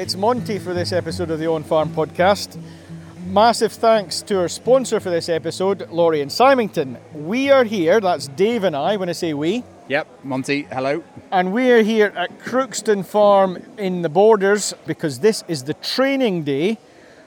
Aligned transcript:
It's 0.00 0.16
Monty 0.16 0.58
for 0.58 0.72
this 0.72 0.92
episode 0.92 1.30
of 1.30 1.38
the 1.38 1.46
On 1.50 1.62
Farm 1.62 1.90
podcast. 1.90 2.58
Massive 3.26 3.70
thanks 3.70 4.22
to 4.22 4.38
our 4.40 4.48
sponsor 4.48 4.98
for 4.98 5.10
this 5.10 5.28
episode, 5.28 5.90
Lawrie 5.90 6.22
and 6.22 6.32
Symington. 6.32 6.96
We 7.12 7.50
are 7.50 7.64
here, 7.64 8.00
that's 8.00 8.26
Dave 8.28 8.64
and 8.64 8.74
I, 8.74 8.96
when 8.96 9.10
I 9.10 9.12
say 9.12 9.34
we, 9.34 9.62
Yep, 9.88 10.24
Monty, 10.24 10.62
hello. 10.62 11.04
and 11.30 11.52
we 11.52 11.70
are 11.70 11.82
here 11.82 12.14
at 12.16 12.38
Crookston 12.38 13.04
Farm 13.04 13.62
in 13.76 14.00
the 14.00 14.08
Borders 14.08 14.72
because 14.86 15.18
this 15.18 15.44
is 15.48 15.64
the 15.64 15.74
training 15.74 16.44
day 16.44 16.78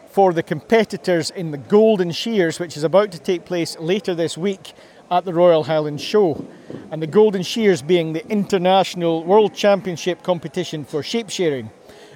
for 0.09 0.33
the 0.33 0.41
competitors 0.41 1.29
in 1.29 1.51
the 1.51 1.59
Golden 1.59 2.09
Shears, 2.09 2.59
which 2.59 2.75
is 2.75 2.83
about 2.83 3.11
to 3.11 3.19
take 3.19 3.45
place 3.45 3.77
later 3.77 4.15
this 4.15 4.35
week 4.35 4.73
at 5.11 5.25
the 5.25 5.33
Royal 5.35 5.65
Highland 5.65 6.01
Show. 6.01 6.43
And 6.89 7.03
the 7.03 7.07
Golden 7.07 7.43
Shears 7.43 7.83
being 7.83 8.13
the 8.13 8.27
international 8.29 9.23
world 9.23 9.53
championship 9.53 10.23
competition 10.23 10.85
for 10.85 11.03
sheep 11.03 11.29
shearing. 11.29 11.69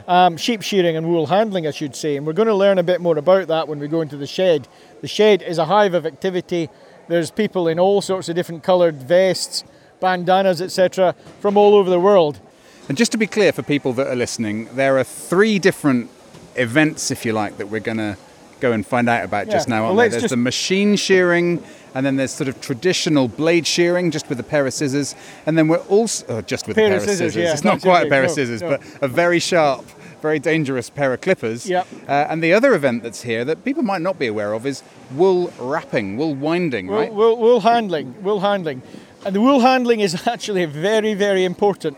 Um, 0.07 0.37
sheep 0.37 0.61
shearing 0.61 0.95
and 0.95 1.07
wool 1.07 1.27
handling, 1.27 1.67
I 1.67 1.71
should 1.71 1.95
say. 1.95 2.15
And 2.15 2.25
we're 2.25 2.33
going 2.33 2.47
to 2.47 2.55
learn 2.55 2.77
a 2.77 2.83
bit 2.83 3.01
more 3.01 3.17
about 3.17 3.47
that 3.49 3.67
when 3.67 3.79
we 3.79 3.87
go 3.87 4.01
into 4.01 4.15
the 4.15 4.27
shed. 4.27 4.67
The 5.01 5.07
shed 5.07 5.41
is 5.41 5.57
a 5.57 5.65
hive 5.65 5.93
of 5.93 6.05
activity. 6.05 6.69
There's 7.07 7.29
people 7.29 7.67
in 7.67 7.79
all 7.79 8.01
sorts 8.01 8.29
of 8.29 8.35
different 8.35 8.63
coloured 8.63 8.95
vests, 8.95 9.63
bandanas, 9.99 10.61
etc., 10.61 11.13
from 11.39 11.57
all 11.57 11.75
over 11.75 11.89
the 11.89 11.99
world. 11.99 12.39
And 12.87 12.97
just 12.97 13.11
to 13.11 13.17
be 13.17 13.27
clear 13.27 13.51
for 13.51 13.63
people 13.63 13.91
that 13.93 14.07
are 14.07 14.15
listening, 14.15 14.69
there 14.75 14.97
are 14.97 15.03
three 15.03 15.59
different 15.59 16.09
events, 16.55 17.11
if 17.11 17.25
you 17.25 17.33
like, 17.33 17.57
that 17.57 17.67
we're 17.67 17.81
going 17.81 17.97
to 17.97 18.17
go 18.59 18.71
and 18.71 18.85
find 18.85 19.09
out 19.09 19.23
about 19.23 19.49
just 19.49 19.67
now. 19.67 19.83
well, 19.83 19.99
aren't 19.99 20.11
there? 20.11 20.21
There's 20.21 20.31
the 20.31 20.37
machine 20.37 20.95
shearing, 20.95 21.63
and 21.93 22.05
then 22.05 22.15
there's 22.15 22.31
sort 22.31 22.47
of 22.47 22.59
traditional 22.61 23.27
blade 23.27 23.67
shearing, 23.67 24.11
just 24.11 24.29
with 24.29 24.39
a 24.39 24.43
pair 24.43 24.65
of 24.65 24.73
scissors, 24.73 25.15
and 25.45 25.57
then 25.57 25.67
we're 25.67 25.77
also 25.77 26.25
oh, 26.29 26.41
just 26.41 26.67
with 26.67 26.75
Pair 26.75 26.85
a 26.85 26.89
pair 26.89 26.97
of 26.97 27.03
scissors, 27.03 27.33
scissors. 27.33 27.35
yeah, 27.35 27.53
it's 27.53 27.63
not 27.63 27.81
quite 27.81 28.07
a 28.07 28.09
pair 28.09 28.21
big, 28.21 28.29
of 28.29 28.35
scissors, 28.35 28.61
no. 28.61 28.69
but 28.69 28.81
a 29.01 29.07
very 29.07 29.39
sharp, 29.39 29.85
very 30.27 30.39
dangerous 30.39 30.89
pair 30.89 31.13
of 31.13 31.21
clippers. 31.21 31.69
Yep. 31.69 31.87
Uh, 32.07 32.27
and 32.29 32.43
the 32.43 32.51
other 32.51 32.73
event 32.73 33.01
that's 33.03 33.21
here 33.21 33.45
that 33.45 33.63
people 33.63 33.81
might 33.81 34.01
not 34.01 34.19
be 34.19 34.27
aware 34.27 34.51
of 34.53 34.65
is 34.65 34.83
wool 35.11 35.53
wrapping, 35.57 36.17
wool 36.17 36.35
winding, 36.35 36.87
Wool, 36.87 36.97
right? 36.99 37.13
wool, 37.13 37.37
wool 37.37 37.61
handling, 37.61 38.21
wool 38.21 38.41
handling. 38.41 38.81
And 39.25 39.33
the 39.33 39.39
wool 39.39 39.61
handling 39.61 40.01
is 40.01 40.27
actually 40.33 40.65
very, 40.65 41.13
very 41.13 41.45
important. 41.45 41.97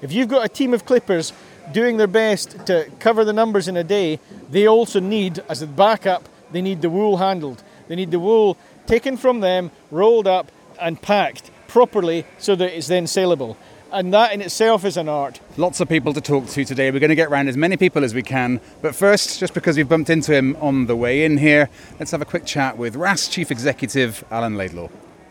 If 0.00 0.10
you've 0.12 0.28
got 0.28 0.44
a 0.44 0.48
team 0.48 0.72
of 0.72 0.86
clippers 0.86 1.34
doing 1.72 1.98
their 1.98 2.06
best 2.06 2.66
to 2.66 2.90
cover 2.98 3.24
the 3.26 3.32
numbers 3.32 3.68
in 3.68 3.76
a 3.76 3.84
day, 3.84 4.20
they 4.50 4.66
also 4.66 5.00
need, 5.00 5.42
as 5.48 5.60
a 5.60 5.66
backup, 5.66 6.28
they 6.50 6.62
need 6.62 6.80
the 6.80 6.90
wool 6.90 7.18
handled. 7.18 7.62
They 7.88 7.96
need 7.96 8.10
the 8.10 8.20
wool 8.20 8.56
taken 8.86 9.16
from 9.18 9.40
them, 9.40 9.70
rolled 9.90 10.26
up, 10.26 10.50
and 10.80 11.00
packed 11.00 11.50
properly 11.68 12.24
so 12.38 12.54
that 12.56 12.74
it's 12.76 12.86
then 12.88 13.06
saleable. 13.06 13.56
And 13.94 14.12
that 14.12 14.32
in 14.32 14.40
itself 14.40 14.84
is 14.84 14.96
an 14.96 15.08
art. 15.08 15.38
Lots 15.56 15.78
of 15.78 15.88
people 15.88 16.12
to 16.14 16.20
talk 16.20 16.48
to 16.48 16.64
today. 16.64 16.90
We're 16.90 16.98
going 16.98 17.10
to 17.10 17.14
get 17.14 17.28
around 17.28 17.46
as 17.46 17.56
many 17.56 17.76
people 17.76 18.02
as 18.02 18.12
we 18.12 18.22
can. 18.22 18.60
But 18.82 18.92
first, 18.92 19.38
just 19.38 19.54
because 19.54 19.76
we've 19.76 19.88
bumped 19.88 20.10
into 20.10 20.34
him 20.34 20.56
on 20.60 20.86
the 20.86 20.96
way 20.96 21.24
in 21.24 21.38
here, 21.38 21.70
let's 22.00 22.10
have 22.10 22.20
a 22.20 22.24
quick 22.24 22.44
chat 22.44 22.76
with 22.76 22.96
RHASS 22.96 23.30
Chief 23.30 23.52
Executive 23.52 24.24
Alan 24.32 24.56
Laidlaw. 24.56 24.88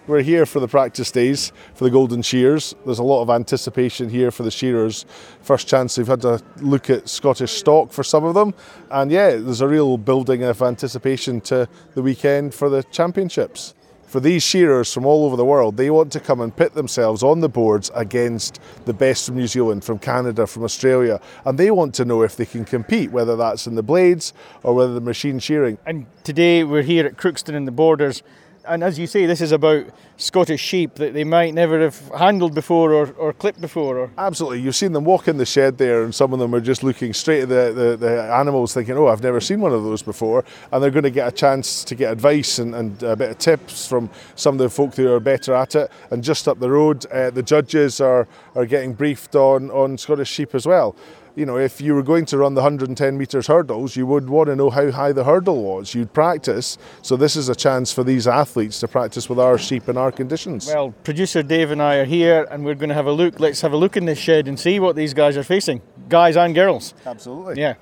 We're 0.07 0.21
here 0.21 0.45
for 0.45 0.61
the 0.61 0.69
practice 0.69 1.11
days 1.11 1.51
for 1.73 1.83
the 1.83 1.89
Golden 1.89 2.21
Shears. 2.21 2.73
There's 2.85 2.99
a 2.99 3.03
lot 3.03 3.21
of 3.21 3.29
anticipation 3.29 4.07
here 4.07 4.31
for 4.31 4.43
the 4.43 4.51
shearers. 4.51 5.05
First 5.41 5.67
chance 5.67 5.95
they've 5.95 6.07
had 6.07 6.21
to 6.21 6.41
look 6.61 6.89
at 6.89 7.09
Scottish 7.09 7.51
stock 7.51 7.91
for 7.91 8.03
some 8.03 8.23
of 8.23 8.33
them. 8.33 8.53
And 8.89 9.11
yeah, 9.11 9.31
there's 9.31 9.59
a 9.59 9.67
real 9.67 9.97
building 9.97 10.41
of 10.41 10.61
anticipation 10.61 11.41
to 11.41 11.67
the 11.95 12.01
weekend 12.01 12.53
for 12.53 12.69
the 12.69 12.83
championships. 12.83 13.73
For 14.13 14.19
these 14.19 14.43
shearers 14.43 14.93
from 14.93 15.07
all 15.07 15.25
over 15.25 15.35
the 15.35 15.43
world, 15.43 15.75
they 15.75 15.89
want 15.89 16.11
to 16.11 16.19
come 16.19 16.39
and 16.39 16.55
pit 16.55 16.75
themselves 16.75 17.23
on 17.23 17.39
the 17.39 17.49
boards 17.49 17.89
against 17.95 18.59
the 18.85 18.93
best 18.93 19.25
from 19.25 19.37
New 19.37 19.47
Zealand, 19.47 19.83
from 19.83 19.97
Canada, 19.97 20.45
from 20.45 20.63
Australia. 20.63 21.19
And 21.45 21.57
they 21.57 21.71
want 21.71 21.95
to 21.95 22.05
know 22.05 22.21
if 22.21 22.35
they 22.35 22.45
can 22.45 22.63
compete, 22.63 23.09
whether 23.09 23.35
that's 23.35 23.65
in 23.65 23.73
the 23.73 23.81
blades 23.81 24.31
or 24.61 24.75
whether 24.75 24.93
the 24.93 25.01
machine 25.01 25.39
shearing. 25.39 25.79
And 25.83 26.05
today 26.23 26.63
we're 26.63 26.83
here 26.83 27.07
at 27.07 27.17
Crookston 27.17 27.55
in 27.55 27.65
the 27.65 27.71
Borders. 27.71 28.21
And 28.65 28.81
as 28.81 28.97
you 28.97 29.07
say, 29.07 29.25
this 29.25 29.41
is 29.41 29.51
about 29.51 29.85
Scottish 30.15 30.61
sheep 30.61 30.95
that 30.95 31.13
they 31.13 31.25
might 31.25 31.53
never 31.53 31.81
have 31.81 31.99
handled 32.17 32.55
before 32.55 32.93
or, 32.93 33.11
or 33.13 33.33
clipped 33.33 33.59
before. 33.59 33.97
Or 33.97 34.11
Absolutely. 34.17 34.61
You've 34.61 34.75
seen 34.75 34.93
them 34.93 35.03
walk 35.03 35.27
in 35.27 35.35
the 35.35 35.45
shed 35.45 35.77
there, 35.77 36.03
and 36.03 36.15
some 36.15 36.31
of 36.31 36.39
them 36.39 36.55
are 36.55 36.61
just 36.61 36.81
looking 36.81 37.13
straight 37.13 37.41
at 37.41 37.49
the, 37.49 37.73
the, 37.73 37.97
the 37.97 38.33
animals, 38.33 38.73
thinking, 38.73 38.97
oh, 38.97 39.07
I've 39.07 39.21
never 39.21 39.41
seen 39.41 39.59
one 39.59 39.73
of 39.73 39.83
those 39.83 40.01
before. 40.01 40.45
And 40.71 40.81
they're 40.81 40.91
going 40.91 41.03
to 41.03 41.09
get 41.09 41.27
a 41.27 41.31
chance 41.31 41.83
to 41.83 41.95
get 41.95 42.11
advice 42.11 42.59
and, 42.59 42.73
and 42.73 43.03
a 43.03 43.17
bit 43.17 43.31
of 43.31 43.37
tips 43.37 43.85
from 43.85 44.09
some 44.35 44.55
of 44.55 44.59
the 44.59 44.69
folk 44.69 44.95
who 44.95 45.11
are 45.11 45.19
better 45.19 45.53
at 45.53 45.75
it. 45.75 45.91
And 46.11 46.23
just 46.23 46.47
up 46.47 46.59
the 46.59 46.69
road, 46.69 47.05
uh, 47.07 47.31
the 47.31 47.43
judges 47.43 47.99
are, 47.99 48.27
are 48.55 48.65
getting 48.65 48.93
briefed 48.93 49.35
on, 49.35 49.71
on 49.71 49.97
Scottish 49.97 50.29
sheep 50.29 50.55
as 50.55 50.65
well. 50.65 50.95
You 51.35 51.47
know, 51.47 51.57
if 51.57 51.81
you 51.81 51.95
were 51.95 52.03
going 52.03 52.25
to 52.25 52.37
run 52.37 52.53
the 52.53 52.61
110 52.61 53.17
metres 53.17 53.47
hurdles, 53.47 53.95
you 53.95 54.05
would 54.05 54.29
want 54.29 54.49
to 54.49 54.55
know 54.55 54.69
how 54.69 54.91
high 54.91 55.11
the 55.11 55.23
hurdle 55.23 55.63
was. 55.63 55.95
You'd 55.95 56.13
practice. 56.13 56.77
So, 57.01 57.17
this 57.17 57.35
is 57.35 57.49
a 57.49 57.55
chance 57.55 57.91
for 57.91 58.03
these 58.03 58.27
athletes 58.27 58.79
to 58.81 58.87
practice 58.87 59.27
with 59.27 59.39
our 59.39 59.57
sheep 59.57 59.89
in 59.89 59.97
our 59.97 60.11
conditions. 60.11 60.67
well, 60.67 60.91
producer 61.03 61.41
Dave 61.41 61.71
and 61.71 61.81
I 61.81 61.95
are 61.95 62.05
here, 62.05 62.47
and 62.51 62.63
we're 62.63 62.75
going 62.75 62.89
to 62.89 62.95
have 62.95 63.07
a 63.07 63.11
look. 63.11 63.39
Let's 63.39 63.61
have 63.61 63.73
a 63.73 63.77
look 63.77 63.97
in 63.97 64.05
this 64.05 64.19
shed 64.19 64.47
and 64.47 64.59
see 64.59 64.79
what 64.79 64.95
these 64.95 65.15
guys 65.15 65.35
are 65.35 65.43
facing, 65.43 65.81
guys 66.07 66.37
and 66.37 66.53
girls. 66.53 66.93
Absolutely. 67.03 67.59
Yeah. 67.59 67.75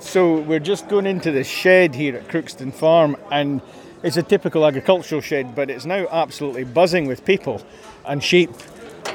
So 0.00 0.40
we're 0.40 0.58
just 0.58 0.88
going 0.88 1.04
into 1.04 1.30
the 1.30 1.44
shed 1.44 1.94
here 1.94 2.16
at 2.16 2.28
Crookston 2.28 2.72
Farm, 2.72 3.18
and 3.30 3.60
it's 4.02 4.16
a 4.16 4.22
typical 4.22 4.64
agricultural 4.64 5.20
shed, 5.20 5.54
but 5.54 5.68
it's 5.68 5.84
now 5.84 6.06
absolutely 6.10 6.64
buzzing 6.64 7.06
with 7.06 7.22
people 7.26 7.62
and 8.06 8.24
sheep. 8.24 8.50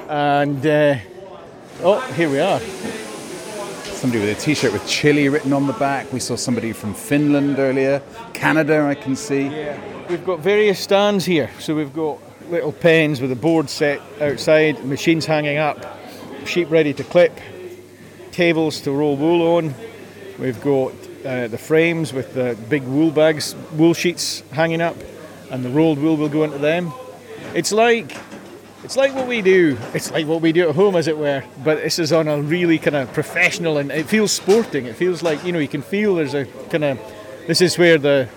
And 0.09 0.63
uh, 0.63 0.97
oh, 1.81 2.01
here 2.11 2.29
we 2.29 2.39
are. 2.39 2.61
Somebody 4.03 4.25
with 4.25 4.37
a 4.37 4.41
t 4.41 4.53
shirt 4.53 4.73
with 4.73 4.85
Chile 4.85 5.29
written 5.29 5.53
on 5.53 5.65
the 5.65 5.71
back. 5.71 6.11
We 6.11 6.19
saw 6.19 6.35
somebody 6.35 6.73
from 6.73 6.93
Finland 6.93 7.57
earlier. 7.57 8.01
Canada, 8.33 8.81
I 8.81 8.95
can 8.95 9.15
see. 9.15 9.43
Yeah. 9.43 9.79
We've 10.09 10.25
got 10.25 10.41
various 10.41 10.77
stands 10.77 11.23
here. 11.23 11.49
So 11.59 11.73
we've 11.73 11.93
got 11.93 12.19
little 12.49 12.73
pens 12.73 13.21
with 13.21 13.31
a 13.31 13.37
board 13.37 13.69
set 13.69 14.01
outside, 14.19 14.83
machines 14.83 15.25
hanging 15.25 15.55
up, 15.55 15.77
sheep 16.45 16.69
ready 16.69 16.91
to 16.95 17.03
clip, 17.05 17.39
tables 18.33 18.81
to 18.81 18.91
roll 18.91 19.15
wool 19.15 19.55
on. 19.55 19.73
We've 20.37 20.59
got 20.59 20.91
uh, 21.25 21.47
the 21.47 21.57
frames 21.57 22.11
with 22.11 22.33
the 22.33 22.57
big 22.67 22.83
wool 22.83 23.09
bags, 23.09 23.55
wool 23.71 23.93
sheets 23.93 24.43
hanging 24.51 24.81
up, 24.81 24.97
and 25.49 25.63
the 25.63 25.69
rolled 25.69 25.97
wool 25.97 26.17
will 26.17 26.27
go 26.27 26.43
into 26.43 26.57
them. 26.57 26.91
It's 27.55 27.71
like 27.71 28.17
it's 28.83 28.97
like 28.97 29.15
what 29.15 29.27
we 29.27 29.41
do. 29.41 29.77
It's 29.93 30.11
like 30.11 30.27
what 30.27 30.41
we 30.41 30.51
do 30.51 30.69
at 30.69 30.75
home, 30.75 30.95
as 30.95 31.07
it 31.07 31.17
were. 31.17 31.43
But 31.63 31.83
this 31.83 31.99
is 31.99 32.11
on 32.11 32.27
a 32.27 32.41
really 32.41 32.77
kind 32.77 32.95
of 32.95 33.11
professional, 33.13 33.77
and 33.77 33.91
it 33.91 34.05
feels 34.07 34.31
sporting. 34.31 34.85
It 34.85 34.95
feels 34.95 35.23
like 35.23 35.43
you 35.45 35.51
know 35.51 35.59
you 35.59 35.67
can 35.67 35.81
feel 35.81 36.15
there's 36.15 36.33
a 36.33 36.45
kind 36.69 36.83
of 36.83 36.99
this 37.47 37.61
is 37.61 37.77
where 37.77 37.97
the 37.97 38.27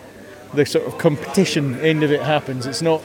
the 0.55 0.65
sort 0.65 0.87
of 0.87 0.99
competition 0.99 1.79
end 1.81 2.03
of 2.03 2.13
it 2.13 2.23
happens. 2.23 2.67
It's 2.67 2.83
not 2.83 3.03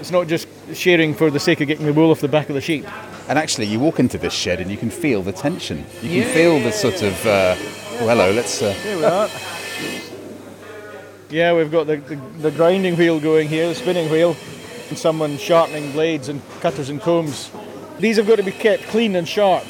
it's 0.00 0.10
not 0.10 0.28
just 0.28 0.48
sharing 0.74 1.14
for 1.14 1.30
the 1.30 1.40
sake 1.40 1.60
of 1.60 1.68
getting 1.68 1.86
the 1.86 1.92
wool 1.92 2.10
off 2.10 2.20
the 2.20 2.28
back 2.28 2.48
of 2.48 2.54
the 2.54 2.60
sheep. 2.60 2.86
And 3.28 3.38
actually, 3.38 3.66
you 3.66 3.78
walk 3.78 4.00
into 4.00 4.18
this 4.18 4.32
shed 4.34 4.60
and 4.60 4.70
you 4.70 4.76
can 4.76 4.90
feel 4.90 5.22
the 5.22 5.32
tension. 5.32 5.84
You 6.02 6.22
can 6.22 6.34
feel 6.34 6.58
the 6.58 6.72
sort 6.72 7.02
of. 7.02 7.26
Uh, 7.26 7.54
oh, 7.56 8.06
hello, 8.08 8.32
let's. 8.32 8.60
Uh, 8.60 8.72
Here 8.72 8.96
we 8.96 9.04
are. 9.04 9.28
Yeah, 11.30 11.54
we've 11.54 11.70
got 11.70 11.86
the, 11.86 11.98
the, 11.98 12.16
the 12.16 12.50
grinding 12.50 12.96
wheel 12.96 13.20
going 13.20 13.46
here, 13.46 13.68
the 13.68 13.74
spinning 13.76 14.10
wheel, 14.10 14.34
and 14.90 14.98
someone 14.98 15.38
sharpening 15.38 15.92
blades 15.92 16.28
and 16.28 16.42
cutters 16.60 16.88
and 16.90 17.00
combs. 17.00 17.50
These 17.98 18.16
have 18.18 18.26
got 18.26 18.36
to 18.36 18.42
be 18.42 18.52
kept 18.52 18.84
clean 18.84 19.16
and 19.16 19.26
sharp. 19.28 19.64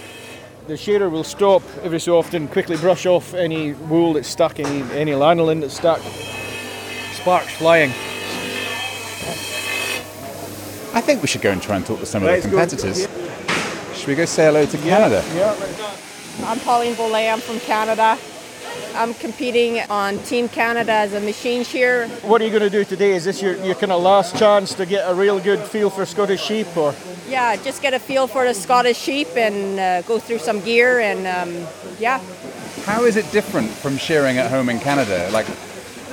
the 0.66 0.76
shearer 0.76 1.08
will 1.08 1.24
stop 1.24 1.62
every 1.82 1.98
so 1.98 2.16
often, 2.16 2.46
quickly 2.48 2.76
brush 2.76 3.04
off 3.06 3.34
any 3.34 3.72
wool 3.72 4.12
that's 4.12 4.28
stuck, 4.28 4.60
any, 4.60 4.82
any 4.96 5.12
lanolin 5.12 5.60
that's 5.60 5.74
stuck. 5.74 6.00
Sparks 7.12 7.52
flying. 7.56 7.90
I 10.92 11.00
think 11.00 11.22
we 11.22 11.28
should 11.28 11.42
go 11.42 11.50
and 11.50 11.60
try 11.62 11.76
and 11.76 11.84
talk 11.86 12.00
to 12.00 12.06
some 12.06 12.22
Let's 12.24 12.44
of 12.44 12.50
the 12.50 12.56
go. 12.56 12.60
competitors. 12.62 13.08
Should 13.98 14.08
we 14.08 14.14
go 14.14 14.24
say 14.24 14.44
hello 14.44 14.64
to 14.66 14.78
Canada? 14.78 15.24
Yeah. 15.34 15.54
I'm 16.44 16.58
Pauline 16.60 16.94
Bollet. 16.94 17.32
I'm 17.32 17.40
from 17.40 17.60
Canada. 17.60 18.16
I'm 18.94 19.14
competing 19.14 19.80
on 19.90 20.18
Team 20.24 20.48
Canada 20.48 20.92
as 20.92 21.12
a 21.14 21.20
machine 21.20 21.64
shearer. 21.64 22.08
What 22.22 22.40
are 22.42 22.44
you 22.44 22.50
going 22.50 22.62
to 22.62 22.70
do 22.70 22.84
today? 22.84 23.12
Is 23.12 23.24
this 23.24 23.40
your, 23.40 23.56
your 23.64 23.74
kind 23.74 23.92
of 23.92 24.02
last 24.02 24.36
chance 24.36 24.74
to 24.74 24.86
get 24.86 25.08
a 25.08 25.14
real 25.14 25.38
good 25.38 25.60
feel 25.60 25.90
for 25.90 26.04
Scottish 26.04 26.42
sheep, 26.42 26.76
or 26.76 26.94
Yeah, 27.28 27.56
just 27.56 27.82
get 27.82 27.94
a 27.94 27.98
feel 27.98 28.26
for 28.26 28.44
the 28.44 28.54
Scottish 28.54 28.98
sheep 28.98 29.28
and 29.36 29.78
uh, 29.78 30.02
go 30.02 30.18
through 30.18 30.38
some 30.38 30.60
gear 30.60 31.00
and 31.00 31.26
um, 31.26 31.66
yeah. 31.98 32.20
How 32.84 33.04
is 33.04 33.16
it 33.16 33.30
different 33.32 33.70
from 33.70 33.96
shearing 33.96 34.38
at 34.38 34.50
home 34.50 34.68
in 34.68 34.80
Canada? 34.80 35.28
Like, 35.32 35.46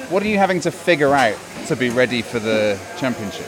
what 0.09 0.23
are 0.23 0.27
you 0.27 0.37
having 0.37 0.59
to 0.61 0.71
figure 0.71 1.13
out 1.13 1.37
to 1.67 1.75
be 1.75 1.89
ready 1.89 2.21
for 2.21 2.39
the 2.39 2.79
championship? 2.97 3.47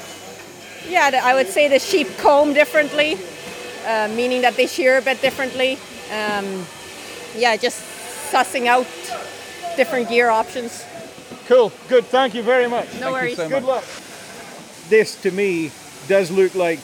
Yeah, 0.88 1.22
I 1.24 1.36
would 1.36 1.48
say 1.48 1.68
the 1.68 1.80
sheep 1.80 2.08
comb 2.18 2.54
differently, 2.54 3.18
uh, 3.86 4.10
meaning 4.16 4.42
that 4.42 4.56
they 4.56 4.66
shear 4.66 4.98
a 4.98 5.02
bit 5.02 5.22
differently. 5.22 5.78
Um, 6.12 6.66
yeah, 7.36 7.56
just 7.56 7.84
sussing 8.32 8.68
out 8.68 8.88
different 9.76 10.10
gear 10.10 10.30
options. 10.30 10.86
cool, 11.48 11.72
good. 11.88 12.06
Thank 12.06 12.36
you 12.36 12.44
very 12.44 12.68
much. 12.68 12.88
No 13.00 13.12
worries. 13.12 13.38
so 13.38 13.50
Good 13.50 13.64
luck. 13.64 13.84
This 14.90 15.22
to 15.22 15.32
me 15.32 15.72
does 16.08 16.32
look 16.32 16.56
like 16.56 16.80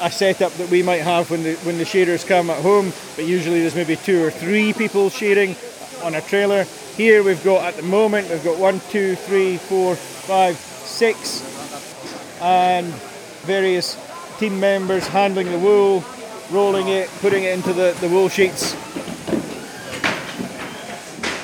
a 0.00 0.10
setup 0.10 0.52
that 0.54 0.68
we 0.68 0.82
might 0.82 1.02
have 1.02 1.30
when 1.30 1.42
the 1.44 1.54
when 1.62 1.78
the 1.78 1.84
shearers 1.84 2.24
come 2.24 2.50
at 2.50 2.60
home, 2.62 2.92
but 3.16 3.24
usually 3.24 3.60
there's 3.60 3.74
maybe 3.76 3.96
two 3.96 4.22
or 4.22 4.30
three 4.30 4.72
people 4.72 5.10
shearing 5.10 5.54
on 6.02 6.14
a 6.14 6.20
trailer. 6.20 6.64
Here 6.96 7.22
we've 7.22 7.42
got 7.44 7.64
at 7.64 7.74
the 7.76 7.82
moment 7.82 8.28
we've 8.28 8.44
got 8.44 8.58
one, 8.58 8.80
two, 8.90 9.14
three, 9.14 9.56
four, 9.56 9.94
five, 9.96 10.56
six, 10.56 11.40
and 12.40 12.86
various 13.46 13.96
team 14.38 14.58
members 14.58 15.06
handling 15.06 15.50
the 15.50 15.58
wool, 15.58 16.04
rolling 16.50 16.88
it, 16.88 17.08
putting 17.20 17.44
it 17.44 17.52
into 17.54 17.72
the, 17.72 17.96
the 18.00 18.08
wool 18.08 18.28
sheets. 18.28 18.74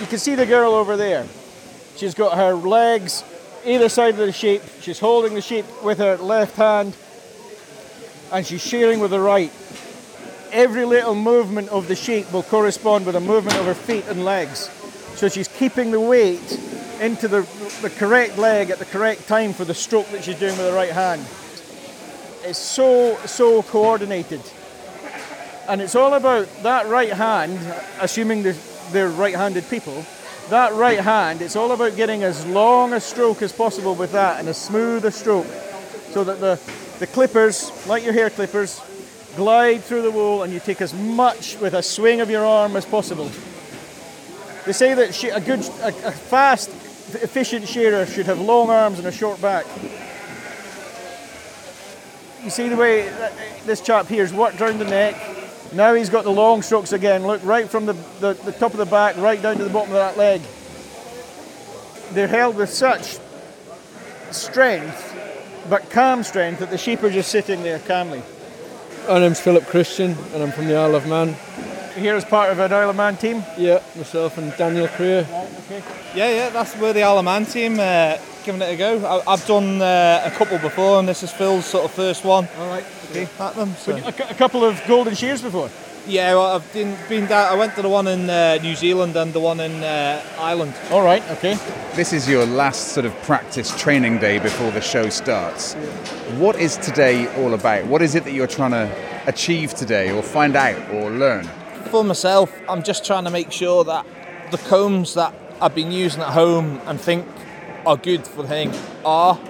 You 0.09 0.13
can 0.13 0.21
see 0.21 0.37
the 0.37 0.47
girl 0.47 0.73
over 0.73 0.97
there. 0.97 1.27
She's 1.97 2.15
got 2.15 2.39
her 2.39 2.55
legs 2.55 3.23
either 3.67 3.91
side 3.91 4.15
of 4.15 4.25
the 4.25 4.33
sheep. 4.33 4.63
She's 4.81 4.99
holding 4.99 5.35
the 5.35 5.43
sheep 5.43 5.67
with 5.83 5.99
her 5.99 6.17
left 6.17 6.57
hand 6.57 6.97
and 8.33 8.47
she's 8.47 8.67
shearing 8.67 9.01
with 9.01 9.11
the 9.11 9.21
right. 9.21 9.53
Every 10.51 10.87
little 10.87 11.15
movement 11.15 11.69
of 11.69 11.89
the 11.89 11.95
sheep 11.95 12.33
will 12.33 12.43
correspond 12.43 13.05
with 13.05 13.17
a 13.17 13.21
movement 13.21 13.59
of 13.59 13.67
her 13.67 13.75
feet 13.75 14.07
and 14.09 14.25
legs. 14.25 14.71
So 15.17 15.29
she's 15.29 15.47
keeping 15.47 15.91
the 15.91 16.01
weight 16.01 16.59
into 17.03 17.29
the, 17.29 17.43
the 17.83 17.91
correct 17.91 18.39
leg 18.39 18.71
at 18.71 18.79
the 18.79 18.87
correct 18.87 19.29
time 19.29 19.53
for 19.53 19.67
the 19.67 19.75
stroke 19.75 20.09
that 20.13 20.25
she's 20.25 20.39
doing 20.39 20.57
with 20.57 20.69
the 20.69 20.73
right 20.73 20.93
hand. 20.93 21.21
It's 22.49 22.59
so, 22.59 23.15
so 23.27 23.63
coordinated. 23.63 24.41
And 25.69 25.83
it's 25.83 25.95
all 25.95 26.15
about 26.15 26.49
that 26.63 26.87
right 26.87 27.13
hand, 27.13 27.59
assuming 28.01 28.43
they're, 28.43 28.57
they're 28.93 29.09
right 29.09 29.35
handed 29.35 29.69
people, 29.69 30.05
that 30.51 30.73
right 30.75 31.01
hand, 31.01 31.43
it's 31.43 31.57
all 31.57 31.73
about 31.73 31.95
getting 31.97 32.23
as 32.23 32.47
long 32.47 32.93
a 32.93 33.01
stroke 33.01 33.43
as 33.43 33.53
possible 33.53 33.95
with 33.95 34.13
that 34.13 34.41
and 34.41 34.49
as 34.49 34.57
smooth 34.57 35.05
a 35.05 35.11
stroke 35.11 35.47
so 36.11 36.25
that 36.25 36.41
the, 36.41 36.59
the 36.99 37.07
clippers, 37.07 37.71
like 37.87 38.03
your 38.03 38.15
hair 38.15 38.31
clippers, 38.31 38.81
glide 39.37 39.83
through 39.83 40.03
the 40.03 40.11
wool 40.11 40.43
and 40.43 40.53
you 40.53 40.59
take 40.59 40.81
as 40.81 40.95
much 40.95 41.59
with 41.59 41.75
a 41.75 41.83
swing 41.83 42.21
of 42.21 42.31
your 42.31 42.45
arm 42.45 42.77
as 42.77 42.87
possible. 42.87 43.31
They 44.65 44.73
say 44.73 44.95
that 44.95 45.23
a 45.25 45.41
good, 45.41 45.61
a, 45.81 45.89
a 45.89 46.13
fast, 46.13 46.71
efficient 47.23 47.69
shearer 47.69 48.07
should 48.07 48.27
have 48.27 48.41
long 48.41 48.71
arms 48.71 48.99
and 48.99 49.07
a 49.07 49.13
short 49.13 49.41
back. 49.41 49.67
You 52.43 52.51
see 52.51 52.69
the 52.69 52.77
way 52.77 53.03
this 53.67 53.81
chap 53.81 54.07
here's 54.07 54.33
worked 54.33 54.61
round 54.61 54.81
the 54.81 54.85
neck. 54.87 55.28
Now 55.73 55.95
he's 55.95 56.09
got 56.09 56.25
the 56.25 56.31
long 56.31 56.63
strokes 56.63 56.93
again. 56.93 57.27
Look, 57.27 57.45
right 57.45 57.69
from 57.69 57.87
the, 57.87 57.93
the, 58.21 58.33
the 58.35 58.53
top 58.53 58.73
of 58.73 58.79
the 58.79 58.87
back 58.87 59.17
right 59.17 59.41
down 59.41 59.57
to 59.59 59.65
the 59.65 59.71
bottom 59.71 59.91
of 59.91 59.97
that 59.97 60.17
leg. 60.17 60.41
They're 62.13 62.27
held 62.27 62.57
with 62.57 62.71
such 62.71 63.19
strength, 64.31 65.15
but 65.69 65.91
calm 65.91 66.23
strength, 66.23 66.61
that 66.61 66.71
the 66.71 66.79
sheep 66.79 67.03
are 67.03 67.11
just 67.11 67.31
sitting 67.31 67.63
there 67.63 67.81
calmly. 67.81 68.23
My 69.07 69.19
name's 69.19 69.41
Philip 69.41 69.67
Christian 69.67 70.17
and 70.33 70.43
I'm 70.43 70.53
from 70.53 70.67
the 70.67 70.77
Isle 70.77 70.95
of 70.95 71.07
Man. 71.07 71.37
Here 71.99 72.15
as 72.15 72.25
part 72.25 72.53
of 72.53 72.61
an 72.61 72.73
Isle 72.73 72.91
of 72.91 72.97
Man 72.97 73.17
team. 73.17 73.43
Yeah, 73.57 73.83
myself 73.97 74.39
and 74.39 74.57
Daniel 74.57 74.87
Creer. 74.87 75.27
Yeah, 76.15 76.31
yeah, 76.31 76.51
that's 76.51 76.75
where 76.77 76.93
the 76.93 77.03
Isle 77.03 77.19
of 77.19 77.25
Man 77.25 77.45
team 77.45 77.81
uh, 77.81 78.17
giving 78.45 78.63
it 78.63 78.73
a 78.73 78.77
go. 78.77 79.05
I, 79.05 79.33
I've 79.33 79.45
done 79.47 79.83
uh, 79.83 80.23
a 80.25 80.31
couple 80.31 80.59
before, 80.59 81.01
and 81.01 81.09
this 81.09 81.25
is 81.25 81.33
Phil's 81.33 81.67
sort 81.67 81.85
of 81.85 81.91
first 81.91 82.25
one. 82.25 82.49
All 82.57 82.69
right. 82.69 82.85
Okay. 83.11 83.27
At 83.41 83.57
them, 83.57 83.75
so. 83.75 83.97
A, 83.97 84.09
a 84.09 84.35
couple 84.35 84.65
of 84.65 84.81
golden 84.87 85.17
shears 85.17 85.43
before. 85.43 85.71
Yeah, 86.07 86.35
well, 86.35 86.55
I've 86.55 86.73
been, 86.73 86.97
been 87.09 87.27
down. 87.27 87.53
I 87.53 87.57
went 87.57 87.75
to 87.75 87.83
the 87.83 87.89
one 87.89 88.07
in 88.07 88.31
uh, 88.31 88.59
New 88.63 88.77
Zealand 88.77 89.17
and 89.17 89.33
the 89.33 89.41
one 89.41 89.59
in 89.59 89.83
uh, 89.83 90.23
Ireland. 90.39 90.75
All 90.91 91.03
right. 91.03 91.23
Okay. 91.33 91.59
This 91.95 92.13
is 92.13 92.29
your 92.29 92.47
last 92.47 92.93
sort 92.93 93.07
of 93.07 93.15
practice 93.23 93.77
training 93.79 94.19
day 94.19 94.39
before 94.39 94.71
the 94.71 94.81
show 94.81 95.09
starts. 95.09 95.75
What 96.39 96.57
is 96.57 96.77
today 96.77 97.27
all 97.43 97.55
about? 97.55 97.87
What 97.87 98.03
is 98.03 98.15
it 98.15 98.23
that 98.25 98.33
you're 98.33 98.47
trying 98.47 98.71
to 98.71 98.91
achieve 99.27 99.75
today, 99.75 100.13
or 100.13 100.23
find 100.23 100.55
out, 100.55 100.79
or 100.91 101.11
learn? 101.11 101.49
For 101.87 102.05
myself, 102.05 102.53
I'm 102.69 102.83
just 102.83 103.07
trying 103.07 103.25
to 103.25 103.31
make 103.31 103.51
sure 103.51 103.83
that 103.85 104.05
the 104.51 104.59
combs 104.59 105.15
that 105.15 105.35
I've 105.61 105.75
been 105.75 105.91
using 105.91 106.21
at 106.21 106.33
home 106.33 106.81
and 106.85 107.01
think 107.01 107.27
are 107.87 107.97
good 107.97 108.27
for 108.27 108.43
the 108.43 108.49
thing 108.49 108.75
are. 109.05 109.41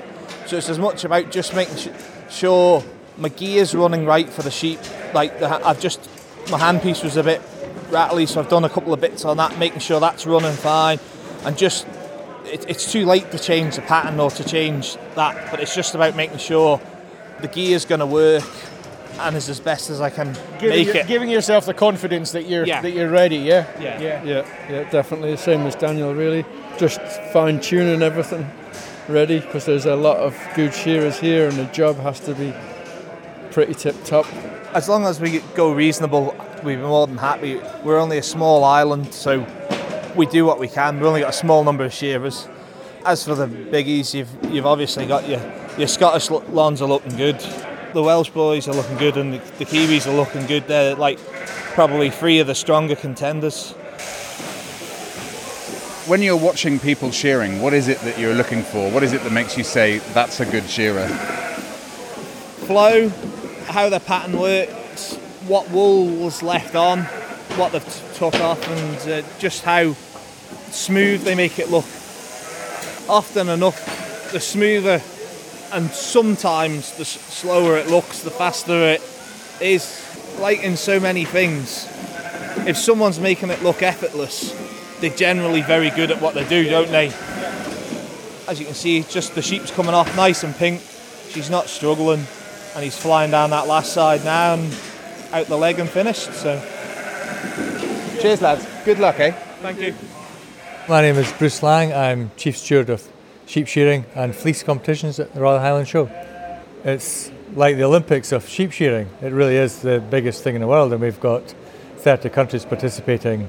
So 0.47 0.57
it's 0.57 0.69
as 0.69 0.79
much 0.79 1.05
about 1.05 1.33
just 1.33 1.55
making 1.55 1.77
sh- 1.77 1.89
sure 2.31 2.85
my 3.17 3.29
gear's 3.29 3.75
running 3.75 4.07
right 4.07 4.29
for 4.29 4.43
the 4.43 4.51
sheep. 4.51 4.79
Like 5.13 5.41
the, 5.41 5.49
I've 5.67 5.81
just 5.81 6.09
my 6.51 6.59
handpiece 6.59 7.03
was 7.03 7.17
a 7.17 7.25
bit 7.25 7.43
rattly, 7.91 8.27
so 8.27 8.41
I've 8.41 8.49
done 8.49 8.65
a 8.65 8.69
couple 8.69 8.93
of 8.93 9.01
bits 9.01 9.25
on 9.25 9.37
that, 9.39 9.59
making 9.59 9.81
sure 9.81 9.99
that's 9.99 10.25
running 10.25 10.55
fine, 10.55 11.01
and 11.45 11.59
just 11.59 11.87
it, 12.45 12.65
it's 12.69 12.91
too 12.93 13.05
late 13.05 13.31
to 13.33 13.39
change 13.39 13.77
the 13.77 13.83
pattern 13.83 14.21
or 14.21 14.31
to 14.31 14.45
change 14.45 14.97
that. 15.17 15.51
But 15.51 15.61
it's 15.61 15.75
just 15.75 15.95
about 15.95 16.15
making 16.15 16.39
sure 16.39 16.81
the 17.41 17.49
gear's 17.49 17.85
going 17.85 18.01
to 18.01 18.07
work 18.07 18.45
and 19.21 19.37
is 19.37 19.49
as 19.49 19.61
best 19.61 19.91
as 19.91 20.01
I 20.01 20.11
can 20.11 20.33
Giving, 20.59 20.69
make 20.79 20.87
your- 20.87 20.97
it. 20.97 21.07
giving 21.07 21.29
yourself 21.31 21.67
the 21.67 21.75
confidence 21.75 22.33
that 22.33 22.47
you're 22.47 22.65
Yeah. 22.67 22.81
that 22.83 22.91
you're 22.93 23.11
ready. 23.11 23.37
Yeah. 23.37 23.67
Yeah. 23.81 24.01
Yeah. 24.01 24.23
Yeah, 24.25 24.43
yeah, 24.71 24.91
definitely 24.91 25.33
the 25.33 25.37
same 25.39 25.67
as 25.67 25.75
Daniel, 25.75 26.15
really. 26.15 26.45
Just 26.79 27.01
fine 27.33 27.61
tuning 27.61 28.03
everything 28.03 28.49
ready 29.09 29.41
because 29.41 29.65
there's 29.65 29.87
a 29.87 29.97
lot 29.97 30.19
of 30.19 30.37
good 30.55 30.73
shearers 30.75 31.19
here 31.19 31.49
and 31.49 31.57
the 31.57 31.65
job 31.67 31.99
has 32.01 32.21
to 32.21 32.35
be 32.35 32.53
pretty 33.51 33.75
tip 33.75 33.97
top. 34.05 34.27
as 34.75 34.89
long 34.89 35.07
as 35.07 35.19
we 35.21 35.41
go 35.57 35.73
reasonable, 35.73 36.35
we'd 36.63 36.77
be 36.77 36.83
more 36.83 37.07
than 37.07 37.17
happy. 37.17 37.59
We're 37.83 37.99
only 37.99 38.19
a 38.19 38.23
small 38.23 38.63
island, 38.65 39.13
so 39.15 39.45
we 40.15 40.27
do 40.27 40.45
what 40.45 40.59
we 40.61 40.69
can. 40.69 40.97
We've 40.97 41.07
only 41.07 41.21
got 41.23 41.31
a 41.31 41.33
small 41.33 41.65
number 41.65 41.85
of 41.85 41.93
shearers. 41.93 42.47
As 43.07 43.25
for 43.25 43.35
the 43.35 43.47
biggies, 43.47 44.13
you've 44.13 44.29
you've 44.53 44.67
obviously 44.67 45.07
got 45.07 45.27
your 45.29 45.41
your 45.79 45.89
Scottish 45.89 46.29
lawns 46.31 46.83
are 46.83 46.89
looking 46.89 47.17
good. 47.17 47.37
The 47.99 48.05
Welsh 48.05 48.31
boys 48.31 48.69
are 48.69 48.75
looking 48.75 48.97
good, 48.97 49.17
and 49.17 49.35
the, 49.35 49.39
the 49.59 49.65
Kiwis 49.65 50.07
are 50.07 50.15
looking 50.15 50.47
good. 50.47 50.69
They're 50.69 50.95
like 50.95 51.19
probably 51.75 52.11
three 52.11 52.39
of 52.39 52.47
the 52.47 52.55
stronger 52.55 52.95
contenders. 52.95 53.73
When 56.07 56.23
you're 56.23 56.37
watching 56.37 56.79
people 56.79 57.11
shearing, 57.11 57.61
what 57.61 57.75
is 57.75 57.89
it 57.89 57.99
that 58.03 58.17
you're 58.17 58.35
looking 58.35 58.63
for? 58.63 58.89
What 58.93 59.03
is 59.03 59.15
it 59.15 59.25
that 59.25 59.33
makes 59.33 59.59
you 59.59 59.65
say 59.65 59.99
that's 60.15 60.39
a 60.39 60.47
good 60.47 60.71
shearer? 60.71 61.09
flow, 62.69 63.09
how 63.67 63.89
the 63.89 63.99
pattern 63.99 64.39
works, 64.39 65.17
what 65.49 65.69
wool 65.71 66.07
was 66.07 66.41
left 66.41 66.77
on, 66.77 67.01
what 67.57 67.73
they've 67.73 67.85
t- 67.85 68.15
took 68.15 68.37
off, 68.37 68.65
and 68.69 69.11
uh, 69.11 69.29
just 69.41 69.65
how 69.65 69.93
smooth 70.71 71.25
they 71.25 71.35
make 71.35 71.59
it 71.59 71.69
look. 71.69 71.87
Often 73.09 73.49
enough, 73.49 74.31
the 74.31 74.39
smoother 74.39 75.03
and 75.73 75.91
sometimes 75.91 76.93
the 76.97 77.05
slower 77.05 77.77
it 77.77 77.89
looks, 77.89 78.23
the 78.23 78.31
faster 78.31 78.73
it 78.89 79.03
is. 79.61 80.05
Like 80.41 80.63
in 80.63 80.77
so 80.77 81.01
many 81.01 81.25
things, 81.25 81.87
if 82.67 82.77
someone's 82.77 83.19
making 83.19 83.51
it 83.51 83.63
look 83.63 83.83
effortless, 83.83 84.55
they're 85.01 85.11
generally 85.11 85.63
very 85.63 85.91
good 85.91 86.11
at 86.11 86.21
what 86.21 86.35
they 86.35 86.47
do, 86.49 86.69
don't 86.69 86.91
they? 86.91 87.09
As 88.47 88.59
you 88.59 88.67
can 88.67 88.75
see, 88.75 89.03
just 89.03 89.35
the 89.35 89.43
sheep's 89.43 89.71
coming 89.71 89.95
off 89.95 90.15
nice 90.17 90.45
and 90.45 90.55
pink. 90.55 90.81
She's 91.31 91.51
not 91.51 91.67
struggling, 91.69 92.25
and 92.75 92.85
he's 92.85 92.97
flying 92.97 93.31
down 93.31 93.51
that 93.51 93.67
last 93.67 93.93
side 93.93 94.25
now 94.25 94.55
and 94.55 94.75
out 95.33 95.47
the 95.47 95.57
leg 95.57 95.79
and 95.79 95.89
finished. 95.89 96.33
So, 96.35 96.61
Cheers, 98.21 98.43
lads. 98.43 98.67
Good 98.85 98.99
luck, 98.99 99.21
eh? 99.21 99.33
thank 99.61 99.81
you. 99.81 99.95
My 100.89 101.03
name 101.03 101.17
is 101.17 101.31
Bruce 101.33 101.63
Lang. 101.63 101.93
I'm 101.93 102.31
Chief 102.37 102.57
Steward 102.57 102.91
of 102.91 103.07
Sheep 103.49 103.67
Shearing 103.67 104.05
and 104.15 104.37
Fleece 104.37 104.63
Competitions 104.63 105.19
at 105.19 105.33
the 105.33 105.41
Royal 105.41 105.59
Highland 105.59 105.89
Show. 105.89 106.11
It's 106.85 107.33
like 107.55 107.77
the 107.77 107.85
Olympics 107.85 108.31
of 108.31 108.47
sheep 108.47 108.73
shearing. 108.73 109.09
It 109.23 109.33
really 109.33 109.57
is 109.57 109.81
the 109.81 110.01
biggest 110.01 110.45
thing 110.45 110.55
in 110.55 110.61
the 110.61 110.67
world, 110.67 110.93
and 110.93 111.01
we've 111.01 111.19
got 111.19 111.55
30 111.97 112.29
countries 112.29 112.67
participating 112.67 113.49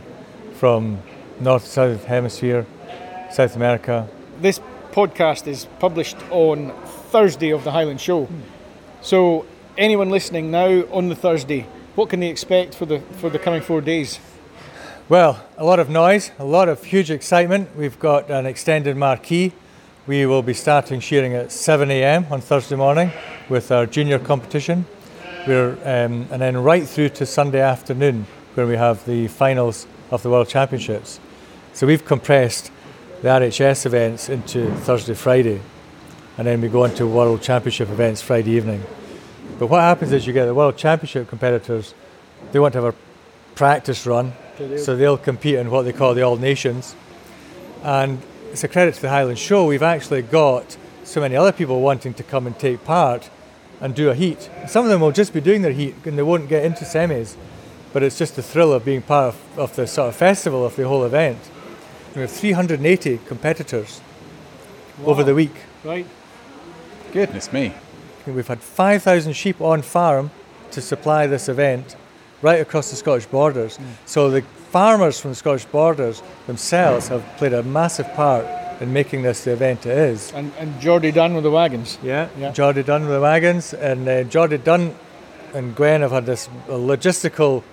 from 0.54 1.00
North, 1.42 1.66
South 1.66 2.06
Hemisphere, 2.06 2.66
South 3.30 3.58
America. 3.58 4.08
This 4.40 4.62
podcast 4.94 5.48
is 5.48 5.66
published 5.80 6.18
on 6.32 6.72
Thursday 7.12 7.52
of 7.52 7.66
the 7.66 7.72
Highland 7.72 8.00
Show. 8.00 8.24
Hmm. 8.24 8.40
So 9.02 9.46
anyone 9.78 10.10
listening 10.10 10.50
now 10.50 10.86
on 10.94 11.10
the 11.10 11.16
Thursday, 11.16 11.68
what 11.96 12.10
can 12.10 12.22
they 12.22 12.30
expect 12.30 12.74
for 12.74 12.86
the 12.86 13.02
for 13.20 13.30
the 13.30 13.38
coming 13.38 13.62
four 13.62 13.82
days? 13.82 14.18
Well, 15.10 15.46
a 15.58 15.66
lot 15.66 15.80
of 15.80 15.90
noise, 15.90 16.32
a 16.40 16.46
lot 16.46 16.70
of 16.70 16.86
huge 16.86 17.12
excitement. 17.12 17.76
We've 17.76 18.00
got 18.00 18.32
an 18.32 18.46
extended 18.46 18.96
marquee. 18.96 19.52
We 20.10 20.26
will 20.26 20.42
be 20.42 20.56
starting 20.56 21.02
shearing 21.02 21.36
at 21.36 21.52
7 21.52 21.92
a.m. 21.92 22.26
on 22.32 22.42
Thursday 22.42 22.76
morning 22.76 23.12
with 23.48 23.72
our 23.72 23.86
junior 23.86 24.18
competition. 24.18 24.88
We're, 25.46 25.74
um, 25.84 26.26
and 26.32 26.42
then 26.42 26.58
right 26.58 26.88
through 26.88 27.10
to 27.10 27.28
Sunday 27.28 27.62
afternoon 27.62 28.26
where 28.56 28.66
we 28.66 28.76
have 28.76 29.06
the 29.06 29.28
finals 29.28 29.86
of 30.10 30.24
the 30.24 30.32
World 30.32 30.50
Championships. 30.50 31.20
So 31.74 31.86
we've 31.86 32.04
compressed 32.04 32.72
the 33.22 33.28
RHS 33.28 33.86
events 33.86 34.30
into 34.30 34.74
Thursday, 34.78 35.14
Friday, 35.14 35.62
and 36.40 36.48
then 36.48 36.60
we 36.60 36.70
go 36.70 36.86
on 36.86 36.96
to 36.96 37.06
World 37.06 37.44
Championship 37.44 37.90
events 37.90 38.20
Friday 38.20 38.54
evening. 38.54 38.84
But 39.60 39.68
what 39.68 39.82
happens 39.82 40.12
is 40.12 40.26
you 40.26 40.34
get 40.34 40.48
the 40.48 40.56
World 40.56 40.76
Championship 40.76 41.28
competitors, 41.30 41.94
they 42.52 42.58
want 42.58 42.74
to 42.74 42.82
have 42.82 42.96
a 42.96 42.98
practice 43.54 44.08
run, 44.08 44.34
so 44.76 44.96
they'll 44.96 45.20
compete 45.20 45.54
in 45.54 45.70
what 45.70 45.84
they 45.84 45.94
call 45.94 46.16
the 46.16 46.24
All 46.24 46.36
Nations. 46.36 46.96
And 47.84 48.20
it's 48.52 48.64
a 48.64 48.68
credit 48.68 48.96
to 48.96 49.02
the 49.02 49.10
Highland 49.10 49.40
Show, 49.40 49.66
we've 49.66 49.84
actually 49.84 50.22
got 50.22 50.78
so 51.04 51.22
many 51.22 51.36
other 51.36 51.52
people 51.52 51.82
wanting 51.82 52.14
to 52.16 52.24
come 52.24 52.48
and 52.48 52.58
take 52.58 52.84
part 52.84 53.30
and 53.80 53.96
do 53.96 54.10
a 54.10 54.16
heat. 54.16 54.50
Some 54.68 54.86
of 54.86 54.92
them 54.92 55.02
will 55.02 55.12
just 55.12 55.34
be 55.34 55.42
doing 55.42 55.62
their 55.62 55.72
heat 55.72 55.96
and 56.06 56.18
they 56.18 56.24
won't 56.24 56.50
get 56.50 56.66
into 56.66 56.84
semis, 56.84 57.36
but 57.94 58.04
it's 58.04 58.18
just 58.18 58.36
the 58.36 58.44
thrill 58.44 58.74
of 58.74 58.86
being 58.86 59.02
part 59.02 59.36
of, 59.36 59.60
of 59.60 59.76
the 59.76 59.88
sort 59.88 60.10
of 60.10 60.16
festival 60.16 60.66
of 60.66 60.76
the 60.76 60.88
whole 60.88 61.04
event. 61.06 61.40
We 62.16 62.22
have 62.22 62.32
380 62.32 63.20
competitors 63.26 64.02
over 65.06 65.24
the 65.24 65.36
week. 65.36 65.56
Right. 65.84 66.08
Goodness 67.12 67.54
me. 67.54 67.74
We've 68.26 68.48
had 68.48 68.62
5,000 68.62 69.34
sheep 69.34 69.62
on 69.62 69.82
farm 69.82 70.32
to 70.72 70.82
supply 70.82 71.26
this 71.28 71.50
event 71.50 71.96
right 72.42 72.60
across 72.60 72.90
the 72.90 72.96
Scottish 72.96 73.26
borders. 73.26 73.78
Hmm. 73.78 73.86
So 74.06 74.30
the 74.30 74.44
farmers 74.72 75.20
from 75.20 75.32
the 75.32 75.36
Scottish 75.36 75.66
borders 75.66 76.22
themselves 76.48 77.08
have 77.08 77.24
played 77.38 77.54
a 77.54 77.64
massive 77.64 78.08
part 78.14 78.46
in 78.82 78.94
making 78.94 79.24
this 79.24 79.44
the 79.44 79.52
event 79.52 79.86
it 79.86 79.98
is. 79.98 80.32
And, 80.34 80.52
and 80.58 80.80
Geordie 80.80 81.12
Dunn 81.12 81.34
with 81.34 81.44
the 81.44 81.52
wagons. 81.52 81.98
Yeah, 82.02 82.30
Yeah. 82.38 82.52
Geordie 82.52 82.84
Dunn 82.84 83.02
with 83.02 83.12
the 83.12 83.20
wagons, 83.22 83.74
and 83.74 84.08
uh, 84.08 84.24
Geordie 84.24 84.58
Dunn 84.58 84.96
and 85.54 85.76
Gwen 85.76 86.02
have 86.02 86.12
had 86.12 86.26
this 86.26 86.48
logistical 86.68 87.64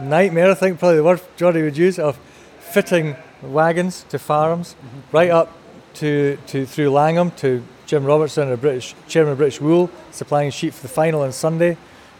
nightmare, 0.00 0.50
I 0.50 0.54
think 0.54 0.78
probably 0.78 0.96
the 0.96 1.04
word 1.04 1.20
Geordie 1.36 1.62
would 1.62 1.76
use, 1.76 1.98
of 1.98 2.18
fitting 2.60 3.16
wagons 3.42 4.04
to 4.10 4.18
farms 4.18 4.76
right 5.12 5.30
up 5.30 5.52
to, 5.94 6.38
to 6.46 6.64
through 6.66 6.90
Langholm 6.90 7.32
to 7.32 7.62
Jim 7.86 8.04
Robertson, 8.04 8.50
a 8.52 8.56
British 8.56 8.94
chairman 9.08 9.32
of 9.32 9.38
British 9.38 9.60
Wool, 9.60 9.90
supplying 10.12 10.50
sheep 10.52 10.72
for 10.72 10.82
the 10.82 10.88
final 10.88 11.22
on 11.22 11.32
Sunday, 11.32 11.76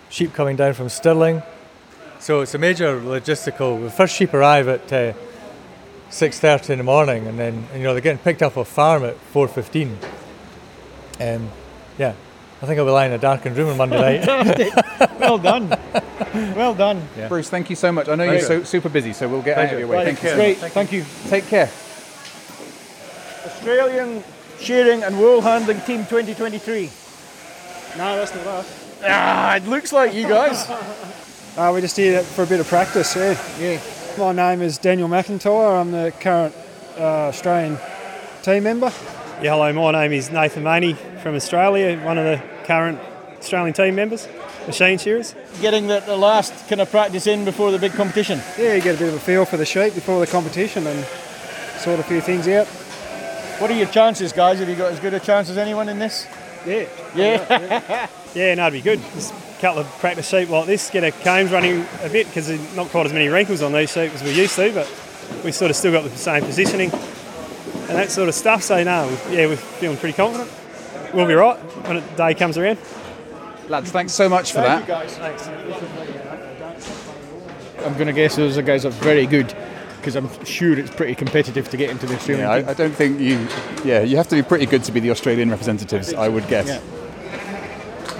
sheep 0.09 0.33
coming 0.35 0.57
down 0.57 0.75
from 0.75 0.89
Stirling. 0.89 1.43
So 2.21 2.43
it's 2.43 2.55
a 2.55 2.59
major 2.59 3.01
logistical. 3.01 3.83
The 3.83 3.91
first 3.91 4.15
sheep 4.15 4.35
arrive 4.35 4.69
at 4.69 4.93
uh, 4.93 5.13
6.30 6.11 6.71
in 6.71 6.79
the 6.79 6.85
morning 6.85 7.27
and 7.27 7.39
then 7.39 7.67
you 7.75 7.83
know 7.83 7.93
they're 7.95 8.03
getting 8.03 8.19
picked 8.23 8.43
up 8.43 8.59
off 8.59 8.69
farm 8.69 9.05
at 9.05 9.17
4.15. 9.33 9.97
Um, 11.21 11.51
yeah, 11.99 12.15
I 12.63 12.67
think 12.67 12.79
I'll 12.79 12.85
be 12.85 12.91
lying 12.91 13.13
in 13.13 13.19
a 13.19 13.21
darkened 13.21 13.57
room 13.57 13.71
on 13.71 13.77
Monday 13.79 14.25
night. 14.27 15.19
well 15.19 15.39
done. 15.39 15.71
Well 16.55 16.75
done. 16.75 17.09
Bruce, 17.29 17.49
thank 17.49 17.71
you 17.71 17.77
so 17.77 17.91
much. 17.91 18.09
I 18.09 18.15
know 18.17 18.25
you're 18.25 18.41
so 18.41 18.65
super 18.65 18.91
busy, 18.91 19.13
so 19.15 19.27
we'll 19.29 19.43
get 19.43 19.57
out 19.57 19.73
of 19.73 19.79
your 19.79 19.89
way. 19.89 19.97
Right, 19.97 20.05
Thank 20.15 20.23
you. 20.23 20.35
Great. 20.35 20.61
much. 20.61 20.73
Thank 20.73 20.93
you. 20.93 21.05
Take 21.29 21.47
care. 21.47 21.71
Australian 23.47 24.23
shearing 24.59 25.03
and 25.03 25.19
wool 25.19 25.41
handling 25.41 25.81
team 25.81 26.05
2023. 26.05 26.91
No, 27.97 28.17
that's 28.17 28.35
not 28.35 28.47
us. 28.47 28.97
Ah, 29.05 29.57
it 29.57 29.65
looks 29.65 29.93
like 29.93 30.13
you 30.13 30.29
guys. 30.29 30.71
Uh, 31.57 31.71
we're 31.73 31.81
just 31.81 31.97
here 31.97 32.23
for 32.23 32.45
a 32.45 32.47
bit 32.47 32.61
of 32.61 32.69
practice, 32.69 33.17
yeah. 33.17 33.37
yeah. 33.59 33.81
My 34.17 34.33
name 34.33 34.63
is 34.63 34.79
Daniel 34.79 35.09
McIntyre. 35.09 35.81
I'm 35.81 35.91
the 35.91 36.13
current 36.21 36.55
uh, 36.97 37.29
Australian 37.29 37.77
team 38.43 38.63
member. 38.63 38.93
Yeah, 39.43 39.55
hello, 39.55 39.73
my 39.73 39.91
name 39.91 40.13
is 40.13 40.31
Nathan 40.31 40.63
Maney 40.63 40.95
from 41.23 41.35
Australia, 41.35 41.99
one 42.05 42.19
of 42.19 42.25
the 42.25 42.41
current 42.65 43.01
Australian 43.39 43.75
team 43.75 43.97
members, 43.97 44.29
machine 44.69 44.97
shearers. 44.97 45.35
Getting 45.61 45.89
the, 45.89 45.99
the 46.01 46.17
last 46.17 46.69
kind 46.69 46.81
of 46.81 46.89
practice 46.89 47.27
in 47.27 47.45
before 47.45 47.73
the 47.73 47.81
big 47.81 47.93
competition. 47.93 48.41
Yeah, 48.57 48.75
you 48.75 48.81
get 48.81 48.95
a 48.95 48.99
bit 48.99 49.09
of 49.09 49.15
a 49.15 49.21
feel 49.21 49.45
for 49.45 49.57
the 49.57 49.67
sheep 49.67 49.95
before 49.95 50.21
the 50.21 50.31
competition 50.31 50.87
and 50.87 51.05
sort 51.79 51.99
a 51.99 52.05
few 52.05 52.21
things 52.21 52.47
out. 52.47 52.69
What 53.61 53.73
are 53.73 53.77
your 53.77 53.89
chances, 53.89 54.33
guys? 54.33 54.61
Have 54.61 54.69
you 54.69 54.77
got 54.77 54.93
as 54.93 55.01
good 55.01 55.15
a 55.15 55.21
chance 55.21 55.51
as 55.51 55.59
anyone 55.59 55.89
in 55.89 55.99
this? 55.99 56.29
Yeah. 56.65 56.87
Yeah. 57.17 58.09
Yeah, 58.35 58.55
no, 58.55 58.67
it'd 58.69 58.83
be 58.83 58.89
good. 58.89 59.01
Just 59.15 59.33
a 59.33 59.61
couple 59.61 59.81
of 59.81 59.87
practice 59.99 60.29
sheep 60.29 60.49
like 60.49 60.67
this, 60.67 60.91
get 60.91 61.05
our 61.05 61.11
combs 61.11 61.51
running 61.51 61.85
a 62.03 62.09
bit 62.09 62.27
because 62.27 62.47
there's 62.49 62.77
not 62.77 62.89
quite 62.89 63.07
as 63.07 63.13
many 63.13 63.29
wrinkles 63.29 63.63
on 63.63 63.73
these 63.73 63.93
sheep 63.93 64.13
as 64.15 64.23
we 64.23 64.33
used 64.33 64.55
to, 64.57 64.73
but 64.73 64.89
we 65.45 65.53
sort 65.53 65.71
of 65.71 65.77
still 65.77 65.93
got 65.93 66.05
the 66.05 66.17
same 66.17 66.45
positioning 66.45 66.91
and 66.93 67.99
that 67.99 68.11
sort 68.11 68.29
of 68.29 68.35
stuff. 68.35 68.63
So, 68.63 68.83
no, 68.85 69.09
yeah, 69.31 69.47
we're 69.47 69.57
feeling 69.57 69.97
pretty 69.97 70.17
confident. 70.17 70.51
We'll 71.13 71.27
be 71.27 71.35
right 71.35 71.59
when 71.87 71.97
the 71.97 72.03
day 72.17 72.35
comes 72.35 72.57
around. 72.57 72.79
Lads, 73.69 73.91
thanks 73.91 74.13
so 74.13 74.29
much 74.29 74.53
for 74.53 74.63
Thank 74.63 74.87
that. 74.87 75.09
you, 75.11 75.19
guys. 75.19 75.49
I'm 77.85 77.95
going 77.95 78.07
to 78.07 78.13
guess 78.13 78.37
those 78.37 78.59
are 78.59 78.63
guys 78.63 78.85
are 78.85 78.91
very 78.91 79.27
good 79.27 79.55
because 79.97 80.17
I'm 80.17 80.29
sure 80.45 80.79
it's 80.79 80.95
pretty 80.95 81.15
competitive 81.15 81.69
to 81.71 81.77
get 81.77 81.91
into 81.91 82.07
the 82.07 82.15
Australian 82.15 82.47
Yeah. 82.47 82.69
I, 82.69 82.71
I 82.71 82.75
don't 82.75 82.95
think 82.95 83.21
you. 83.21 83.47
Yeah, 83.85 84.01
you 84.03 84.17
have 84.17 84.29
to 84.29 84.37
be 84.37 84.43
pretty 84.43 84.67
good 84.67 84.85
to 84.85 84.93
be 84.93 85.01
the 85.01 85.11
Australian 85.11 85.51
representatives, 85.51 86.15
I 86.15 86.29
would 86.29 86.47
guess. 86.49 86.69
Yeah. 86.69 86.81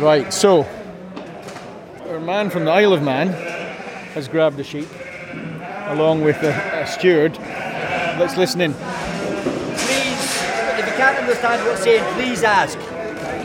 Right, 0.01 0.33
so 0.33 0.67
our 2.09 2.21
man 2.21 2.49
from 2.49 2.65
the 2.65 2.71
Isle 2.71 2.95
of 2.95 3.03
Man 3.03 3.29
has 4.15 4.29
grabbed 4.29 4.57
the 4.57 4.65
sheep 4.65 4.89
along 5.89 6.23
with 6.23 6.43
a, 6.43 6.55
a 6.81 6.87
steward. 6.87 7.37
Let's 7.37 8.35
listen 8.39 8.63
in. 8.63 8.73
Please, 8.73 10.43
if 10.79 10.87
you 10.87 10.95
can't 10.97 11.19
understand 11.19 11.63
what's 11.67 11.83
saying, 11.83 12.03
please 12.15 12.43
ask. 12.43 12.79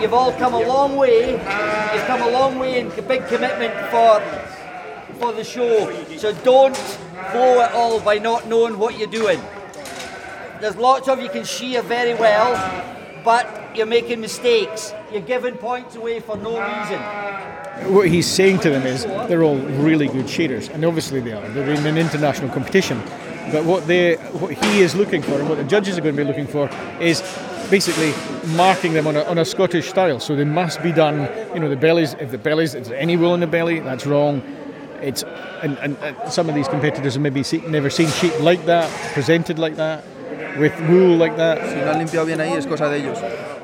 You've 0.01 0.13
all 0.13 0.31
come 0.31 0.53
a 0.53 0.61
long 0.61 0.95
way. 0.95 1.31
You've 1.31 2.05
come 2.07 2.21
a 2.21 2.31
long 2.31 2.57
way 2.57 2.79
in 2.79 2.89
big 3.05 3.27
commitment 3.27 3.73
for 3.91 4.21
for 5.19 5.33
the 5.33 5.43
show. 5.43 5.91
So 6.15 6.31
don't 6.45 6.75
blow 7.33 7.65
it 7.65 7.71
all 7.73 7.99
by 7.99 8.17
not 8.17 8.47
knowing 8.47 8.79
what 8.79 8.97
you're 8.97 9.09
doing. 9.09 9.41
There's 10.61 10.77
lots 10.77 11.09
of 11.09 11.19
you 11.19 11.27
can 11.27 11.43
shear 11.43 11.81
very 11.81 12.13
well, 12.13 12.55
but 13.25 13.64
you're 13.77 13.85
making 13.85 14.21
mistakes. 14.21 14.93
You're 15.11 15.21
giving 15.21 15.55
points 15.55 15.95
away 15.95 16.19
for 16.19 16.37
no 16.37 16.59
reason. 16.59 17.93
What 17.93 18.07
he's 18.07 18.27
saying 18.27 18.59
to 18.59 18.69
them 18.69 18.85
is 18.85 19.05
they're 19.27 19.43
all 19.43 19.57
really 19.57 20.07
good 20.07 20.29
shearers, 20.29 20.69
and 20.69 20.85
obviously 20.85 21.19
they 21.19 21.33
are. 21.33 21.47
They're 21.49 21.69
in 21.69 21.85
an 21.85 21.97
international 21.97 22.49
competition. 22.49 23.01
But 23.51 23.65
what 23.65 23.85
they, 23.85 24.15
what 24.15 24.53
he 24.53 24.81
is 24.81 24.95
looking 24.95 25.21
for, 25.21 25.33
and 25.39 25.47
what 25.47 25.57
the 25.57 25.63
judges 25.63 25.97
are 25.97 26.01
going 26.01 26.15
to 26.15 26.21
be 26.21 26.27
looking 26.27 26.47
for, 26.47 26.69
is 26.99 27.21
basically 27.69 28.13
marking 28.55 28.93
them 28.93 29.07
on 29.07 29.15
a, 29.15 29.23
on 29.23 29.37
a 29.37 29.45
Scottish 29.45 29.89
style. 29.89 30.19
So 30.19 30.35
they 30.35 30.45
must 30.45 30.81
be 30.81 30.91
done. 30.91 31.29
You 31.53 31.59
know, 31.59 31.69
the 31.69 31.75
bellies. 31.75 32.13
If 32.15 32.31
the 32.31 32.37
bellies, 32.37 32.73
if 32.73 32.85
there's 32.85 32.99
any 32.99 33.17
wool 33.17 33.33
in 33.33 33.41
the 33.41 33.47
belly, 33.47 33.79
that's 33.81 34.05
wrong. 34.05 34.41
It's 35.01 35.23
and, 35.61 35.77
and, 35.79 35.97
and 35.97 36.31
some 36.31 36.49
of 36.49 36.55
these 36.55 36.67
competitors 36.67 37.13
have 37.13 37.21
maybe 37.21 37.43
see, 37.43 37.57
never 37.67 37.89
seen 37.89 38.07
sheep 38.07 38.39
like 38.39 38.65
that, 38.65 38.89
presented 39.13 39.59
like 39.59 39.75
that, 39.75 40.03
with 40.57 40.73
wool 40.89 41.17
like 41.17 41.35
that. 41.37 41.69
Si 41.69 41.75
no 41.75 41.91
han 41.91 41.99
limpiado 41.99 42.25
bien 42.25 42.39
ahí 42.39 42.55
es 42.55 42.65
cosa 42.65 42.89
de 42.89 42.97
ellos. 42.97 43.19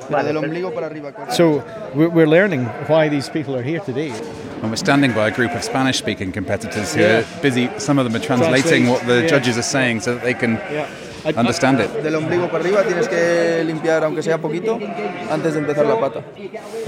Pero 0.08 0.22
del 0.24 0.36
ombligo 0.36 0.72
para 0.72 0.86
arriba. 0.86 1.12
corta. 1.12 1.32
So 1.32 1.62
we're, 1.94 2.08
we're 2.08 2.26
learning 2.28 2.66
why 2.88 3.08
these 3.08 3.28
people 3.28 3.54
are 3.56 3.62
here 3.62 3.80
today. 3.80 4.10
And 4.62 4.70
we're 4.70 4.76
standing 4.76 5.12
by 5.12 5.28
a 5.28 5.30
group 5.30 5.52
of 5.54 5.62
Spanish 5.64 5.98
speaking 5.98 6.32
competitors 6.32 6.94
who 6.94 7.00
Yeah. 7.00 7.18
are 7.20 7.24
busy, 7.42 7.68
some 7.78 7.98
of 7.98 8.04
them 8.04 8.14
are 8.14 8.24
translating 8.24 8.84
Translate, 8.84 8.88
what 8.88 9.06
the 9.06 9.22
yeah. 9.22 9.26
judges 9.28 9.58
are 9.58 9.62
saying 9.62 10.00
so 10.02 10.14
that 10.14 10.22
they 10.22 10.34
can 10.34 10.60
Yeah. 10.70 10.86
understand 11.36 11.80
it. 11.80 11.90
Del 12.02 12.14
ombligo 12.16 12.48
para 12.48 12.62
arriba 12.62 12.82
tienes 12.84 13.08
que 13.08 13.62
limpiar, 13.64 14.04
aunque 14.04 14.22
sea 14.22 14.38
poquito, 14.38 14.78
antes 15.30 15.54
de 15.54 15.60
empezar 15.60 15.86
la 15.86 15.98
pata. 15.98 16.22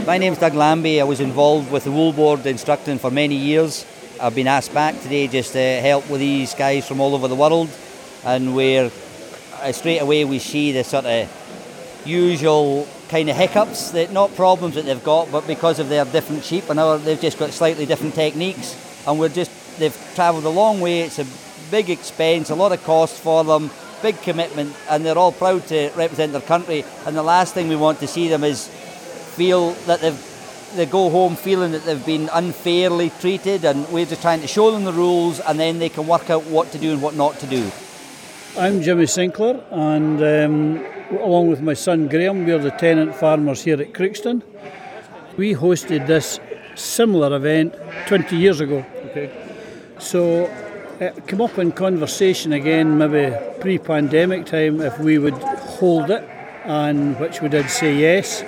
My 0.07 0.19
name's 0.19 0.39
Doug 0.39 0.55
Lambie. 0.55 1.01
I 1.01 1.05
was 1.05 1.21
involved 1.21 1.71
with 1.73 1.85
the 1.85 1.91
Wool 1.91 2.13
Board 2.13 2.47
instructing 2.47 2.99
for 2.99 3.11
many 3.11 3.35
years. 3.37 3.85
I've 4.21 4.35
been 4.37 4.47
asked 4.49 4.73
back 4.73 4.95
today 5.03 5.27
just 5.27 5.53
to 5.55 5.81
help 5.81 6.09
with 6.09 6.21
these 6.21 6.55
guys 6.55 6.87
from 6.87 7.01
all 7.01 7.15
over 7.15 7.27
the 7.29 7.35
world, 7.35 7.69
and 8.25 8.55
we're 8.55 8.91
uh, 9.63 9.73
straight 9.73 10.01
away 10.01 10.25
we 10.25 10.39
see 10.39 10.71
the 10.73 10.85
sort 10.85 11.05
of 11.07 11.29
usual 12.07 12.87
kind 13.15 13.31
of 13.31 13.37
hiccups 13.37 13.93
that 13.93 14.11
not 14.13 14.35
problems 14.35 14.75
that 14.75 14.85
they've 14.87 15.05
got, 15.05 15.31
but 15.31 15.47
because 15.47 15.79
of 15.79 15.89
their 15.89 16.05
different 16.05 16.43
sheep 16.43 16.69
and 16.69 16.81
our, 16.81 16.99
they've 16.99 17.21
just 17.21 17.39
got 17.39 17.51
slightly 17.51 17.87
different 17.87 18.13
techniques, 18.13 18.75
and 19.07 19.21
we're 19.21 19.29
just 19.29 19.53
they've 19.79 19.97
travelled 20.17 20.43
a 20.43 20.49
long 20.49 20.81
way. 20.81 21.03
It's 21.03 21.21
a 21.21 21.27
big 21.71 21.91
expense, 21.91 22.51
a 22.51 22.57
lot 22.57 22.73
of 22.73 22.83
cost 22.83 23.23
for 23.23 23.45
them, 23.45 23.71
big 24.03 24.21
commitment, 24.23 24.75
and 24.91 25.07
they're 25.07 25.17
all 25.17 25.31
proud 25.31 25.65
to 25.69 25.93
represent 25.95 26.33
their 26.33 26.41
country. 26.41 26.85
And 27.07 27.17
the 27.17 27.23
last 27.23 27.55
thing 27.55 27.69
we 27.69 27.77
want 27.77 28.01
to 28.01 28.09
see 28.09 28.27
them 28.27 28.43
is 28.43 28.67
feel 29.37 29.75
that 29.87 30.01
they've 30.01 30.21
they 30.75 30.87
go 30.87 31.09
home 31.09 31.37
feeling 31.37 31.71
that 31.71 31.85
they've 31.85 32.05
been 32.05 32.29
unfairly 32.33 33.11
treated, 33.21 33.65
and 33.65 33.89
we're 33.91 34.07
just 34.07 34.23
trying 34.23 34.41
to 34.41 34.49
show 34.49 34.73
them 34.73 34.83
the 34.83 34.93
rules, 34.93 35.39
and 35.39 35.61
then 35.61 35.79
they 35.79 35.89
can 35.89 36.09
work 36.09 36.31
out 36.31 36.43
what 36.47 36.73
to 36.73 36.79
do 36.79 36.91
and 36.91 37.01
what 37.01 37.15
not 37.15 37.39
to 37.39 37.47
do. 37.47 37.71
I'm 38.59 38.83
Jimmy 38.83 39.07
Sinclair, 39.07 39.61
and 39.71 40.21
um, 40.21 40.94
along 41.21 41.49
with 41.49 41.61
my 41.61 41.75
son 41.75 42.09
Graham, 42.09 42.45
we're 42.45 42.59
the 42.59 42.71
tenant 42.71 43.15
farmers 43.15 43.63
here 43.63 43.81
at 43.81 43.93
Crookston. 43.93 44.43
We 45.37 45.55
hosted 45.55 46.07
this 46.07 46.41
similar 46.75 47.37
event 47.37 47.75
20 48.07 48.37
years 48.37 48.61
ago. 48.61 48.85
Okay. 49.07 49.31
So 49.99 50.45
it 51.01 51.27
came 51.27 51.41
up 51.41 51.59
in 51.59 51.73
conversation 51.73 52.53
again, 52.53 52.99
maybe 52.99 53.35
pre-pandemic 53.61 54.47
time, 54.47 54.81
if 54.81 54.99
we 54.99 55.19
would 55.19 55.35
hold 55.35 56.11
it, 56.11 56.23
and 56.65 57.19
which 57.19 57.41
we 57.41 57.49
did 57.49 57.69
say 57.69 57.95
yes. 57.95 58.43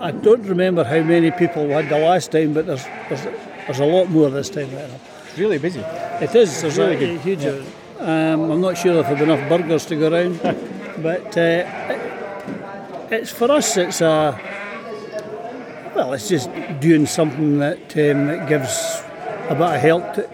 I 0.00 0.10
don't 0.10 0.44
remember 0.44 0.84
how 0.84 1.02
many 1.02 1.30
people 1.30 1.66
we 1.66 1.72
had 1.72 1.88
the 1.88 1.98
last 1.98 2.32
time, 2.32 2.54
but 2.54 2.66
there's 2.66 2.84
there's, 3.08 3.22
there's 3.22 3.78
a 3.78 3.84
lot 3.84 4.08
more 4.08 4.30
this 4.30 4.50
time. 4.50 4.74
Right 4.74 4.90
It's 5.28 5.38
really 5.38 5.58
busy. 5.58 5.80
It 5.80 6.34
is. 6.34 6.60
There's 6.60 6.78
really 6.78 6.96
a, 6.96 6.98
good. 6.98 7.20
huge. 7.20 7.44
Um, 7.98 8.50
I'm 8.50 8.60
not 8.60 8.76
sure 8.76 8.98
if 8.98 9.06
there'll 9.06 9.16
be 9.16 9.32
enough 9.32 9.48
burgers 9.48 9.86
to 9.86 9.96
go 9.96 10.10
around, 10.12 10.40
but 10.98 11.36
uh, 11.36 11.64
it, 11.90 13.12
it's 13.12 13.30
for 13.30 13.50
us. 13.50 13.76
It's 13.76 14.00
a 14.00 14.38
well. 15.94 16.12
It's 16.12 16.28
just 16.28 16.50
doing 16.80 17.06
something 17.06 17.58
that, 17.58 17.78
um, 17.96 18.26
that 18.26 18.48
gives 18.48 19.02
a 19.48 19.54
bit 19.54 19.60
of 19.62 19.80
help. 19.80 20.14
To, 20.14 20.28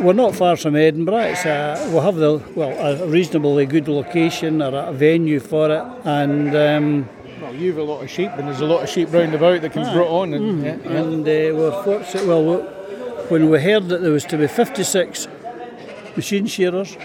we're 0.00 0.12
not 0.12 0.34
far 0.34 0.56
from 0.56 0.76
Edinburgh. 0.76 1.18
It's 1.32 1.44
a, 1.44 1.88
we'll 1.92 2.02
have 2.02 2.14
the 2.16 2.40
well 2.54 2.70
a 3.02 3.06
reasonably 3.06 3.66
good 3.66 3.88
location 3.88 4.62
or 4.62 4.74
a 4.74 4.92
venue 4.92 5.40
for 5.40 5.70
it, 5.70 5.84
and. 6.04 6.54
Um, 6.56 7.08
Well, 7.40 7.54
you've 7.54 7.78
a 7.78 7.82
lot 7.82 8.02
of 8.02 8.10
sheep, 8.10 8.30
and 8.36 8.46
there's 8.48 8.60
a 8.60 8.66
lot 8.66 8.82
of 8.82 8.88
sheep 8.88 9.12
round 9.12 9.32
about 9.34 9.60
that 9.62 9.72
can 9.72 9.84
be 9.84 9.92
brought 9.92 10.10
on. 10.22 10.34
And, 10.34 10.44
Mm. 10.60 10.64
yeah, 10.64 10.90
yeah. 10.92 11.00
And 11.02 11.22
uh, 11.22 11.56
we're 11.56 11.82
fortunate. 11.84 12.26
Well, 12.26 12.44
we- 12.44 12.78
when 13.28 13.50
we 13.50 13.60
heard 13.60 13.88
that 13.90 14.00
there 14.00 14.10
was 14.10 14.24
to 14.24 14.38
be 14.38 14.46
56 14.48 15.28
machine 16.16 16.46
shearers, 16.46 16.96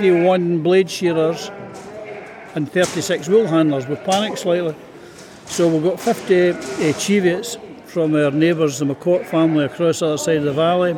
31 0.00 0.62
blade 0.62 0.90
shearers, 0.90 1.50
and 2.54 2.70
36 2.70 3.28
wool 3.28 3.46
handlers, 3.46 3.86
We've 3.86 4.02
panicked 4.04 4.38
slightly. 4.40 4.74
So 5.46 5.68
we've 5.68 5.82
got 5.82 5.98
50 6.00 6.50
uh, 6.50 6.54
Cheviots 6.98 7.58
from 7.86 8.14
our 8.14 8.30
neighbours, 8.30 8.78
the 8.78 8.84
McCourt 8.84 9.24
family, 9.26 9.64
across 9.64 10.00
the 10.00 10.06
other 10.06 10.18
side 10.18 10.38
of 10.38 10.44
the 10.44 10.52
valley. 10.52 10.92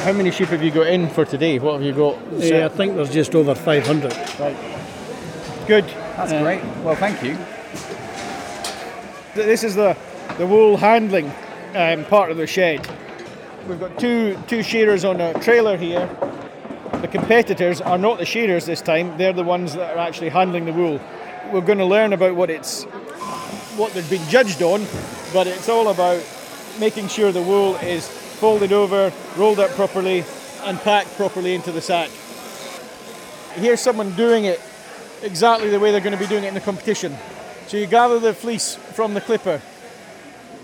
How 0.00 0.12
many 0.12 0.30
sheep 0.30 0.48
have 0.48 0.62
you 0.62 0.70
got 0.70 0.86
in 0.88 1.08
for 1.08 1.24
today? 1.24 1.58
What 1.58 1.74
have 1.74 1.82
you 1.82 1.92
got? 1.92 2.14
Uh, 2.32 2.66
I 2.66 2.68
think 2.68 2.94
there's 2.94 3.12
just 3.12 3.34
over 3.34 3.54
500. 3.54 4.12
Right. 4.38 4.56
Good. 5.66 5.84
That's 6.16 6.32
Uh, 6.32 6.42
great. 6.42 6.64
Well, 6.84 6.96
thank 6.96 7.22
you. 7.22 7.36
This 9.34 9.64
is 9.64 9.74
the, 9.74 9.96
the 10.38 10.46
wool 10.46 10.76
handling 10.76 11.32
um, 11.74 12.04
part 12.04 12.30
of 12.30 12.36
the 12.36 12.46
shed. 12.46 12.86
We've 13.68 13.78
got 13.80 13.98
two 13.98 14.36
two 14.48 14.62
shearers 14.64 15.04
on 15.04 15.20
a 15.20 15.32
trailer 15.40 15.76
here. 15.76 16.08
The 17.00 17.08
competitors 17.08 17.80
are 17.80 17.98
not 17.98 18.18
the 18.18 18.26
shearers 18.26 18.66
this 18.66 18.80
time; 18.80 19.16
they're 19.18 19.32
the 19.32 19.42
ones 19.42 19.74
that 19.74 19.96
are 19.96 20.00
actually 20.00 20.28
handling 20.28 20.66
the 20.66 20.72
wool. 20.72 21.00
We're 21.52 21.60
going 21.60 21.78
to 21.78 21.84
learn 21.84 22.12
about 22.12 22.36
what 22.36 22.50
it's 22.50 22.84
what 23.76 23.92
they've 23.92 24.08
been 24.08 24.28
judged 24.28 24.62
on, 24.62 24.86
but 25.32 25.46
it's 25.46 25.68
all 25.68 25.88
about 25.88 26.22
making 26.78 27.08
sure 27.08 27.32
the 27.32 27.42
wool 27.42 27.76
is 27.76 28.06
folded 28.08 28.72
over, 28.72 29.12
rolled 29.36 29.58
up 29.58 29.70
properly, 29.70 30.24
and 30.64 30.78
packed 30.80 31.16
properly 31.16 31.54
into 31.54 31.72
the 31.72 31.80
sack. 31.80 32.10
Here's 33.54 33.80
someone 33.80 34.12
doing 34.12 34.44
it 34.44 34.60
exactly 35.22 35.70
the 35.70 35.80
way 35.80 35.90
they're 35.92 36.00
going 36.00 36.16
to 36.16 36.18
be 36.18 36.26
doing 36.26 36.44
it 36.44 36.48
in 36.48 36.54
the 36.54 36.60
competition. 36.60 37.16
So 37.66 37.76
you 37.76 37.86
gather 37.86 38.18
the 38.18 38.34
fleece 38.34 38.76
from 38.76 39.14
the 39.14 39.20
clipper, 39.20 39.60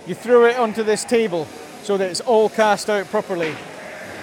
you 0.06 0.14
throw 0.14 0.44
it 0.46 0.56
onto 0.56 0.82
this 0.82 1.04
table 1.04 1.46
so 1.82 1.96
that 1.96 2.10
it's 2.10 2.20
all 2.20 2.48
cast 2.48 2.90
out 2.90 3.06
properly. 3.06 3.54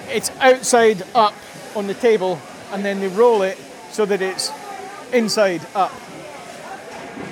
It's 0.08 0.30
outside 0.40 1.02
up 1.14 1.34
on 1.76 1.86
the 1.86 1.94
table, 1.94 2.40
and 2.72 2.84
then 2.84 2.98
they 3.00 3.08
roll 3.08 3.42
it 3.42 3.58
so 3.90 4.04
that 4.06 4.20
it's 4.22 4.50
inside 5.12 5.60
up. 5.74 5.92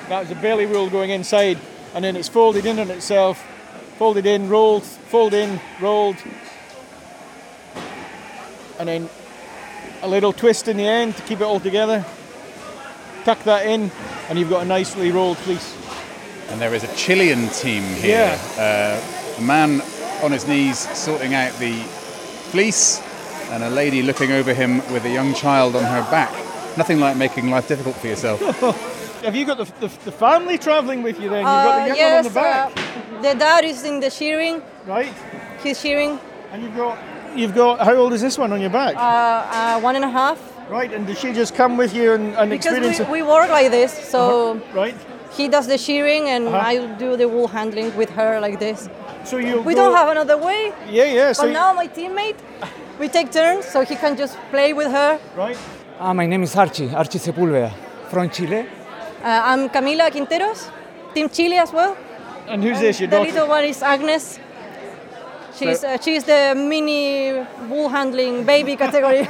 That's 0.08 0.30
a 0.30 0.34
belly 0.34 0.66
roll 0.66 0.90
going 0.90 1.10
inside, 1.10 1.58
and 1.94 2.04
then 2.04 2.14
it's 2.14 2.28
folded 2.28 2.66
in 2.66 2.78
on 2.78 2.90
itself, 2.90 3.42
folded 3.98 4.26
in, 4.26 4.48
rolled, 4.48 4.84
folded 4.84 5.48
in, 5.48 5.60
rolled, 5.80 6.16
and 8.78 8.88
then 8.88 9.08
a 10.02 10.08
little 10.08 10.32
twist 10.32 10.68
in 10.68 10.76
the 10.76 10.86
end 10.86 11.16
to 11.16 11.22
keep 11.22 11.40
it 11.40 11.44
all 11.44 11.60
together. 11.60 12.04
Tuck 13.24 13.42
that 13.44 13.66
in, 13.66 13.90
and 14.28 14.38
you've 14.38 14.50
got 14.50 14.62
a 14.62 14.66
nicely 14.66 15.10
rolled 15.10 15.38
fleece. 15.38 15.74
And 16.50 16.60
there 16.60 16.74
is 16.74 16.84
a 16.84 16.94
Chilean 16.94 17.48
team 17.48 17.82
here. 17.82 18.38
Uh, 18.58 19.00
a 19.38 19.40
man 19.40 19.80
on 20.22 20.30
his 20.30 20.46
knees 20.46 20.78
sorting 20.96 21.32
out 21.32 21.52
the 21.58 21.72
fleece, 22.50 23.02
and 23.54 23.62
a 23.62 23.70
lady 23.70 24.02
looking 24.02 24.32
over 24.32 24.52
him 24.52 24.78
with 24.92 25.04
a 25.04 25.10
young 25.10 25.32
child 25.34 25.76
on 25.76 25.84
her 25.84 26.02
back. 26.10 26.32
Nothing 26.76 26.98
like 26.98 27.16
making 27.16 27.50
life 27.50 27.68
difficult 27.68 27.96
for 27.96 28.08
yourself. 28.08 28.40
Have 29.22 29.36
you 29.36 29.46
got 29.46 29.58
the, 29.58 29.64
the, 29.80 29.88
the 30.04 30.12
family 30.12 30.58
travelling 30.58 31.02
with 31.02 31.20
you 31.20 31.28
then? 31.30 31.38
You've 31.38 31.44
got 31.46 31.80
the 31.82 31.86
young 31.88 31.96
yes, 31.96 32.10
one 32.10 32.18
on 32.18 32.24
the 32.24 32.40
back. 32.40 32.76
uh, 33.18 33.22
the 33.22 33.38
dad 33.38 33.64
is 33.64 33.84
in 33.84 34.00
the 34.00 34.10
shearing. 34.10 34.60
Right. 34.86 35.12
He's 35.62 35.80
shearing. 35.80 36.18
And 36.52 36.62
you've 36.62 36.76
got 36.76 36.98
You've 37.36 37.54
got 37.54 37.80
how 37.80 37.94
old 37.96 38.12
is 38.12 38.20
this 38.20 38.38
one 38.38 38.52
on 38.52 38.60
your 38.60 38.70
back? 38.70 38.94
Uh, 38.94 39.00
uh, 39.00 39.80
one 39.80 39.96
and 39.96 40.04
a 40.04 40.08
half. 40.10 40.38
Right, 40.70 40.92
and 40.92 41.04
does 41.04 41.18
she 41.18 41.32
just 41.32 41.56
come 41.56 41.76
with 41.76 41.92
you 41.92 42.12
and, 42.12 42.32
and 42.36 42.48
Because 42.48 42.66
experience 42.66 43.00
we, 43.10 43.22
we 43.22 43.22
work 43.22 43.50
like 43.50 43.72
this, 43.72 43.92
so 44.08 44.52
Uh-huh, 44.52 44.78
right. 44.80 44.94
he 45.32 45.48
does 45.48 45.66
the 45.66 45.76
shearing 45.76 46.28
and 46.28 46.46
Uh-huh. 46.46 46.70
I 46.70 46.86
do 46.96 47.16
the 47.16 47.28
wool 47.28 47.48
handling 47.48 47.90
with 47.96 48.10
her 48.10 48.38
like 48.40 48.60
this. 48.60 48.88
So 49.24 49.38
you 49.38 49.60
We 49.62 49.74
go- 49.74 49.80
don't 49.82 49.94
have 49.96 50.08
another 50.10 50.36
way. 50.38 50.72
Yeah, 50.88 51.06
yeah. 51.18 51.32
So 51.32 51.42
but 51.42 51.48
you- 51.48 51.54
now 51.54 51.72
my 51.72 51.88
teammate, 51.88 52.36
we 52.98 53.08
take 53.08 53.30
turns, 53.32 53.66
so 53.66 53.84
he 53.84 53.96
can 53.96 54.16
just 54.16 54.36
play 54.50 54.72
with 54.72 54.90
her. 54.90 55.18
Right. 55.36 55.56
Ah, 55.98 56.12
my 56.12 56.26
name 56.26 56.42
is 56.42 56.54
Archie, 56.56 56.90
Archie 56.94 57.18
Sepúlveda, 57.18 57.72
from 58.10 58.28
Chile. 58.30 58.66
Uh, 59.22 59.40
I'm 59.44 59.68
Camila 59.68 60.10
Quinteros, 60.10 60.70
Team 61.14 61.28
Chile 61.28 61.56
as 61.56 61.72
well. 61.72 61.96
And 62.48 62.62
who's 62.62 62.80
this, 62.80 63.00
your 63.00 63.08
the 63.08 63.16
daughter? 63.16 63.30
little 63.30 63.48
one 63.48 63.64
is 63.64 63.82
Agnes. 63.82 64.38
She's, 65.56 65.84
uh, 65.84 65.96
she's 66.00 66.24
the 66.24 66.54
mini 66.56 67.32
wool 67.68 67.88
handling 67.88 68.44
baby 68.44 68.76
category. 68.84 69.26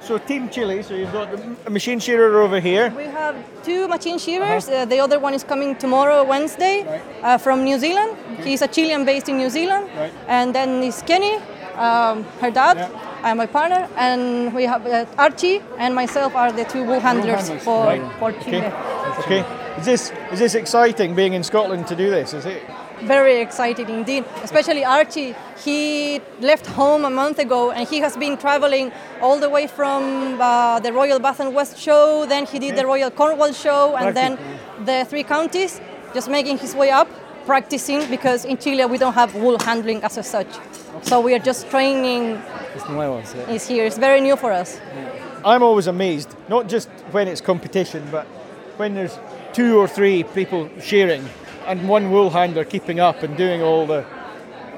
So 0.00 0.18
Team 0.18 0.48
Chile, 0.50 0.82
so 0.82 0.94
you've 0.94 1.12
got 1.12 1.30
the 1.64 1.70
machine 1.70 1.98
shearer 1.98 2.40
over 2.42 2.60
here. 2.60 2.90
we 2.96 3.04
have 3.04 3.34
two 3.64 3.88
machine 3.88 4.18
shearers. 4.18 4.68
uh 4.68 4.84
the 4.84 5.00
other 5.00 5.18
one 5.18 5.34
is 5.34 5.42
coming 5.44 5.74
tomorrow, 5.76 6.22
Wednesday, 6.24 6.84
uh, 7.22 7.38
from 7.38 7.64
New 7.64 7.78
Zealand. 7.78 8.16
He's 8.44 8.62
a 8.62 8.68
Chilean 8.68 9.04
based 9.04 9.28
in 9.28 9.36
New 9.38 9.50
Zealand. 9.50 9.88
Right. 9.96 10.12
And 10.28 10.54
then 10.54 10.82
is 10.82 11.02
Kenny, 11.02 11.38
um, 11.76 12.24
her 12.40 12.50
dad, 12.50 12.90
and 13.22 13.38
my 13.38 13.46
partner. 13.46 13.88
And 13.96 14.54
we 14.54 14.64
have 14.64 14.86
uh, 14.86 15.06
Archie 15.18 15.62
and 15.78 15.94
myself 15.94 16.34
are 16.34 16.52
the 16.52 16.64
two 16.64 16.84
wool 16.84 17.00
handlers 17.00 17.48
handlers, 17.48 17.64
for, 17.64 17.86
right. 17.86 18.18
for 18.18 18.32
Chile. 18.32 18.58
Okay. 18.58 19.42
Okay. 19.42 19.64
Is 19.78 19.86
this 19.86 20.12
is 20.32 20.38
this 20.38 20.54
exciting 20.54 21.14
being 21.14 21.32
in 21.32 21.42
Scotland 21.42 21.86
to 21.88 21.96
do 21.96 22.08
this? 22.10 22.32
Is 22.32 22.46
it? 22.46 22.62
Very 23.02 23.40
exciting 23.40 23.88
indeed, 23.88 24.24
especially 24.42 24.84
Archie. 24.84 25.34
He 25.64 26.20
left 26.40 26.66
home 26.66 27.04
a 27.04 27.10
month 27.10 27.38
ago 27.40 27.72
and 27.72 27.88
he 27.88 27.98
has 27.98 28.16
been 28.16 28.36
traveling 28.36 28.92
all 29.20 29.40
the 29.40 29.48
way 29.50 29.66
from 29.66 30.40
uh, 30.40 30.78
the 30.78 30.92
Royal 30.92 31.18
Bath 31.18 31.40
and 31.40 31.54
West 31.54 31.76
show, 31.76 32.24
then 32.26 32.46
he 32.46 32.58
did 32.60 32.76
the 32.76 32.86
Royal 32.86 33.10
Cornwall 33.10 33.52
show, 33.52 33.96
and 33.96 34.16
then 34.16 34.38
the 34.84 35.04
three 35.10 35.24
counties, 35.24 35.80
just 36.14 36.28
making 36.30 36.58
his 36.58 36.74
way 36.74 36.90
up, 36.90 37.08
practicing 37.46 38.08
because 38.08 38.44
in 38.44 38.56
Chile 38.56 38.86
we 38.86 38.96
don't 38.96 39.14
have 39.14 39.34
wool 39.34 39.58
handling 39.58 40.02
as 40.04 40.16
a 40.16 40.22
such. 41.02 41.08
So 41.08 41.20
we 41.20 41.34
are 41.34 41.38
just 41.38 41.68
training 41.70 42.38
Es 42.76 42.88
nuevo, 42.88 43.20
sí. 43.22 43.38
is 43.54 43.66
here. 43.68 43.84
It's 43.84 43.98
very 43.98 44.20
new 44.20 44.36
for 44.36 44.52
us. 44.52 44.78
I'm 45.44 45.62
always 45.62 45.86
amazed, 45.86 46.34
not 46.48 46.68
just 46.68 46.88
when 47.12 47.28
it's 47.28 47.40
competition, 47.42 48.02
but 48.10 48.26
when 48.78 48.94
there's 48.94 49.18
two 49.52 49.78
or 49.78 49.86
three 49.86 50.24
people 50.34 50.68
sharing 50.80 51.22
and 51.66 51.88
one 51.88 52.10
wool 52.10 52.30
handler 52.30 52.64
keeping 52.64 52.98
up 53.00 53.22
and 53.22 53.36
doing 53.36 53.62
all 53.62 53.86
the 53.86 54.04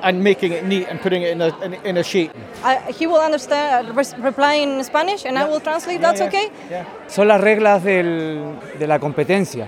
and 0.02 0.22
making 0.22 0.52
it 0.52 0.64
neat 0.64 0.86
and 0.90 1.00
putting 1.00 1.22
it 1.22 1.30
in 1.30 1.40
a 1.40 1.48
in, 1.64 1.74
in 1.84 1.96
a 1.96 2.02
sheet. 2.02 2.30
I, 2.62 2.76
he 2.92 3.06
will 3.06 3.20
understand, 3.20 3.88
uh, 3.88 3.92
res- 3.94 4.14
reply 4.18 4.54
in 4.54 4.84
Spanish, 4.84 5.24
and 5.24 5.38
I 5.38 5.48
will 5.48 5.60
translate. 5.60 6.00
That's 6.00 6.20
okay. 6.20 6.50
Son 7.08 7.26
las 7.28 7.40
reglas 7.40 7.82
del- 7.82 8.56
de 8.78 8.86
la 8.86 8.98
competencia. 8.98 9.66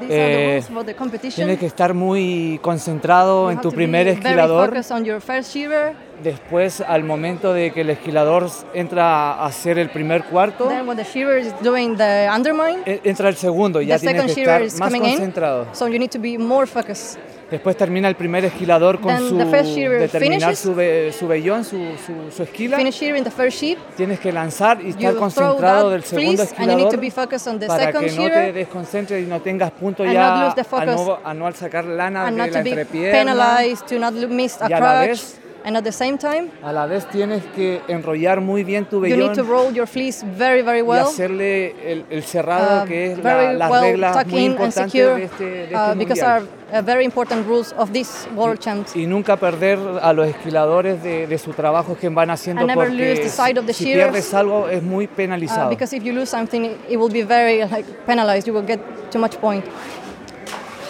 These 0.00 0.10
are 0.10 0.16
the 0.16 0.42
Eh, 0.42 0.52
rules 0.54 0.66
for 0.68 0.84
the 0.84 0.94
competition. 0.94 1.36
Tienes 1.46 1.58
que 1.58 1.66
estar 1.66 1.94
muy 1.94 2.58
concentrado 2.62 3.44
You 3.44 3.50
en 3.50 3.56
have 3.58 3.62
tu 3.62 3.70
to 3.70 3.74
primer 3.76 4.06
be 4.06 4.12
very 4.12 4.16
esquilador. 4.24 4.68
focused 4.70 4.90
on 4.90 5.04
your 5.04 5.20
first 5.20 5.52
shearer. 5.54 5.94
Después, 6.22 6.80
al 6.82 7.04
momento 7.04 7.52
de 7.54 7.70
que 7.70 7.80
el 7.82 7.90
esquilador 7.90 8.48
entra 8.74 9.32
a 9.32 9.46
hacer 9.46 9.78
el 9.78 9.88
primer 9.90 10.24
cuarto, 10.24 10.66
Then 10.68 10.86
when 10.86 10.96
the 10.96 11.04
shearer 11.04 11.38
is 11.38 11.52
doing 11.62 11.96
the 11.96 12.28
undermine, 12.34 12.82
e- 12.84 13.00
entra 13.04 13.28
el 13.28 13.36
segundo. 13.36 13.80
Ya 13.80 13.98
the 13.98 14.06
tienes 14.06 14.22
second 14.22 14.34
que 14.34 14.34
shearer 14.42 14.62
estar 14.62 14.74
is 14.74 14.80
más 14.80 14.88
coming 14.92 15.02
concentrado. 15.02 15.62
in. 15.64 15.74
So 15.74 15.86
you 15.88 15.98
need 15.98 16.10
to 16.10 16.18
be 16.18 16.36
more 16.36 16.66
focused. 16.66 17.18
Después 17.50 17.76
termina 17.76 18.06
el 18.08 18.14
primer 18.14 18.44
esquilador 18.44 19.00
con 19.00 19.14
Then 19.16 19.28
su 19.28 19.36
the 19.38 19.46
first 19.46 19.70
shearer 19.74 20.00
de 20.02 20.08
terminar 20.08 20.38
finishes. 20.40 20.58
su, 20.60 20.74
ve- 20.74 21.12
su 21.18 21.26
vellón, 21.26 21.64
su, 21.64 21.78
su, 22.06 22.30
su 22.34 22.42
esquila. 22.44 22.76
Finish 22.76 22.94
shearing 23.00 23.24
the 23.24 23.30
first 23.30 23.58
sheep. 23.60 23.76
Tienes 23.96 24.20
que 24.20 24.30
lanzar 24.32 24.80
y 24.80 24.90
estar 24.90 25.02
You 25.02 25.08
throw 25.10 25.18
concentrado 25.20 25.88
that 25.88 25.92
del 25.94 26.04
segundo 26.04 26.44
fleece 26.44 26.54
and 26.58 26.70
you 26.70 26.76
need 26.76 26.88
to 26.90 26.96
esquilador 26.96 27.00
be 27.00 27.10
focused 27.10 27.48
on 27.48 27.58
the 27.58 27.66
para 27.66 27.86
second 27.86 28.00
que 28.04 28.10
no 28.12 28.16
te 28.22 28.28
shearer 28.28 28.52
desconcentres 28.54 29.24
y 29.24 29.26
no 29.28 29.40
tengas 29.40 29.72
punto 29.72 30.04
and 30.04 30.12
ya 30.12 30.30
not 30.30 30.44
lose 30.44 30.54
the 30.54 30.60
a 30.60 30.64
focus 30.64 30.96
no, 30.96 31.18
a 31.24 31.34
no 31.34 31.46
al 31.46 31.54
sacar 31.54 31.84
lana 31.86 32.26
and 32.28 32.36
de 32.36 32.42
not 32.44 32.52
la 32.52 32.58
to 32.58 32.64
be 32.64 32.70
entrepierna. 32.70 33.18
penalized, 33.18 33.86
to 33.86 33.98
not 33.98 34.14
lo- 34.14 34.28
miss 34.28 34.60
a 34.62 34.68
Y 34.68 34.72
a 34.72 34.78
la 34.80 34.98
crutch. 35.04 35.08
vez- 35.08 35.39
And 35.62 35.76
at 35.76 35.84
the 35.84 35.92
same 35.92 36.16
time, 36.16 36.48
A 36.64 36.72
la 36.72 36.86
vez 36.86 37.06
tienes 37.10 37.44
que 37.54 37.82
enrollar 37.86 38.40
muy 38.40 38.64
bien 38.64 38.86
tu 38.86 38.96
you 38.96 39.02
vellón 39.02 39.18
need 39.28 39.36
to 39.36 39.42
roll 39.42 39.74
your 39.74 39.86
fleece 39.86 40.24
very, 40.38 40.62
very 40.62 40.78
y 40.78 40.82
well. 40.82 41.02
hacerle 41.02 41.92
el, 41.92 42.06
el 42.08 42.22
cerrado 42.22 42.82
uh, 42.84 42.86
que 42.86 43.12
es 43.12 43.18
la, 43.18 43.52
las 43.52 43.70
well 43.70 43.82
reglas 43.82 44.26
muy 44.26 44.44
importantes 44.46 44.84
secure 44.90 45.14
de 45.16 45.24
este, 45.24 45.44
de 45.44 45.62
este 45.64 45.74
uh, 45.76 45.94
because 45.98 46.22
mundial. 46.22 46.48
are 46.72 46.78
uh, 46.78 46.82
very 46.82 47.04
important 47.04 47.46
rules 47.46 47.74
of 47.76 47.90
this 47.92 48.26
World 48.34 48.58
Champs. 48.58 48.96
y 48.96 49.06
nunca 49.06 49.36
perder 49.36 49.78
a 50.00 50.14
los 50.14 50.28
esquiladores 50.28 51.02
de, 51.02 51.26
de 51.26 51.36
su 51.38 51.52
trabajo 51.52 51.94
que 51.94 52.08
van 52.08 52.30
haciendo 52.30 52.62
And 52.62 52.68
never 52.70 52.88
porque 52.88 53.10
lose 53.10 53.20
the 53.20 53.28
sight 53.28 53.58
of 53.58 53.66
the 53.66 53.74
si 53.74 53.84
shearers. 53.84 54.12
pierdes 54.12 54.32
algo 54.32 54.66
es 54.66 54.82
muy 54.82 55.04
Uh, 55.04 55.08
penalizado. 55.14 55.68
because 55.68 55.94
if 55.94 56.02
you 56.02 56.14
lose 56.14 56.30
something, 56.30 56.64
it- 56.64 56.78
it 56.88 56.96
will 56.96 57.12
be 57.12 57.22
very 57.22 57.58
like 57.68 57.84
penalized. 58.06 58.46
You 58.48 58.54
will 58.54 58.66
get 58.66 58.80
too 59.10 59.18
much 59.18 59.36
point. 59.38 59.64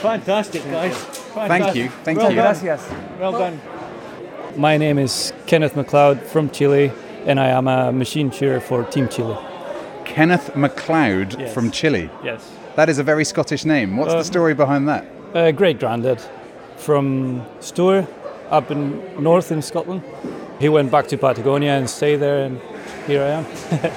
Fantastic, 0.00 0.62
guys. 0.70 0.94
Thank 1.48 1.74
you, 1.74 1.88
thank 2.04 2.18
well 2.18 2.30
you. 2.30 2.36
Done. 2.36 2.44
Gracias. 2.44 2.80
Well 3.20 3.32
done. 3.32 3.79
My 4.60 4.76
name 4.76 4.98
is 4.98 5.32
Kenneth 5.46 5.72
McLeod 5.74 6.20
from 6.26 6.50
Chile, 6.50 6.92
and 7.24 7.40
I 7.40 7.48
am 7.48 7.66
a 7.66 7.90
machine 7.92 8.30
shearer 8.30 8.60
for 8.60 8.84
Team 8.84 9.08
Chile. 9.08 9.34
Kenneth 10.04 10.54
MacLeod 10.54 11.36
Yes. 11.38 11.54
from 11.54 11.70
Chile. 11.70 12.10
Yes. 12.22 12.46
That 12.76 12.88
is 12.90 12.98
a 12.98 13.02
very 13.02 13.24
Scottish 13.24 13.64
name. 13.64 13.96
What's 13.96 14.12
the 14.12 14.18
Um, 14.18 14.24
story 14.24 14.52
behind 14.54 14.86
that? 14.86 15.04
Uh, 15.34 15.50
great 15.52 15.78
granddad 15.80 16.20
from 16.76 17.42
Stour, 17.60 18.06
up 18.50 18.70
in 18.70 19.00
north 19.18 19.50
in 19.50 19.62
Scotland. 19.62 20.02
He 20.58 20.68
went 20.68 20.90
back 20.90 21.06
to 21.08 21.16
Patagonia 21.16 21.72
and 21.78 21.88
stayed 21.88 22.16
there, 22.20 22.44
and 22.44 22.60
here 23.06 23.22
I 23.22 23.30
am. 23.38 23.46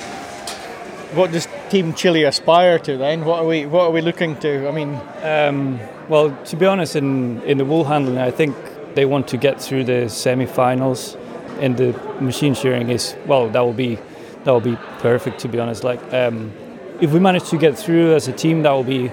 What 1.13 1.31
does 1.31 1.47
Team 1.69 1.93
Chile 1.93 2.23
aspire 2.23 2.79
to 2.79 2.97
then? 2.97 3.23
What 3.25 3.39
are 3.41 3.45
we 3.45 3.65
What 3.67 3.81
are 3.83 3.91
we 3.91 4.01
looking 4.01 4.35
to? 4.37 4.67
I 4.67 4.71
mean, 4.71 4.97
Um, 5.23 5.79
well, 6.09 6.31
to 6.45 6.55
be 6.55 6.65
honest, 6.65 6.95
in, 6.95 7.39
in 7.45 7.57
the 7.59 7.65
wool 7.65 7.83
handling, 7.83 8.17
I 8.17 8.31
think 8.31 8.55
they 8.95 9.05
want 9.05 9.27
to 9.29 9.37
get 9.37 9.61
through 9.61 9.85
the 9.85 10.09
semi-finals. 10.09 11.17
And 11.59 11.77
the 11.77 11.93
machine 12.19 12.55
shearing 12.55 12.89
is 12.89 13.15
well, 13.25 13.47
that 13.49 13.59
will 13.61 13.73
be 13.73 13.95
that 14.43 14.51
will 14.51 14.59
be 14.59 14.75
perfect. 14.99 15.39
To 15.39 15.47
be 15.47 15.59
honest, 15.59 15.83
like 15.83 16.01
um, 16.13 16.51
if 16.99 17.11
we 17.11 17.19
manage 17.19 17.49
to 17.49 17.57
get 17.57 17.77
through 17.77 18.15
as 18.15 18.27
a 18.27 18.33
team, 18.33 18.63
that 18.63 18.71
will 18.71 18.83
be 18.83 19.07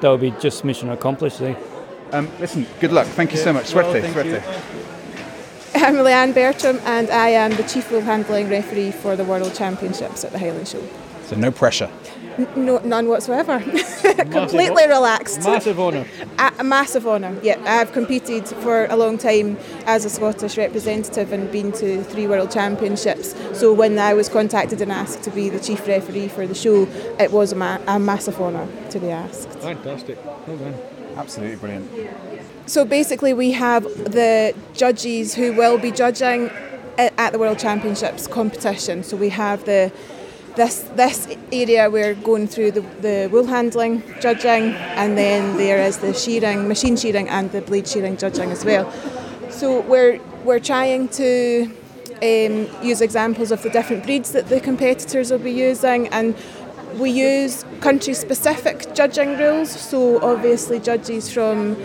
that 0.00 0.04
will 0.04 0.18
be 0.18 0.30
just 0.40 0.64
mission 0.64 0.88
accomplished. 0.90 1.40
I 1.40 1.54
think. 1.54 1.58
Um, 2.12 2.28
listen, 2.40 2.66
good 2.80 2.92
luck. 2.92 3.06
Thank 3.06 3.32
you 3.32 3.38
so 3.38 3.52
much. 3.52 3.74
Well, 3.74 3.84
Suerte, 3.92 4.00
thank 4.00 4.14
suerte. 4.14 4.42
I'm 5.74 5.94
Leanne 5.94 6.34
Bertram 6.34 6.80
and 6.84 7.08
I 7.10 7.28
am 7.28 7.52
the 7.52 7.62
Chief 7.62 7.90
Wool 7.92 8.00
Handling 8.00 8.50
Referee 8.50 8.90
for 8.90 9.14
the 9.14 9.24
World 9.24 9.54
Championships 9.54 10.24
at 10.24 10.32
the 10.32 10.38
Highland 10.38 10.66
Show. 10.66 10.82
So 11.26 11.36
no 11.36 11.52
pressure. 11.52 11.88
N- 12.40 12.66
no, 12.66 12.78
none 12.78 13.08
whatsoever. 13.08 13.58
Completely 14.30 14.86
relaxed. 14.86 15.40
Massive 15.44 15.78
honour. 15.78 16.06
A, 16.38 16.52
a 16.60 16.64
massive 16.64 17.06
honour. 17.06 17.36
Yeah, 17.42 17.60
I've 17.66 17.92
competed 17.92 18.46
for 18.48 18.86
a 18.86 18.96
long 18.96 19.18
time 19.18 19.58
as 19.86 20.04
a 20.04 20.10
Scottish 20.10 20.56
representative 20.56 21.32
and 21.32 21.50
been 21.52 21.72
to 21.72 22.02
three 22.04 22.26
World 22.26 22.50
Championships. 22.50 23.34
So 23.58 23.72
when 23.72 23.98
I 23.98 24.14
was 24.14 24.28
contacted 24.28 24.80
and 24.80 24.90
asked 24.90 25.22
to 25.24 25.30
be 25.30 25.48
the 25.50 25.60
chief 25.60 25.86
referee 25.86 26.28
for 26.28 26.46
the 26.46 26.54
show, 26.54 26.86
it 27.18 27.30
was 27.30 27.52
a, 27.52 27.56
ma- 27.56 27.78
a 27.86 27.98
massive 27.98 28.40
honour 28.40 28.66
to 28.90 28.98
be 28.98 29.10
asked. 29.10 29.50
Fantastic. 29.60 30.18
Well 30.46 30.56
done. 30.56 30.74
Absolutely 31.16 31.56
brilliant. 31.56 31.90
So 32.66 32.84
basically, 32.84 33.34
we 33.34 33.52
have 33.52 33.82
the 33.84 34.54
judges 34.74 35.34
who 35.34 35.52
will 35.52 35.76
be 35.76 35.90
judging 35.90 36.50
at 36.96 37.32
the 37.32 37.38
World 37.38 37.58
Championships 37.58 38.26
competition. 38.26 39.02
So 39.02 39.16
we 39.16 39.28
have 39.30 39.64
the 39.64 39.92
this 40.56 40.80
this 40.94 41.28
area 41.52 41.88
we're 41.90 42.14
going 42.14 42.46
through 42.46 42.72
the, 42.72 42.80
the 43.00 43.28
wool 43.32 43.46
handling 43.46 44.02
judging, 44.20 44.74
and 44.96 45.16
then 45.16 45.56
there 45.56 45.78
is 45.78 45.98
the 45.98 46.12
shearing, 46.12 46.68
machine 46.68 46.96
shearing, 46.96 47.28
and 47.28 47.50
the 47.52 47.60
blade 47.60 47.86
shearing 47.86 48.16
judging 48.16 48.50
as 48.50 48.64
well. 48.64 48.90
So 49.50 49.80
we're 49.80 50.18
we're 50.44 50.60
trying 50.60 51.08
to 51.08 51.70
um, 52.22 52.68
use 52.82 53.00
examples 53.00 53.50
of 53.50 53.62
the 53.62 53.70
different 53.70 54.04
breeds 54.04 54.32
that 54.32 54.48
the 54.48 54.60
competitors 54.60 55.30
will 55.30 55.38
be 55.38 55.52
using, 55.52 56.08
and 56.08 56.34
we 56.98 57.10
use 57.10 57.64
country-specific 57.80 58.94
judging 58.94 59.38
rules. 59.38 59.70
So 59.70 60.20
obviously, 60.22 60.80
judges 60.80 61.32
from 61.32 61.76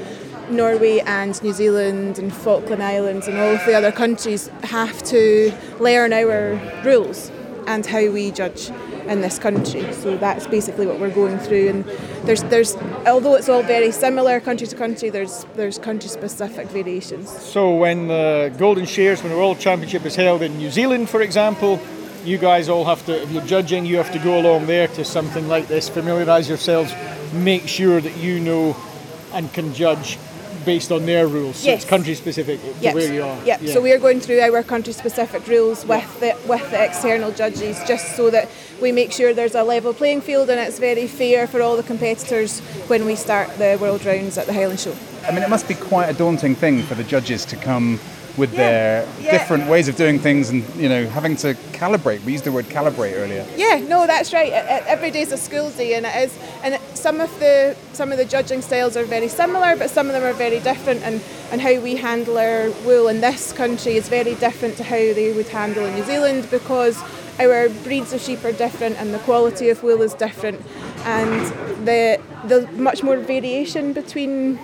Norway 0.50 1.00
and 1.00 1.42
New 1.44 1.54
Zealand 1.54 2.20
and 2.20 2.34
Falkland 2.34 2.84
Islands 2.84 3.28
and 3.28 3.38
all 3.38 3.56
of 3.56 3.66
the 3.66 3.74
other 3.74 3.92
countries 3.92 4.48
have 4.64 5.02
to 5.04 5.52
learn 5.80 6.14
our 6.14 6.60
rules 6.84 7.32
and 7.68 7.86
how 7.86 8.10
we 8.12 8.32
judge 8.32 8.70
in 9.08 9.22
this 9.22 9.38
country. 9.40 9.92
So 9.94 10.18
that's 10.18 10.48
basically 10.48 10.88
what 10.88 11.00
we're 11.00 11.14
going 11.14 11.38
through. 11.40 11.70
And 11.70 11.86
there's 12.26 12.44
there's 12.44 12.76
although 13.06 13.36
it's 13.36 13.50
all 13.50 13.64
very 13.64 13.92
similar 13.92 14.40
country 14.40 14.68
to 14.68 14.76
country, 14.76 15.10
there's 15.10 15.46
there's 15.56 15.78
country 15.78 16.10
specific 16.10 16.68
variations. 16.68 17.30
So 17.30 17.76
when 17.76 18.08
the 18.08 18.54
Golden 18.58 18.86
Shears, 18.86 19.22
when 19.22 19.32
the 19.32 19.38
World 19.38 19.60
Championship 19.60 20.06
is 20.06 20.16
held 20.16 20.42
in 20.42 20.58
New 20.58 20.72
Zealand, 20.72 21.10
for 21.10 21.22
example, 21.22 21.80
you 22.24 22.38
guys 22.38 22.70
all 22.70 22.86
have 22.86 23.06
to, 23.06 23.22
if 23.22 23.32
you're 23.32 23.46
judging, 23.46 23.86
you 23.86 23.98
have 23.98 24.12
to 24.12 24.20
go 24.20 24.40
along 24.40 24.66
there 24.66 24.88
to 24.90 25.06
something 25.06 25.48
like 25.48 25.68
this, 25.68 25.88
familiarise 25.90 26.50
yourselves, 26.50 26.94
make 27.34 27.68
sure 27.68 28.02
that 28.02 28.18
you 28.18 28.40
know 28.40 28.76
and 29.34 29.52
can 29.54 29.74
judge 29.74 30.18
based 30.66 30.92
on 30.92 31.06
their 31.06 31.28
rules. 31.28 31.58
So 31.58 31.68
Yes. 31.68 31.82
it's 31.82 31.90
country 31.90 32.16
specific 32.16 32.60
to 32.62 32.74
Yep. 32.82 32.96
where 32.96 33.14
you 33.14 33.24
are. 33.24 33.38
Yep. 33.46 33.62
Yeah. 33.62 33.74
So 33.74 33.82
we're 33.82 34.00
going 34.00 34.20
through 34.20 34.40
our 34.42 34.64
country 34.64 34.94
specific 34.94 35.48
rules 35.48 35.86
with 35.86 36.20
the 36.20 36.35
with 36.48 36.70
the 36.72 36.84
external 36.84 37.32
judges 37.32 37.82
just 37.88 38.16
so 38.16 38.30
that 38.30 38.50
we 38.82 38.92
make 38.92 39.12
sure 39.12 39.34
there's 39.34 39.56
a 39.56 39.64
level 39.64 39.94
playing 39.94 40.22
field 40.22 40.50
and 40.50 40.60
it's 40.60 40.80
very 40.80 41.08
fair 41.08 41.48
for 41.48 41.62
all 41.62 41.76
the 41.76 41.84
competitors 41.84 42.60
when 42.88 43.06
we 43.06 43.16
start 43.16 43.50
the 43.58 43.78
world 43.80 44.06
rounds 44.06 44.38
at 44.38 44.46
the 44.46 44.54
Highland 44.54 44.80
Show. 44.80 44.96
I 45.28 45.32
mean, 45.32 45.44
it 45.44 45.50
must 45.50 45.68
be 45.68 45.76
quite 45.76 46.10
a 46.10 46.14
daunting 46.14 46.56
thing 46.56 46.84
for 46.84 46.96
the 46.96 47.04
judges 47.04 47.46
to 47.46 47.56
come 47.56 48.00
with 48.38 48.52
their 48.52 49.08
yeah. 49.22 49.32
different 49.32 49.68
ways 49.68 49.88
of 49.88 49.96
doing 49.96 50.20
things 50.20 50.50
and, 50.50 50.64
you 50.76 50.90
know, 50.90 51.08
having 51.08 51.36
to 51.38 51.54
calibrate. 51.72 52.24
We 52.24 52.34
used 52.34 52.44
the 52.44 52.52
word 52.52 52.66
calibrate 52.66 53.14
earlier. 53.14 53.46
Yeah, 53.56 53.80
no, 53.88 54.08
that's 54.08 54.34
right. 54.34 54.52
Every 54.52 55.12
day's 55.12 55.32
a 55.32 55.38
school 55.38 55.70
day, 55.72 55.96
and 55.96 56.06
it 56.06 56.16
is. 56.16 56.38
And 56.64 56.80
some 56.94 57.22
of 57.22 57.40
the 57.40 57.76
some 57.94 58.12
of 58.12 58.18
the 58.18 58.26
judging 58.26 58.62
styles 58.62 58.98
are 58.98 59.06
very 59.06 59.28
similar, 59.28 59.76
but 59.76 59.90
some 59.90 60.08
of 60.08 60.14
them 60.14 60.24
are 60.24 60.34
very 60.34 60.60
different. 60.60 61.02
And, 61.04 61.22
and 61.52 61.62
how 61.62 61.80
we 61.80 61.96
handle 61.96 62.38
our 62.38 62.72
wool 62.86 63.08
in 63.08 63.22
this 63.22 63.54
country 63.54 63.96
is 63.96 64.10
very 64.10 64.36
different 64.36 64.78
to 64.78 64.84
how 64.84 64.98
they 64.98 65.34
would 65.34 65.48
handle 65.48 65.86
in 65.86 65.96
New 65.96 66.04
Zealand 66.04 66.48
because 66.52 67.02
our 67.40 67.70
breeds 67.84 68.14
of 68.14 68.22
sheep 68.22 68.44
are 68.46 68.54
different 68.54 68.96
and 68.96 69.14
the 69.14 69.20
quality 69.20 69.70
of 69.70 69.84
wool 69.84 70.02
is 70.02 70.14
different, 70.14 70.62
and 71.06 71.86
the 71.86 72.20
the 72.48 72.68
much 72.74 73.04
more 73.04 73.18
variation 73.18 73.94
between 73.94 74.60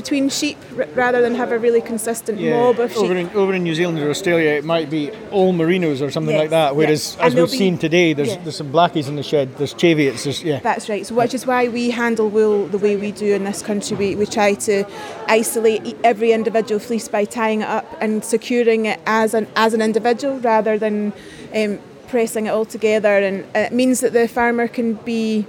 between 0.00 0.28
sheep 0.28 0.58
r- 0.78 0.86
rather 0.94 1.20
than 1.24 1.34
have 1.42 1.50
a 1.56 1.58
really 1.66 1.80
consistent 1.92 2.36
mob 2.38 2.78
of 2.78 2.92
sheep. 2.92 3.02
over 3.02 3.16
in, 3.22 3.26
over 3.30 3.52
in 3.54 3.62
New 3.68 3.74
Zealand 3.74 3.98
or 3.98 4.10
Australia, 4.16 4.50
it 4.60 4.64
might 4.74 4.88
be 4.90 5.10
all 5.36 5.52
merinos 5.62 5.98
or 6.04 6.10
something 6.16 6.34
Yes, 6.34 6.42
like 6.44 6.50
that. 6.50 6.76
Whereas, 6.76 7.02
yeah. 7.18 7.26
As 7.26 7.34
we've 7.34 7.50
be- 7.50 7.56
seen 7.64 7.78
today, 7.86 8.08
there's 8.12 8.34
yeah. 8.34 8.42
there's 8.44 8.58
some 8.62 8.70
blackies 8.70 9.08
in 9.08 9.16
the 9.16 9.22
shed. 9.32 9.46
There's 9.58 9.74
Cheviots. 9.82 10.24
There's 10.24 10.42
yeah. 10.44 10.60
That's 10.60 10.86
right. 10.92 11.04
So, 11.06 11.14
which 11.14 11.34
is 11.38 11.46
why 11.46 11.68
we 11.78 11.84
handle 12.02 12.28
wool 12.28 12.66
the 12.74 12.78
way 12.86 12.94
we 12.96 13.10
do 13.24 13.28
in 13.38 13.44
this 13.50 13.62
country. 13.70 13.96
We, 13.96 14.08
we 14.22 14.26
try 14.26 14.50
to 14.68 14.84
isolate 15.40 15.96
every 16.04 16.30
individual 16.32 16.78
fleece 16.78 17.08
by 17.08 17.24
tying 17.24 17.60
it 17.62 17.68
up 17.78 17.86
and 18.02 18.24
securing 18.24 18.84
it 18.92 19.00
as 19.06 19.32
an 19.38 19.46
as 19.56 19.72
an 19.76 19.80
individual 19.80 20.38
rather 20.52 20.78
than 20.84 21.12
um, 21.54 21.78
pressing 22.08 22.44
it 22.46 22.50
all 22.50 22.66
together. 22.66 23.14
And 23.18 23.46
it 23.54 23.72
means 23.72 24.00
that 24.00 24.12
the 24.12 24.28
farmer 24.28 24.68
can 24.68 24.94
be 24.94 25.46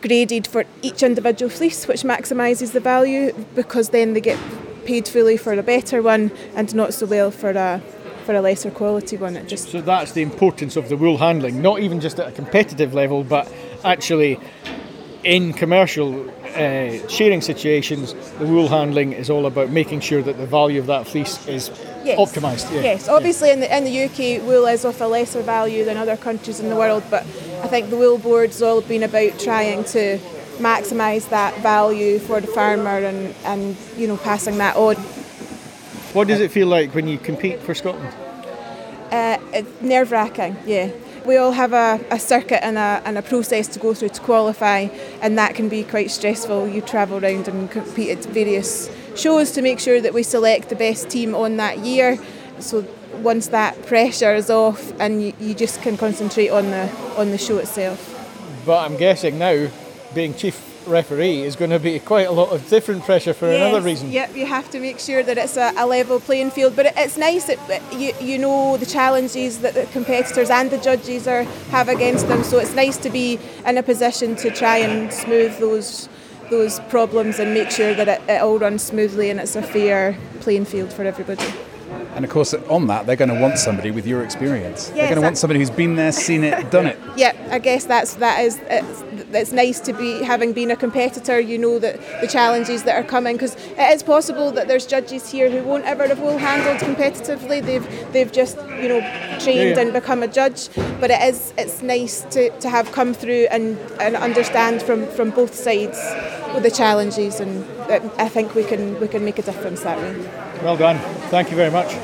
graded 0.00 0.46
for 0.46 0.64
each 0.82 1.02
individual 1.02 1.50
fleece, 1.50 1.86
which 1.86 2.02
maximises 2.02 2.72
the 2.72 2.80
value 2.80 3.32
because 3.54 3.90
then 3.90 4.12
they 4.14 4.20
get 4.20 4.38
paid 4.84 5.06
fully 5.06 5.36
for 5.36 5.52
a 5.52 5.62
better 5.62 6.02
one 6.02 6.30
and 6.54 6.74
not 6.74 6.94
so 6.94 7.06
well 7.06 7.30
for 7.30 7.50
a 7.50 7.82
for 8.24 8.34
a 8.34 8.42
lesser 8.42 8.70
quality 8.70 9.16
one. 9.16 9.36
It 9.36 9.48
just 9.48 9.70
So 9.70 9.80
that's 9.80 10.12
the 10.12 10.20
importance 10.20 10.76
of 10.76 10.90
the 10.90 10.98
wool 10.98 11.16
handling, 11.16 11.62
not 11.62 11.80
even 11.80 11.98
just 11.98 12.20
at 12.20 12.28
a 12.28 12.32
competitive 12.32 12.92
level, 12.92 13.24
but 13.24 13.50
actually 13.84 14.38
in 15.24 15.54
commercial 15.54 16.28
uh, 16.54 17.08
sharing 17.08 17.40
situations, 17.40 18.14
the 18.38 18.46
wool 18.46 18.68
handling 18.68 19.12
is 19.12 19.30
all 19.30 19.46
about 19.46 19.70
making 19.70 20.00
sure 20.00 20.22
that 20.22 20.36
the 20.36 20.46
value 20.46 20.78
of 20.78 20.86
that 20.86 21.06
fleece 21.06 21.46
is 21.48 21.70
Yes. 22.04 22.18
optimised. 22.18 22.72
Yeah. 22.72 22.80
Yes, 22.80 23.08
obviously 23.08 23.50
in 23.50 23.60
the 23.60 23.76
in 23.76 23.84
the 23.84 24.04
UK, 24.04 24.42
wool 24.46 24.66
is 24.66 24.84
of 24.84 25.00
a 25.00 25.06
lesser 25.06 25.42
value 25.42 25.84
than 25.84 25.96
other 25.96 26.16
countries 26.16 26.60
in 26.60 26.68
the 26.68 26.76
world, 26.76 27.02
but 27.10 27.22
I 27.62 27.68
think 27.68 27.90
the 27.90 27.96
wool 27.96 28.18
board's 28.18 28.62
all 28.62 28.80
been 28.80 29.02
about 29.02 29.38
trying 29.38 29.84
to 29.84 30.18
maximise 30.58 31.28
that 31.30 31.56
value 31.62 32.18
for 32.18 32.40
the 32.40 32.46
farmer 32.48 32.98
and, 32.98 33.34
and 33.44 33.76
you 33.96 34.06
know 34.06 34.16
passing 34.16 34.58
that 34.58 34.76
on. 34.76 34.96
What 36.14 36.28
does 36.28 36.40
it 36.40 36.50
feel 36.50 36.66
like 36.68 36.94
when 36.94 37.06
you 37.06 37.18
compete 37.18 37.60
for 37.60 37.74
Scotland? 37.74 38.14
Uh, 39.10 39.38
it's 39.52 39.82
nerve 39.82 40.10
wracking, 40.10 40.56
yeah. 40.66 40.90
We 41.24 41.36
all 41.36 41.52
have 41.52 41.72
a, 41.74 42.00
a 42.10 42.18
circuit 42.18 42.64
and 42.64 42.78
a, 42.78 43.02
and 43.04 43.18
a 43.18 43.22
process 43.22 43.68
to 43.68 43.78
go 43.78 43.92
through 43.92 44.10
to 44.10 44.20
qualify, 44.20 44.88
and 45.20 45.36
that 45.36 45.54
can 45.54 45.68
be 45.68 45.84
quite 45.84 46.10
stressful. 46.10 46.68
You 46.68 46.80
travel 46.80 47.22
around 47.22 47.48
and 47.48 47.70
compete 47.70 48.10
at 48.10 48.24
various 48.24 48.88
shows 49.18 49.50
to 49.52 49.62
make 49.62 49.80
sure 49.80 50.00
that 50.00 50.14
we 50.14 50.22
select 50.22 50.68
the 50.68 50.76
best 50.76 51.10
team 51.10 51.34
on 51.34 51.56
that 51.56 51.78
year. 51.80 52.18
So 52.60 52.86
once 53.16 53.48
that 53.48 53.86
pressure 53.86 54.34
is 54.34 54.50
off, 54.50 54.92
and 55.00 55.22
you, 55.22 55.32
you 55.40 55.54
just 55.54 55.82
can 55.82 55.96
concentrate 55.96 56.50
on 56.50 56.70
the 56.70 56.90
on 57.16 57.30
the 57.30 57.38
show 57.38 57.58
itself. 57.58 58.14
But 58.64 58.84
I'm 58.84 58.96
guessing 58.96 59.38
now, 59.38 59.68
being 60.14 60.34
chief 60.34 60.64
referee 60.86 61.42
is 61.42 61.54
going 61.54 61.70
to 61.70 61.78
be 61.78 61.98
quite 61.98 62.26
a 62.26 62.32
lot 62.32 62.50
of 62.50 62.66
different 62.68 63.04
pressure 63.04 63.34
for 63.34 63.46
Yes, 63.46 63.60
another 63.60 63.84
reason. 63.84 64.10
Yep, 64.10 64.36
you 64.36 64.46
have 64.46 64.70
to 64.70 64.80
make 64.80 64.98
sure 64.98 65.22
that 65.22 65.36
it's 65.36 65.56
a, 65.56 65.72
a 65.76 65.86
level 65.86 66.18
playing 66.18 66.50
field. 66.50 66.74
But 66.74 66.86
it, 66.86 66.94
it's 66.96 67.16
nice 67.16 67.46
that 67.46 67.82
you, 67.92 68.12
you 68.20 68.38
know 68.38 68.76
the 68.76 68.86
challenges 68.86 69.60
that 69.60 69.74
the 69.74 69.86
competitors 69.86 70.50
and 70.50 70.70
the 70.70 70.78
judges 70.78 71.26
are 71.26 71.42
have 71.70 71.88
against 71.88 72.28
them. 72.28 72.42
So 72.42 72.58
it's 72.58 72.74
nice 72.74 72.96
to 72.98 73.10
be 73.10 73.38
in 73.66 73.78
a 73.78 73.82
position 73.82 74.36
to 74.36 74.50
try 74.50 74.78
and 74.78 75.12
smooth 75.12 75.58
those 75.58 76.08
those 76.50 76.80
problems 76.88 77.38
and 77.38 77.54
make 77.54 77.70
sure 77.70 77.94
that 77.94 78.08
it, 78.08 78.20
it 78.28 78.40
all 78.42 78.58
runs 78.58 78.82
smoothly 78.82 79.30
and 79.30 79.40
it's 79.40 79.56
a 79.56 79.62
fair 79.62 80.16
playing 80.40 80.64
field 80.64 80.92
for 80.92 81.04
everybody. 81.04 81.44
And 82.18 82.24
of 82.24 82.32
course, 82.32 82.52
on 82.52 82.88
that, 82.88 83.06
they're 83.06 83.14
going 83.14 83.32
to 83.32 83.40
want 83.40 83.58
somebody 83.58 83.92
with 83.92 84.04
your 84.04 84.24
experience. 84.24 84.88
they're 84.88 85.04
going 85.06 85.14
to 85.14 85.20
want 85.20 85.38
somebody 85.38 85.60
who's 85.60 85.70
been 85.70 85.94
there, 85.94 86.10
seen 86.10 86.42
it, 86.42 86.68
done 86.72 86.88
it. 86.88 86.98
Yeah, 87.16 87.32
I 87.52 87.60
guess 87.60 87.84
that's 87.84 88.14
that 88.14 88.40
is 88.40 88.60
it's, 88.68 89.02
it's 89.32 89.52
nice 89.52 89.78
to 89.80 89.92
be 89.92 90.24
having 90.24 90.52
been 90.52 90.72
a 90.72 90.76
competitor. 90.76 91.38
You 91.38 91.58
know 91.58 91.78
that 91.78 92.00
the 92.20 92.26
challenges 92.26 92.82
that 92.84 92.96
are 92.96 93.06
coming 93.06 93.36
because 93.36 93.54
it 93.54 93.92
is 93.92 94.02
possible 94.02 94.50
that 94.52 94.66
there's 94.66 94.84
judges 94.84 95.30
here 95.30 95.48
who 95.48 95.62
won't 95.62 95.84
ever 95.84 96.08
have 96.08 96.18
wool 96.18 96.38
handled 96.38 96.78
competitively. 96.78 97.64
They've 97.64 98.12
they've 98.12 98.32
just 98.32 98.56
you 98.82 98.88
know 98.88 99.00
trained 99.38 99.76
Yeah. 99.76 99.80
and 99.80 99.92
become 99.92 100.24
a 100.24 100.28
judge. 100.28 100.70
But 101.00 101.12
it 101.12 101.22
is 101.22 101.52
it's 101.56 101.82
nice 101.82 102.22
to, 102.34 102.50
to 102.58 102.68
have 102.68 102.90
come 102.90 103.14
through 103.14 103.46
and, 103.52 103.78
and 104.00 104.16
understand 104.16 104.82
from, 104.82 105.06
from 105.06 105.30
both 105.30 105.54
sides 105.54 105.98
the 106.62 106.70
challenges 106.70 107.38
and 107.38 107.64
I 108.18 108.28
think 108.28 108.54
we 108.56 108.64
can 108.64 108.98
we 109.00 109.06
can 109.06 109.24
make 109.24 109.38
a 109.38 109.42
difference 109.42 109.82
that 109.82 109.98
way. 109.98 110.47
Well 110.62 110.76
done. 110.76 110.98
Thank 111.30 111.50
you 111.50 111.56
very 111.56 111.70
much. 111.70 111.96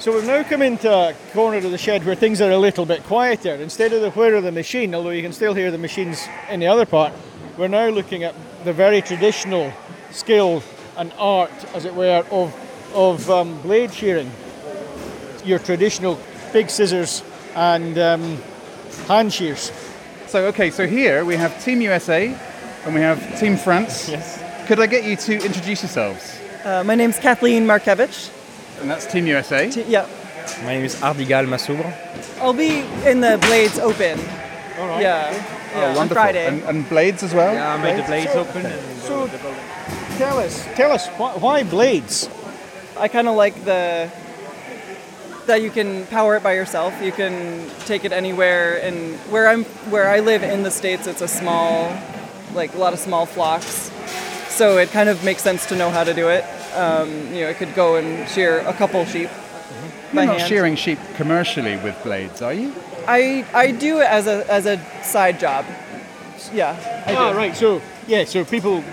So 0.00 0.12
we've 0.12 0.26
now 0.26 0.42
come 0.42 0.62
into 0.62 0.92
a 0.92 1.14
corner 1.32 1.58
of 1.58 1.70
the 1.70 1.78
shed 1.78 2.04
where 2.04 2.16
things 2.16 2.40
are 2.40 2.50
a 2.50 2.58
little 2.58 2.84
bit 2.84 3.04
quieter. 3.04 3.54
Instead 3.54 3.92
of 3.92 4.00
the 4.00 4.10
whir 4.10 4.34
of 4.34 4.42
the 4.42 4.50
machine, 4.50 4.92
although 4.96 5.10
you 5.10 5.22
can 5.22 5.32
still 5.32 5.54
hear 5.54 5.70
the 5.70 5.78
machines 5.78 6.26
in 6.50 6.58
the 6.58 6.66
other 6.66 6.84
part, 6.84 7.12
we're 7.56 7.68
now 7.68 7.88
looking 7.88 8.24
at 8.24 8.34
the 8.64 8.72
very 8.72 9.00
traditional 9.00 9.72
skill 10.10 10.64
and 10.96 11.12
art, 11.18 11.52
as 11.72 11.84
it 11.84 11.94
were, 11.94 12.24
of, 12.32 12.52
of 12.94 13.30
um, 13.30 13.62
blade 13.62 13.94
shearing. 13.94 14.32
Your 15.44 15.60
traditional 15.60 16.18
big 16.52 16.68
scissors 16.68 17.22
and 17.54 17.96
um, 17.96 18.38
hand 19.06 19.32
shears. 19.32 19.70
So, 20.26 20.46
okay, 20.46 20.72
so 20.72 20.88
here 20.88 21.24
we 21.24 21.36
have 21.36 21.62
Team 21.62 21.80
USA 21.82 22.36
and 22.84 22.94
we 22.94 23.02
have 23.02 23.38
Team 23.38 23.56
France. 23.56 24.08
Yes. 24.08 24.66
Could 24.66 24.80
I 24.80 24.86
get 24.86 25.04
you 25.04 25.14
to 25.14 25.34
introduce 25.34 25.82
yourselves? 25.82 26.39
Uh, 26.64 26.84
my 26.84 26.94
name's 26.94 27.18
Kathleen 27.18 27.66
Markevich. 27.66 28.30
And 28.80 28.90
that's 28.90 29.06
Team 29.06 29.26
USA. 29.26 29.68
yeah. 29.88 30.06
My 30.62 30.74
name 30.74 30.84
is 30.84 30.96
Ardigal 30.96 31.46
Massour. 31.46 31.94
I'll 32.40 32.52
be 32.52 32.80
in 33.06 33.20
the 33.20 33.38
Blades 33.42 33.78
Open. 33.78 34.18
All 34.78 34.88
right. 34.88 35.02
Yeah. 35.02 35.30
Oh, 35.74 35.78
yeah, 35.80 35.88
on 35.90 35.94
wonderful. 35.96 36.14
Friday. 36.22 36.46
And, 36.46 36.62
and 36.64 36.88
blades 36.88 37.22
as 37.22 37.32
well? 37.34 37.54
Yeah, 37.54 37.74
I 37.74 37.82
made 37.82 37.98
the 38.02 38.06
blades 38.06 38.32
So- 38.32 38.40
open. 38.40 38.66
And 38.66 38.98
So 39.02 39.28
tell 40.18 40.38
us, 40.38 40.64
tell 40.74 40.90
us, 40.92 41.06
why, 41.08 41.32
why 41.36 41.62
blades? 41.62 42.28
I 42.98 43.08
kind 43.08 43.28
of 43.28 43.36
like 43.36 43.54
the 43.64 44.10
that 45.46 45.62
you 45.62 45.70
can 45.70 46.06
power 46.06 46.36
it 46.36 46.42
by 46.42 46.54
yourself. 46.54 46.94
You 47.02 47.12
can 47.12 47.68
take 47.86 48.04
it 48.04 48.12
anywhere, 48.12 48.78
and 48.82 49.16
where 49.32 49.48
I'm, 49.48 49.64
where 49.90 50.08
I 50.08 50.20
live 50.20 50.42
in 50.42 50.62
the 50.62 50.70
states, 50.70 51.06
it's 51.06 51.22
a 51.22 51.28
small, 51.28 51.90
like 52.54 52.74
a 52.74 52.78
lot 52.78 52.92
of 52.92 52.98
small 53.00 53.26
flocks, 53.26 53.90
so 54.60 54.76
it 54.76 54.90
kind 54.90 55.08
of 55.08 55.24
makes 55.24 55.40
sense 55.42 55.64
to 55.64 55.74
know 55.74 55.88
how 55.88 56.04
to 56.04 56.12
do 56.12 56.28
it. 56.28 56.44
Um, 56.76 57.08
you 57.32 57.40
know, 57.40 57.48
I 57.48 57.54
could 57.54 57.74
go 57.74 57.96
and 57.96 58.28
shear 58.28 58.58
a 58.60 58.74
couple 58.74 59.02
sheep 59.06 59.30
by 60.12 60.24
You're 60.24 60.26
not 60.26 60.38
hand. 60.40 60.48
shearing 60.50 60.76
sheep 60.76 60.98
commercially 61.14 61.78
with 61.78 61.96
blades, 62.02 62.42
are 62.42 62.52
you? 62.52 62.74
I 63.08 63.46
I 63.54 63.70
do 63.70 64.00
it 64.00 64.08
as 64.18 64.26
a 64.26 64.44
as 64.52 64.66
a 64.66 64.76
side 65.02 65.40
job. 65.40 65.64
Yeah. 66.52 66.76
I 67.06 67.12
do. 67.12 67.16
Ah, 67.16 67.30
right. 67.30 67.56
So 67.56 67.80
yeah, 68.06 68.24
so 68.26 68.44
people 68.44 68.84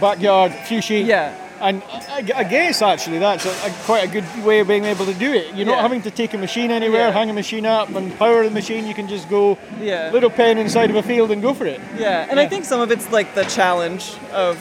backyard, 0.00 0.50
few 0.66 0.82
sheep. 0.82 1.06
Yeah. 1.06 1.30
And 1.60 1.80
I, 2.18 2.18
I 2.42 2.44
guess 2.44 2.82
actually 2.82 3.20
that's 3.20 3.46
a, 3.46 3.54
a, 3.68 3.70
quite 3.86 4.02
a 4.08 4.10
good 4.16 4.26
way 4.44 4.58
of 4.62 4.66
being 4.66 4.84
able 4.84 5.06
to 5.06 5.14
do 5.14 5.32
it. 5.32 5.54
You're 5.54 5.70
not 5.74 5.80
having 5.80 6.02
to 6.02 6.10
take 6.10 6.34
a 6.34 6.38
machine 6.38 6.72
anywhere, 6.72 7.06
Yeah. 7.06 7.18
hang 7.18 7.30
a 7.30 7.32
machine 7.32 7.66
up, 7.66 7.88
and 7.94 8.12
power 8.18 8.42
the 8.42 8.50
machine. 8.50 8.82
You 8.88 8.94
can 8.94 9.06
just 9.06 9.30
go 9.30 9.56
Yeah. 9.80 10.10
little 10.12 10.30
pen 10.30 10.58
inside 10.58 10.90
of 10.90 10.96
a 10.96 11.02
field 11.02 11.30
and 11.30 11.40
go 11.40 11.54
for 11.54 11.66
it. 11.66 11.80
Yeah, 11.96 12.26
and 12.30 12.40
I 12.40 12.48
think 12.48 12.64
some 12.64 12.80
of 12.80 12.90
it's 12.90 13.06
like 13.12 13.28
the 13.40 13.44
challenge 13.44 14.04
of 14.32 14.56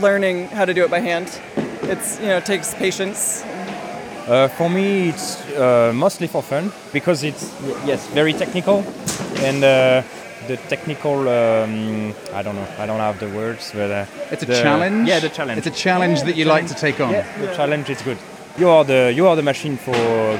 learning 0.00 0.48
how 0.48 0.64
to 0.64 0.74
do 0.74 0.84
it 0.84 0.90
by 0.90 1.00
hand. 1.00 1.28
It's 1.82 2.18
you 2.20 2.26
know 2.28 2.36
it 2.38 2.46
takes 2.46 2.74
patience. 2.74 3.42
Uh, 4.26 4.46
for 4.48 4.68
me, 4.68 5.08
it's 5.08 5.40
uh, 5.56 5.90
mostly 5.94 6.26
for 6.26 6.42
fun 6.42 6.70
because 6.92 7.24
it's 7.24 7.44
yes 7.86 8.06
very 8.08 8.32
technical, 8.34 8.84
and 9.38 9.64
uh, 9.64 10.02
the 10.46 10.56
technical 10.68 11.28
um, 11.28 12.14
I 12.34 12.42
don't 12.42 12.54
know 12.54 12.66
I 12.78 12.86
don't 12.86 13.00
have 13.00 13.18
the 13.18 13.28
words, 13.28 13.72
but 13.72 13.90
uh, 13.90 14.04
It's 14.30 14.42
a 14.42 14.46
the- 14.46 14.62
challenge? 14.62 15.08
Yeah, 15.08 15.20
the 15.20 15.30
challenge. 15.30 15.58
It's 15.58 15.66
a 15.66 15.82
challenge 15.82 16.18
Yeah, 16.18 16.24
that 16.26 16.32
the 16.34 16.38
you 16.38 16.44
like 16.44 16.66
to 16.68 16.74
take 16.74 17.00
on? 17.00 17.10
Yeah, 17.12 17.24
the 17.40 17.54
challenge 17.56 17.88
is 17.90 18.02
good. 18.02 18.18
You 18.58 18.68
are 18.68 18.84
the 18.84 19.12
you 19.16 19.26
are 19.28 19.36
the 19.36 19.42
machine 19.42 19.76
for 19.78 19.94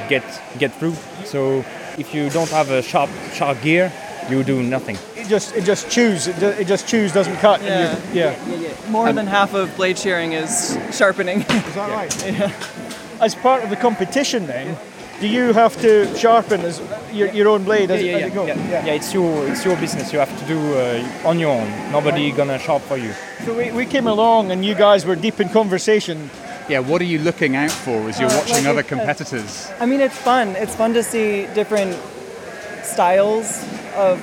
get 0.09 0.23
get 0.59 0.71
through. 0.79 0.95
So 1.25 1.63
if 1.97 2.13
you 2.13 2.29
don't 2.29 2.51
have 2.51 2.69
a 2.69 2.81
sharp 2.81 3.09
sharp 3.33 3.61
gear, 3.61 3.91
you 4.29 4.43
do 4.43 4.61
nothing. 4.61 4.97
It 5.29 5.37
just 5.37 5.55
it 5.55 5.63
just 5.63 5.91
chews. 5.91 6.27
It, 6.27 6.39
ju- 6.39 6.55
it 6.59 6.65
just 6.65 6.87
chews, 6.87 7.11
doesn't 7.13 7.35
cut. 7.37 7.61
Yeah. 7.61 7.93
And 7.93 8.15
you, 8.15 8.67
yeah. 8.67 8.89
More 8.89 9.13
than 9.13 9.27
half 9.27 9.53
of 9.53 9.69
blade 9.77 9.95
shearing 9.99 10.33
is 10.33 10.75
sharpening. 10.91 11.41
Is 11.69 11.75
that 11.75 11.91
right? 11.91 13.21
As 13.21 13.35
part 13.35 13.63
of 13.63 13.69
the 13.69 13.75
competition, 13.75 14.47
then, 14.47 14.75
do 15.21 15.27
you 15.27 15.53
have 15.53 15.79
to 15.81 16.07
sharpen 16.17 16.61
as 16.61 16.81
your, 17.13 17.27
your 17.31 17.47
own 17.49 17.63
blade 17.63 17.91
as, 17.91 18.01
yeah, 18.01 18.13
as 18.13 18.19
yeah, 18.21 18.25
you 18.27 18.33
go? 18.33 18.45
yeah, 18.47 18.85
yeah. 18.85 18.93
It's 18.93 19.13
your 19.13 19.47
it's 19.51 19.63
your 19.63 19.75
business. 19.77 20.11
You 20.11 20.17
have 20.17 20.35
to 20.39 20.45
do 20.47 20.57
uh, 20.57 21.27
on 21.29 21.37
your 21.37 21.51
own. 21.61 21.91
Nobody 21.91 22.31
gonna 22.31 22.57
sharp 22.57 22.81
for 22.81 22.97
you. 22.97 23.13
So 23.45 23.55
we, 23.55 23.71
we 23.71 23.85
came 23.85 24.07
along 24.07 24.49
and 24.49 24.65
you 24.65 24.73
guys 24.73 25.05
were 25.05 25.15
deep 25.15 25.39
in 25.39 25.49
conversation. 25.49 26.31
Yeah, 26.67 26.79
what 26.79 27.01
are 27.01 27.11
you 27.13 27.19
looking 27.19 27.55
out 27.55 27.69
for 27.71 28.09
as 28.09 28.19
you're 28.19 28.31
Uh, 28.31 28.37
watching 28.39 28.63
like 28.63 28.65
other 28.65 28.79
it- 28.79 28.85
uh, 28.91 28.97
competitors? 28.97 29.69
I 29.79 29.85
mean, 29.85 29.99
it's 30.01 30.17
fun. 30.17 30.55
It's 30.55 30.73
fun 30.75 30.93
to 30.95 31.03
see 31.03 31.45
different 31.53 31.95
styles 32.81 33.63
of 33.95 34.17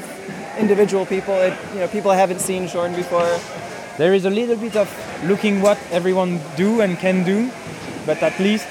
individual 0.59 1.07
people. 1.07 1.35
It, 1.35 1.55
you 1.73 1.81
know, 1.81 1.89
people 1.89 2.11
I 2.11 2.17
haven't 2.17 2.41
seen 2.41 2.69
shorn 2.69 2.95
before. 2.95 3.39
There 3.99 4.15
is 4.15 4.25
a 4.25 4.31
little 4.31 4.57
bit 4.57 4.77
of 4.77 4.89
looking 5.25 5.63
what 5.63 5.79
everyone 5.91 6.41
do 6.57 6.81
and 6.81 6.99
can 6.99 7.25
do, 7.25 7.51
but 8.05 8.23
at 8.23 8.39
least 8.39 8.69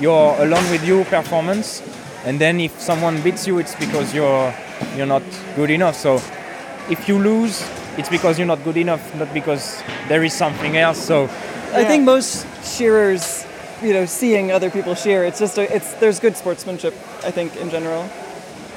you're 0.00 0.34
alone 0.38 0.70
with 0.70 0.84
your 0.84 1.04
performance. 1.04 1.82
And 2.24 2.40
then 2.40 2.60
if 2.60 2.80
someone 2.80 3.20
beats 3.22 3.46
you, 3.46 3.58
it's 3.58 3.74
because 3.74 4.14
you're 4.14 4.54
you're 4.96 5.06
not 5.06 5.22
good 5.56 5.70
enough. 5.70 5.96
So 5.96 6.16
if 6.88 7.08
you 7.08 7.18
lose, 7.18 7.68
it's 7.98 8.08
because 8.08 8.38
you're 8.38 8.46
not 8.46 8.64
good 8.64 8.76
enough, 8.76 9.14
not 9.16 9.32
because 9.34 9.82
there 10.08 10.24
is 10.24 10.32
something 10.32 10.76
else. 10.76 10.98
So 10.98 11.24
I 11.72 11.84
think 11.84 12.04
most 12.04 12.46
shearers, 12.64 13.44
you 13.82 13.92
know, 13.92 14.06
seeing 14.06 14.52
other 14.52 14.70
people 14.70 14.94
shear, 14.94 15.24
it's 15.24 15.38
just 15.38 15.58
a, 15.58 15.74
it's 15.74 15.92
there's 15.94 16.20
good 16.20 16.36
sportsmanship. 16.36 16.94
I 17.24 17.30
think 17.30 17.56
in 17.56 17.70
general. 17.70 18.08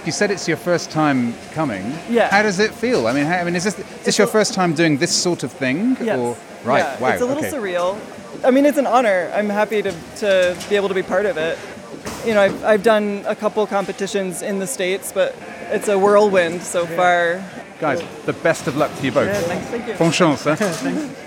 You 0.06 0.12
said 0.12 0.30
it's 0.30 0.48
your 0.48 0.58
first 0.58 0.92
time 0.92 1.34
coming. 1.52 1.94
Yeah. 2.10 2.30
How 2.30 2.44
does 2.44 2.60
it 2.60 2.72
feel? 2.74 3.08
I 3.08 3.14
mean, 3.14 3.26
how, 3.26 3.38
I 3.38 3.44
mean, 3.44 3.56
is 3.56 3.64
this, 3.64 3.80
is 3.80 4.04
this 4.04 4.18
your 4.18 4.28
first 4.28 4.54
time 4.54 4.74
doing 4.74 4.98
this 4.98 5.16
sort 5.16 5.44
of 5.44 5.52
thing? 5.52 5.98
Yes. 6.00 6.20
Or, 6.20 6.38
right. 6.64 6.80
Yeah, 6.80 7.00
wow. 7.00 7.10
It's 7.10 7.22
a 7.22 7.26
little 7.26 7.44
okay. 7.44 7.56
surreal. 7.56 8.00
I 8.46 8.52
mean, 8.52 8.66
it's 8.66 8.78
an 8.78 8.86
honor. 8.86 9.32
I'm 9.34 9.50
happy 9.50 9.82
to, 9.82 9.92
to 10.18 10.58
be 10.70 10.76
able 10.76 10.90
to 10.90 10.94
be 10.94 11.02
part 11.02 11.26
of 11.26 11.38
it. 11.38 11.58
You 12.24 12.36
know, 12.36 12.42
I've, 12.42 12.64
I've 12.64 12.84
done 12.84 13.24
a 13.26 13.36
couple 13.36 13.66
competitions 13.66 14.44
in 14.44 14.60
the 14.60 14.68
States, 14.68 15.12
but 15.12 15.36
it's 15.70 15.88
a 15.88 15.98
whirlwind 15.98 16.62
so 16.62 16.86
far. 16.86 17.44
Guys, 17.80 18.04
the 18.26 18.34
best 18.34 18.68
of 18.68 18.78
luck 18.78 18.96
to 18.98 19.06
you 19.06 19.12
both. 19.12 19.28
Yeah, 19.28 19.42
thanks, 19.42 19.68
thank 19.68 19.88
you. 19.88 19.96
Bon 19.96 20.12
chance, 20.12 20.44
huh? 20.44 20.56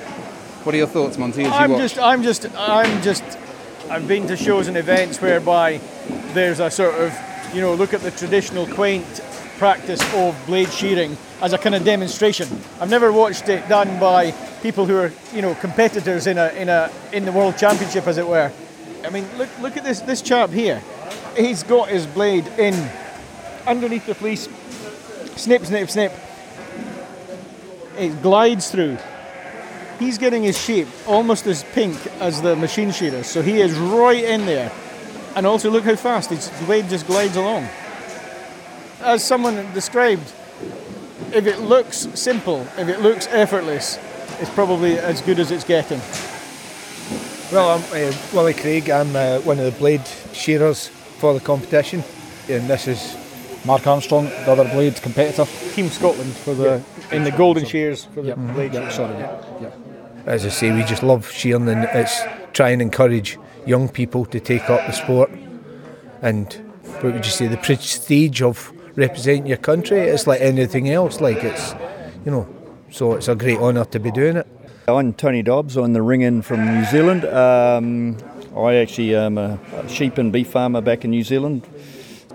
What 0.64 0.75
are 0.75 0.79
your 0.79 0.87
thoughts, 0.87 1.17
Monty, 1.17 1.45
as 1.45 1.53
I'm 1.53 1.71
watch? 1.71 1.81
just, 1.81 1.99
I'm 1.99 2.23
just, 2.23 2.59
I'm 2.59 3.01
just, 3.01 3.25
I've 3.88 4.07
been 4.07 4.27
to 4.27 4.37
shows 4.37 4.69
and 4.69 4.77
events 4.77 5.21
whereby 5.23 5.81
there's 6.35 6.61
a 6.61 6.71
sort 6.71 6.95
of, 6.97 7.12
you 7.52 7.61
know, 7.61 7.74
look 7.74 7.94
at 7.94 8.00
the 8.00 8.11
traditional 8.11 8.66
quaint 8.66 9.06
practice 9.58 10.00
of 10.14 10.37
blade 10.46 10.70
shearing 10.70 11.16
as 11.40 11.52
a 11.52 11.58
kind 11.58 11.74
of 11.74 11.84
demonstration. 11.84 12.48
I've 12.80 12.90
never 12.90 13.12
watched 13.12 13.48
it 13.48 13.68
done 13.68 13.98
by 13.98 14.32
people 14.62 14.87
who 14.87 14.96
are, 14.96 15.12
you 15.34 15.42
know, 15.42 15.54
competitors 15.56 16.26
in 16.26 16.38
a, 16.38 16.48
in 16.50 16.68
a, 16.68 16.90
in 17.12 17.24
the 17.24 17.32
world 17.32 17.56
championship, 17.56 18.06
as 18.06 18.18
it 18.18 18.26
were. 18.26 18.52
I 19.04 19.11
mean, 19.11 19.26
look, 19.37 19.48
look 19.61 19.76
at 19.76 19.84
this, 19.84 20.00
this 20.00 20.22
chap 20.22 20.50
here. 20.50 20.82
He's 21.37 21.62
got 21.62 21.88
his 21.88 22.06
blade 22.06 22.46
in 22.58 22.74
underneath 23.66 24.06
the 24.06 24.14
fleece, 24.14 24.48
snip, 25.37 25.64
snip, 25.64 25.90
snip. 25.90 26.12
It 27.96 28.22
glides 28.22 28.70
through. 28.70 28.98
He's 29.98 30.18
getting 30.18 30.44
his 30.44 30.56
shape 30.56 30.88
almost 31.06 31.46
as 31.46 31.64
pink 31.64 31.96
as 32.20 32.40
the 32.42 32.54
machine 32.54 32.92
shearer, 32.92 33.24
so 33.24 33.42
he 33.42 33.61
is 33.61 33.76
right 33.76 34.22
in 34.22 34.46
there. 34.46 34.70
And 35.38 35.46
also, 35.46 35.70
look 35.70 35.85
how 35.85 35.94
fast 35.94 36.31
his 36.31 36.51
blade 36.66 36.88
just 36.88 37.07
glides 37.07 37.37
along. 37.37 37.68
As 39.01 39.22
someone 39.22 39.72
described, 39.72 40.33
if 41.33 41.46
it 41.46 41.61
looks 41.61 42.09
simple, 42.14 42.62
if 42.77 42.88
it 42.88 43.03
looks 43.03 43.29
effortless, 43.29 44.01
it's 44.40 44.51
probably 44.51 44.98
as 44.98 45.20
good 45.22 45.38
as 45.38 45.53
it's 45.53 45.62
getting. 45.62 46.01
Well, 47.53 47.70
I'm 47.79 47.85
uh, 47.92 48.12
Willie 48.35 48.53
Craig. 48.53 48.90
I'm 48.90 49.14
uh, 49.14 49.38
one 49.42 49.61
of 49.61 49.64
the 49.66 49.79
blade 49.79 50.05
shearers 50.33 50.88
for 50.88 51.35
the 51.35 51.40
competition, 51.40 52.03
and 52.48 52.68
this 52.68 52.88
is 52.88 53.16
Mark 53.64 53.87
Armstrong, 53.87 54.24
the 54.24 54.51
other 54.51 54.64
blade 54.64 54.96
competitor. 54.96 55.44
Team 55.72 55.88
Scotland 55.88 56.33
for 56.33 56.55
the 56.55 56.83
in 57.12 57.22
the 57.22 57.31
golden 57.31 57.64
shears 57.64 58.07
for 58.07 58.22
the 58.22 58.29
Yep. 58.31 58.38
blade. 58.55 58.74
Yep, 58.74 58.90
sorry. 58.90 59.24
as 60.27 60.44
I 60.44 60.48
say, 60.48 60.72
we 60.74 60.83
just 60.83 61.05
love 61.05 61.31
shearing, 61.31 61.68
and 61.68 61.85
it's 61.94 62.20
try 62.53 62.70
and 62.70 62.83
encourage 62.83 63.38
young 63.66 63.88
people 63.88 64.25
to 64.27 64.40
take 64.40 64.68
up 64.71 64.87
the 64.87 64.92
sport. 64.92 65.31
And 66.23 66.53
what 67.01 67.14
would 67.14 67.25
you 67.25 67.31
say, 67.31 67.47
the 67.47 67.57
prestige 67.57 68.42
of 68.42 68.73
representing 68.97 69.47
your 69.47 69.59
country? 69.59 70.01
It's 70.01 70.27
like 70.27 70.40
anything 70.40 70.90
else. 70.90 71.21
Like 71.21 71.44
it's, 71.44 71.75
you 72.25 72.31
know, 72.31 72.49
so 72.90 73.14
it's 73.14 73.29
a 73.29 73.35
great 73.35 73.59
honour 73.59 73.85
to 73.87 74.01
be 74.01 74.11
doing 74.11 74.37
it. 74.37 74.47
I'm 74.88 75.12
Tony 75.12 75.42
Dobbs. 75.42 75.77
I'm 75.77 75.92
the 75.92 76.03
ring 76.03 76.23
in 76.23 76.40
from 76.40 76.64
New 76.64 76.85
Zealand. 76.87 77.25
Um, 77.27 78.16
I 78.57 78.77
actually 78.77 79.14
am 79.14 79.37
a, 79.37 79.59
sheep 79.88 80.16
and 80.18 80.33
beef 80.33 80.49
farmer 80.49 80.81
back 80.81 81.05
in 81.05 81.11
New 81.11 81.23
Zealand. 81.23 81.66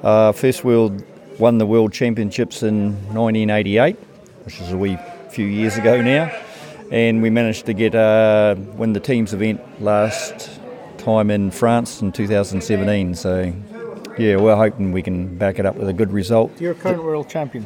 Uh, 0.03 0.31
first 0.31 0.63
world 0.63 1.03
won 1.39 1.57
the 1.57 1.65
world 1.65 1.91
championships 1.91 2.61
in 2.61 2.93
1988, 3.13 3.95
which 4.45 4.61
is 4.61 4.71
a 4.71 4.77
wee 4.77 4.97
few 5.31 5.47
years 5.47 5.77
ago 5.77 5.99
now, 5.99 6.31
and 6.91 7.23
we 7.23 7.31
managed 7.31 7.65
to 7.65 7.73
get 7.73 7.95
uh, 7.95 8.55
win 8.75 8.93
the 8.93 8.99
teams 8.99 9.33
event 9.33 9.59
last 9.81 10.59
time 11.03 11.29
in 11.29 11.51
France 11.51 12.01
in 12.01 12.11
2017. 12.11 13.15
So, 13.15 13.53
yeah, 14.17 14.37
we're 14.37 14.55
hoping 14.55 14.91
we 14.91 15.01
can 15.01 15.37
back 15.37 15.59
it 15.59 15.65
up 15.65 15.75
with 15.75 15.89
a 15.89 15.93
good 15.93 16.11
result. 16.11 16.51
You're 16.61 16.71
a 16.71 16.75
current 16.75 17.03
world 17.03 17.29
champion. 17.29 17.65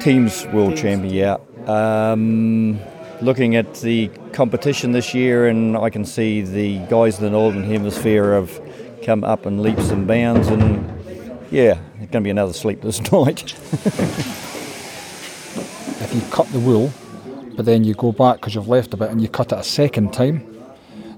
Teams 0.00 0.46
world 0.46 0.76
champion, 0.76 1.12
yeah. 1.12 1.38
Um, 1.66 2.78
looking 3.20 3.56
at 3.56 3.74
the 3.80 4.08
competition 4.32 4.92
this 4.92 5.12
year, 5.12 5.48
and 5.48 5.76
I 5.76 5.90
can 5.90 6.04
see 6.04 6.40
the 6.42 6.78
guys 6.86 7.18
in 7.18 7.24
the 7.24 7.30
Northern 7.30 7.64
Hemisphere 7.64 8.34
have 8.34 8.60
come 9.04 9.24
up 9.24 9.44
in 9.44 9.60
leaps 9.62 9.90
and 9.90 10.06
bounds, 10.06 10.48
and 10.48 10.84
yeah, 11.50 11.80
it's 12.00 12.12
going 12.12 12.22
to 12.22 12.26
be 12.26 12.30
another 12.30 12.52
sleepless 12.52 13.00
night. 13.12 13.54
If 16.00 16.14
you 16.14 16.20
cut 16.30 16.46
the 16.52 16.60
wool, 16.60 16.92
but 17.56 17.66
then 17.66 17.82
you 17.82 17.94
go 17.94 18.12
back 18.12 18.36
because 18.36 18.54
you've 18.54 18.68
left 18.68 18.94
a 18.94 18.96
bit 18.96 19.10
and 19.10 19.20
you 19.20 19.28
cut 19.28 19.50
it 19.52 19.58
a 19.58 19.64
second 19.64 20.12
time, 20.12 20.57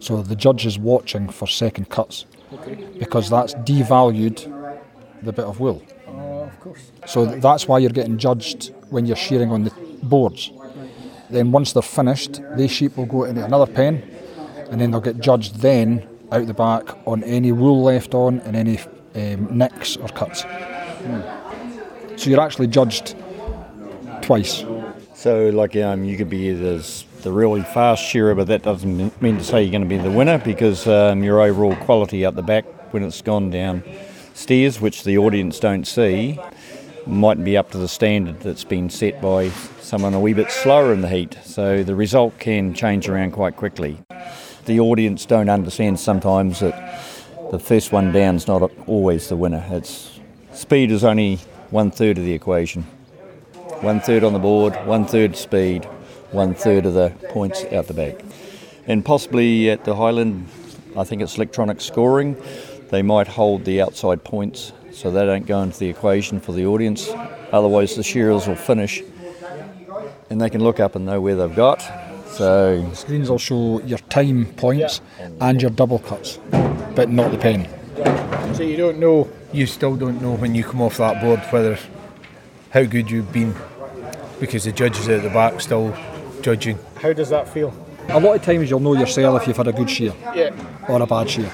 so 0.00 0.22
the 0.22 0.34
judge 0.34 0.66
is 0.66 0.78
watching 0.78 1.28
for 1.28 1.46
second 1.46 1.88
cuts 1.88 2.24
because 2.98 3.30
that's 3.30 3.54
devalued 3.54 4.38
the 5.22 5.32
bit 5.32 5.44
of 5.44 5.60
wool. 5.60 5.82
Oh, 6.08 6.42
of 6.42 6.60
course. 6.60 6.90
So 7.06 7.26
that's 7.26 7.68
why 7.68 7.78
you're 7.78 7.90
getting 7.90 8.18
judged 8.18 8.72
when 8.88 9.06
you're 9.06 9.16
shearing 9.16 9.52
on 9.52 9.64
the 9.64 9.72
boards. 10.02 10.50
Then 11.28 11.52
once 11.52 11.72
they're 11.72 11.82
finished, 11.82 12.40
these 12.56 12.72
sheep 12.72 12.96
will 12.96 13.06
go 13.06 13.24
into 13.24 13.44
another 13.44 13.70
pen, 13.70 14.02
and 14.70 14.80
then 14.80 14.90
they'll 14.90 15.00
get 15.00 15.20
judged 15.20 15.56
then 15.56 16.08
out 16.32 16.46
the 16.46 16.54
back 16.54 16.96
on 17.06 17.22
any 17.24 17.52
wool 17.52 17.82
left 17.82 18.14
on 18.14 18.40
and 18.40 18.56
any 18.56 18.78
um, 19.14 19.56
nicks 19.56 19.96
or 19.96 20.08
cuts. 20.08 20.42
So 22.16 22.30
you're 22.30 22.40
actually 22.40 22.66
judged 22.66 23.16
twice. 24.22 24.64
So, 25.14 25.50
like, 25.50 25.76
um, 25.76 26.04
you 26.04 26.16
could 26.16 26.30
be 26.30 26.52
the, 26.52 26.78
the 27.22 27.32
really 27.32 27.62
fast 27.62 28.02
shearer, 28.02 28.34
but 28.34 28.46
that 28.48 28.62
doesn't 28.62 29.20
mean 29.22 29.36
to 29.36 29.44
say 29.44 29.62
you're 29.62 29.70
going 29.70 29.82
to 29.82 29.88
be 29.88 29.98
the 29.98 30.10
winner 30.10 30.38
because 30.38 30.86
um, 30.86 31.22
your 31.22 31.40
overall 31.40 31.76
quality 31.76 32.24
at 32.24 32.34
the 32.34 32.42
back 32.42 32.64
when 32.92 33.02
it's 33.02 33.22
gone 33.22 33.50
down 33.50 33.82
stairs, 34.34 34.80
which 34.80 35.04
the 35.04 35.18
audience 35.18 35.60
don't 35.60 35.86
see, 35.86 36.38
mightn't 37.06 37.44
be 37.44 37.56
up 37.56 37.70
to 37.70 37.78
the 37.78 37.88
standard 37.88 38.40
that's 38.40 38.64
been 38.64 38.88
set 38.90 39.20
by 39.20 39.48
someone 39.80 40.14
a 40.14 40.20
wee 40.20 40.32
bit 40.32 40.50
slower 40.50 40.92
in 40.92 41.00
the 41.00 41.08
heat. 41.08 41.36
So 41.44 41.82
the 41.82 41.94
result 41.94 42.38
can 42.38 42.74
change 42.74 43.08
around 43.08 43.32
quite 43.32 43.56
quickly. 43.56 43.98
The 44.66 44.80
audience 44.80 45.26
don't 45.26 45.48
understand 45.48 45.98
sometimes 45.98 46.60
that 46.60 46.74
the 47.50 47.58
first 47.58 47.92
one 47.92 48.12
down 48.12 48.36
is 48.36 48.46
not 48.46 48.70
always 48.86 49.28
the 49.28 49.36
winner. 49.36 49.64
It's 49.70 50.20
speed 50.52 50.90
is 50.90 51.04
only 51.04 51.36
one 51.70 51.90
third 51.90 52.18
of 52.18 52.24
the 52.24 52.32
equation. 52.32 52.82
One 53.80 54.00
third 54.00 54.24
on 54.24 54.32
the 54.32 54.38
board, 54.38 54.74
one 54.86 55.06
third 55.06 55.36
speed, 55.36 55.88
one 56.32 56.54
third 56.54 56.86
of 56.86 56.94
the 56.94 57.12
points 57.30 57.64
out 57.72 57.86
the 57.86 57.94
back. 57.94 58.20
And 58.86 59.04
possibly 59.04 59.70
at 59.70 59.84
the 59.84 59.96
Highland, 59.96 60.48
I 60.96 61.04
think 61.04 61.22
it's 61.22 61.36
electronic 61.36 61.80
scoring, 61.80 62.36
they 62.90 63.02
might 63.02 63.28
hold 63.28 63.64
the 63.64 63.80
outside 63.80 64.24
points 64.24 64.72
so 64.92 65.10
they 65.10 65.24
don't 65.24 65.46
go 65.46 65.62
into 65.62 65.78
the 65.78 65.88
equation 65.88 66.40
for 66.40 66.52
the 66.52 66.66
audience. 66.66 67.08
Otherwise, 67.52 67.96
the 67.96 68.02
shearers 68.02 68.46
will 68.46 68.56
finish 68.56 69.02
and 70.28 70.40
they 70.40 70.50
can 70.50 70.62
look 70.62 70.80
up 70.80 70.96
and 70.96 71.06
know 71.06 71.20
where 71.20 71.36
they've 71.36 71.54
got. 71.54 71.82
So 72.26 72.88
Screens 72.94 73.28
will 73.28 73.38
show 73.38 73.80
your 73.82 73.98
time 73.98 74.46
points 74.54 75.00
and 75.40 75.60
your 75.60 75.70
double 75.70 75.98
cuts, 75.98 76.38
but 76.94 77.10
not 77.10 77.32
the 77.32 77.38
pen. 77.38 77.68
So 78.54 78.62
you 78.62 78.76
don't 78.76 78.98
know, 78.98 79.28
you 79.52 79.66
still 79.66 79.96
don't 79.96 80.20
know 80.22 80.34
when 80.34 80.54
you 80.54 80.64
come 80.64 80.80
off 80.80 80.98
that 80.98 81.20
board 81.20 81.40
whether 81.50 81.78
how 82.70 82.84
good 82.84 83.10
you've 83.10 83.32
been 83.32 83.54
because 84.38 84.64
the 84.64 84.72
judges 84.72 85.08
at 85.08 85.22
the 85.22 85.28
back 85.28 85.60
still 85.60 85.94
judging. 86.42 86.78
How 86.96 87.12
does 87.12 87.28
that 87.30 87.48
feel? 87.48 87.72
A 88.08 88.18
lot 88.18 88.34
of 88.36 88.42
times 88.42 88.68
you'll 88.70 88.80
know 88.80 88.94
yourself 88.94 89.42
if 89.42 89.48
you've 89.48 89.56
had 89.56 89.68
a 89.68 89.72
good 89.72 89.88
shear 89.90 90.12
Yeah. 90.34 90.50
or 90.88 91.00
a 91.00 91.06
bad 91.06 91.30
shear. 91.30 91.50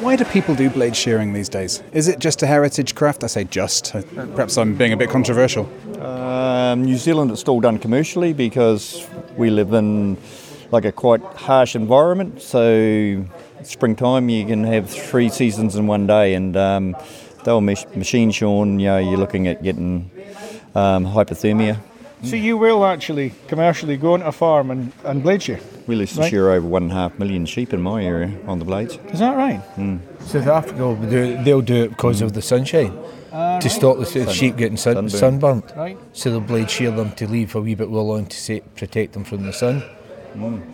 Why 0.00 0.16
do 0.16 0.24
people 0.24 0.54
do 0.54 0.70
blade 0.70 0.96
shearing 0.96 1.34
these 1.34 1.50
days? 1.50 1.82
Is 1.92 2.08
it 2.08 2.18
just 2.20 2.42
a 2.42 2.46
heritage 2.46 2.94
craft? 2.94 3.22
I 3.22 3.26
say 3.26 3.44
just. 3.44 3.94
uh, 3.94 4.00
Perhaps 4.34 4.56
I'm 4.56 4.74
being 4.74 4.94
a 4.94 4.96
bit 4.96 5.10
controversial. 5.10 5.68
Um, 6.00 6.84
New 6.84 6.96
Zealand 6.96 7.30
it's 7.30 7.40
still 7.42 7.60
done 7.60 7.78
commercially 7.78 8.32
because 8.32 9.06
we 9.36 9.50
live 9.50 9.74
in 9.74 10.16
like 10.70 10.86
a 10.86 10.92
quite 10.92 11.20
harsh 11.36 11.76
environment. 11.76 12.40
So 12.40 13.26
springtime 13.62 14.30
you 14.30 14.46
can 14.46 14.64
have 14.64 14.88
three 14.88 15.28
seasons 15.28 15.76
in 15.76 15.86
one 15.86 16.06
day, 16.06 16.32
and 16.32 16.56
um, 16.56 16.96
they'll 17.44 17.60
mach- 17.60 17.94
machine 17.94 18.30
shorn. 18.30 18.80
You 18.80 18.86
know, 18.86 18.98
you're 18.98 19.18
looking 19.18 19.48
at 19.48 19.62
getting 19.62 20.10
um, 20.74 21.04
hypothermia. 21.04 21.76
So 22.22 22.36
you 22.36 22.58
will 22.58 22.84
actually 22.84 23.32
commercially 23.48 23.96
go 23.96 24.14
into 24.14 24.26
a 24.26 24.32
farm 24.32 24.70
and, 24.70 24.92
and 25.04 25.22
blade 25.22 25.42
shear. 25.42 25.58
We 25.86 25.96
used 25.96 26.14
to 26.16 26.20
Right. 26.20 26.30
shear 26.30 26.50
over 26.50 26.66
one 26.66 26.82
and 26.84 26.92
a 26.92 26.94
half 26.94 27.18
million 27.18 27.46
sheep 27.46 27.72
in 27.72 27.80
my 27.80 28.04
area 28.04 28.30
on 28.46 28.58
the 28.58 28.64
blades. 28.64 28.98
Is 29.10 29.20
that 29.20 29.36
right? 29.36 29.60
Mm. 29.76 30.00
South 30.20 30.46
Africa 30.46 30.86
will 30.86 30.96
do 30.96 31.16
it, 31.22 31.44
they'll 31.44 31.62
do 31.62 31.84
it 31.84 31.88
because 31.90 32.20
of 32.20 32.34
the 32.34 32.42
sunshine 32.42 32.92
Ah, 33.32 33.58
to 33.58 33.68
right. 33.68 33.72
stop 33.72 33.96
the 33.98 34.20
s- 34.20 34.32
sheep 34.32 34.56
getting 34.56 34.76
sun, 34.76 34.94
Sunburn. 35.08 35.10
sunburnt. 35.18 35.72
Right. 35.76 35.96
So 36.12 36.30
they'll 36.30 36.40
blade 36.40 36.70
shear 36.70 36.90
them 36.90 37.12
to 37.12 37.26
leave 37.26 37.54
a 37.54 37.60
wee 37.60 37.74
bit 37.74 37.88
wool 37.90 38.10
on 38.10 38.26
to 38.26 38.36
sa- 38.36 38.64
protect 38.76 39.12
them 39.14 39.24
from 39.24 39.46
the 39.46 39.52
sun. 39.52 39.82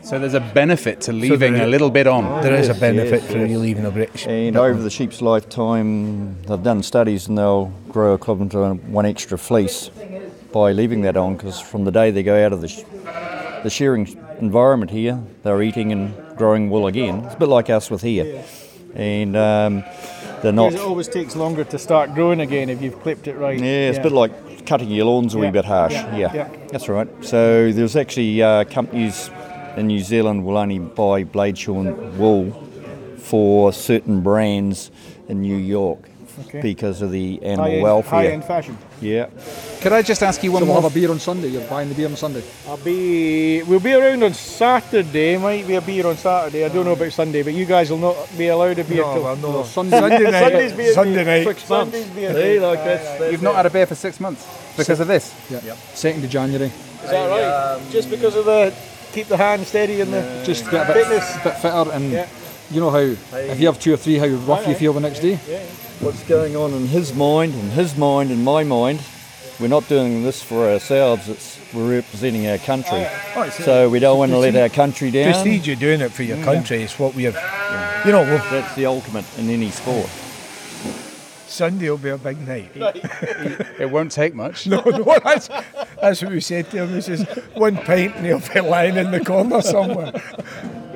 So 0.02 0.18
there's 0.18 0.34
a 0.34 0.40
benefit 0.40 1.00
to 1.02 1.12
leaving 1.14 1.54
there- 1.54 1.62
a 1.64 1.66
little 1.66 1.88
bit 1.90 2.06
on. 2.06 2.42
There 2.42 2.54
is 2.54 2.68
a 2.68 2.74
benefit 2.74 3.22
yes, 3.22 3.32
for 3.32 3.38
yes. 3.38 3.50
you 3.50 3.58
leaving 3.58 3.86
a 3.86 3.90
bit. 3.90 4.26
And 4.26 4.54
over 4.56 4.82
the 4.82 4.90
sheep's 4.90 5.22
lifetime, 5.22 6.36
they've 6.46 6.62
done 6.62 6.82
studies 6.82 7.26
and 7.28 7.38
they'll 7.38 7.72
grow 7.88 8.10
a 8.12 8.14
equivalent 8.16 8.52
to 8.52 8.74
one 8.90 9.06
extra 9.06 9.38
fleece 9.38 9.90
by 10.56 10.72
leaving 10.72 11.02
that 11.02 11.18
on 11.18 11.36
because 11.36 11.60
from 11.60 11.84
the 11.84 11.90
day 11.92 12.10
they 12.10 12.22
go 12.22 12.34
out 12.46 12.50
of 12.50 12.62
the, 12.62 12.68
sh- 12.68 12.82
the 13.62 13.68
shearing 13.68 14.06
environment 14.40 14.90
here, 14.90 15.22
they're 15.42 15.62
eating 15.62 15.92
and 15.92 16.14
growing 16.38 16.70
wool 16.70 16.86
again. 16.86 17.16
It's 17.24 17.34
a 17.34 17.38
bit 17.38 17.48
like 17.50 17.68
us 17.68 17.90
with 17.90 18.00
here. 18.00 18.42
And 18.94 19.36
um, 19.36 19.84
they're 20.40 20.52
not. 20.52 20.70
Because 20.70 20.80
it 20.80 20.86
always 20.86 21.08
takes 21.08 21.36
longer 21.36 21.64
to 21.64 21.78
start 21.78 22.14
growing 22.14 22.40
again 22.40 22.70
if 22.70 22.80
you've 22.80 22.98
clipped 23.02 23.28
it 23.28 23.34
right. 23.36 23.58
Yeah, 23.58 23.90
it's 23.90 23.98
a 23.98 24.02
bit 24.02 24.12
like 24.12 24.64
cutting 24.64 24.90
your 24.90 25.04
lawns 25.04 25.34
a 25.34 25.38
wee 25.38 25.44
Yeah, 25.46 25.50
bit 25.50 25.64
harsh. 25.66 25.92
yeah, 25.92 26.16
Yeah, 26.16 26.34
yeah. 26.34 26.48
that's 26.72 26.88
right. 26.88 27.06
So 27.22 27.70
there's 27.70 27.94
actually 27.94 28.42
uh, 28.42 28.64
companies 28.64 29.28
in 29.76 29.88
New 29.88 30.00
Zealand 30.00 30.46
will 30.46 30.56
only 30.56 30.78
buy 30.78 31.24
blade 31.24 31.58
shorn 31.58 32.16
wool 32.16 32.50
for 33.18 33.74
certain 33.74 34.22
brands 34.22 34.90
in 35.28 35.42
New 35.42 35.56
York 35.58 36.08
Okay. 36.46 36.60
because 36.60 37.00
of 37.02 37.10
the 37.10 37.42
animal 37.42 37.64
High-end- 37.64 37.82
welfare. 37.82 38.10
high-end 38.20 38.44
fashion. 38.44 38.76
Yeah. 39.00 39.26
Can 39.80 39.92
I 39.92 40.02
just 40.02 40.22
ask 40.22 40.42
you 40.42 40.52
one 40.52 40.62
so 40.62 40.66
we'll 40.66 40.80
have 40.80 40.90
a 40.90 40.94
beer 40.94 41.10
on 41.10 41.18
Sunday. 41.18 41.48
You're 41.48 41.62
buying 41.68 41.88
the 41.88 41.94
beer 41.94 42.08
on 42.08 42.16
Sunday. 42.16 42.42
I'll 42.68 42.76
be. 42.76 43.62
We'll 43.62 43.80
be 43.80 43.94
around 43.94 44.22
on 44.22 44.34
Saturday. 44.34 45.36
Might 45.38 45.66
be 45.66 45.74
a 45.76 45.80
beer 45.80 46.06
on 46.06 46.16
Saturday. 46.16 46.64
I 46.64 46.68
don't 46.68 46.84
know 46.84 46.92
about 46.92 47.12
Sunday, 47.12 47.42
but 47.42 47.54
you 47.54 47.64
guys 47.64 47.90
will 47.90 47.98
not 47.98 48.16
be 48.36 48.48
allowed 48.48 48.78
a 48.78 48.84
beer 48.84 49.02
No, 49.02 49.14
till 49.14 49.22
well, 49.24 49.36
no. 49.36 49.62
Sunday- 49.64 49.98
Sunday 49.98 50.30
night. 50.30 50.40
Sunday's 50.50 50.72
beer 50.72 50.92
Sunday 50.94 51.24
night. 51.24 51.44
Six 51.44 51.68
months. 51.68 51.92
Sunday's 51.92 52.10
beer 52.14 52.30
Hey, 52.32 52.54
day. 52.58 52.60
like 52.60 52.78
Aye, 52.80 52.84
that's- 52.84 53.32
You've 53.32 53.42
not 53.42 53.54
had 53.56 53.66
a 53.66 53.70
beer 53.70 53.86
for 53.86 53.94
six 53.94 54.20
months 54.20 54.44
because 54.76 55.00
of 55.00 55.08
this. 55.08 55.32
Yeah. 55.50 55.60
Second 55.94 56.24
of 56.24 56.30
January. 56.30 56.66
Is 57.04 57.10
that 57.10 57.28
right? 57.30 57.74
Um, 57.76 57.82
just 57.90 58.10
because 58.10 58.34
of 58.36 58.44
the 58.44 58.72
keep 59.12 59.28
the 59.28 59.36
hand 59.36 59.66
steady 59.66 60.00
and 60.02 60.12
the 60.12 60.42
Just 60.44 60.70
get 60.70 60.90
a 60.90 60.92
bit, 60.92 61.06
fitness. 61.06 61.36
bit 61.44 61.54
fitter 61.58 61.90
and 61.92 62.12
Yeah. 62.12 62.26
you 62.70 62.80
know 62.80 62.90
how 62.90 62.98
if 62.98 63.60
you 63.60 63.66
have 63.66 63.78
two 63.80 63.94
or 63.94 63.96
three 63.96 64.18
how 64.18 64.26
rough 64.26 64.66
you 64.66 64.74
feel 64.74 64.92
the 64.92 65.00
next 65.00 65.20
day. 65.20 65.38
What's 66.00 66.22
going 66.24 66.56
on 66.56 66.72
in 66.74 66.86
his 66.86 67.14
mind, 67.14 67.54
in 67.54 67.70
his 67.70 67.96
mind, 67.96 68.30
in 68.30 68.44
my 68.44 68.64
mind? 68.64 69.00
We're 69.58 69.68
not 69.68 69.88
doing 69.88 70.22
this 70.22 70.42
for 70.42 70.68
ourselves. 70.70 71.28
It's 71.28 71.58
we're 71.72 71.90
representing 71.96 72.46
our 72.46 72.58
country. 72.58 73.06
Oh, 73.34 73.42
it's 73.46 73.58
a- 73.58 73.62
so 73.62 73.88
we 73.88 73.98
don't 73.98 74.18
want 74.18 74.30
to 74.32 74.38
let 74.38 74.54
our 74.56 74.68
country 74.68 75.10
down. 75.10 75.32
Prestige, 75.32 75.66
you're 75.66 75.76
doing 75.76 76.00
it 76.02 76.12
for 76.12 76.22
your 76.22 76.42
country. 76.44 76.82
It's 76.82 76.98
what 76.98 77.14
we 77.14 77.24
have. 77.24 77.34
You 78.06 78.12
know, 78.12 78.20
we'll, 78.22 78.38
That's 78.50 78.74
the 78.76 78.86
ultimate 78.86 79.24
in 79.38 79.48
any 79.48 79.70
sport. 79.70 80.08
Sunday 81.46 81.88
will 81.88 81.96
be 81.96 82.10
a 82.10 82.18
big 82.18 82.46
night. 82.46 82.70
It 83.78 83.90
won't 83.90 84.10
take 84.12 84.34
much. 84.34 84.66
No, 84.66 84.80
no, 84.84 85.02
that's, 85.24 85.48
that's 86.00 86.22
what 86.22 86.30
we 86.32 86.40
said 86.40 86.70
to 86.70 86.78
him. 86.84 86.94
He 86.94 87.00
says, 87.00 87.22
one 87.54 87.76
pint 87.76 88.14
and 88.16 88.24
he'll 88.26 88.40
be 88.54 88.60
lying 88.60 88.96
in 88.96 89.10
the 89.10 89.20
corner 89.24 89.60
somewhere. 89.62 90.12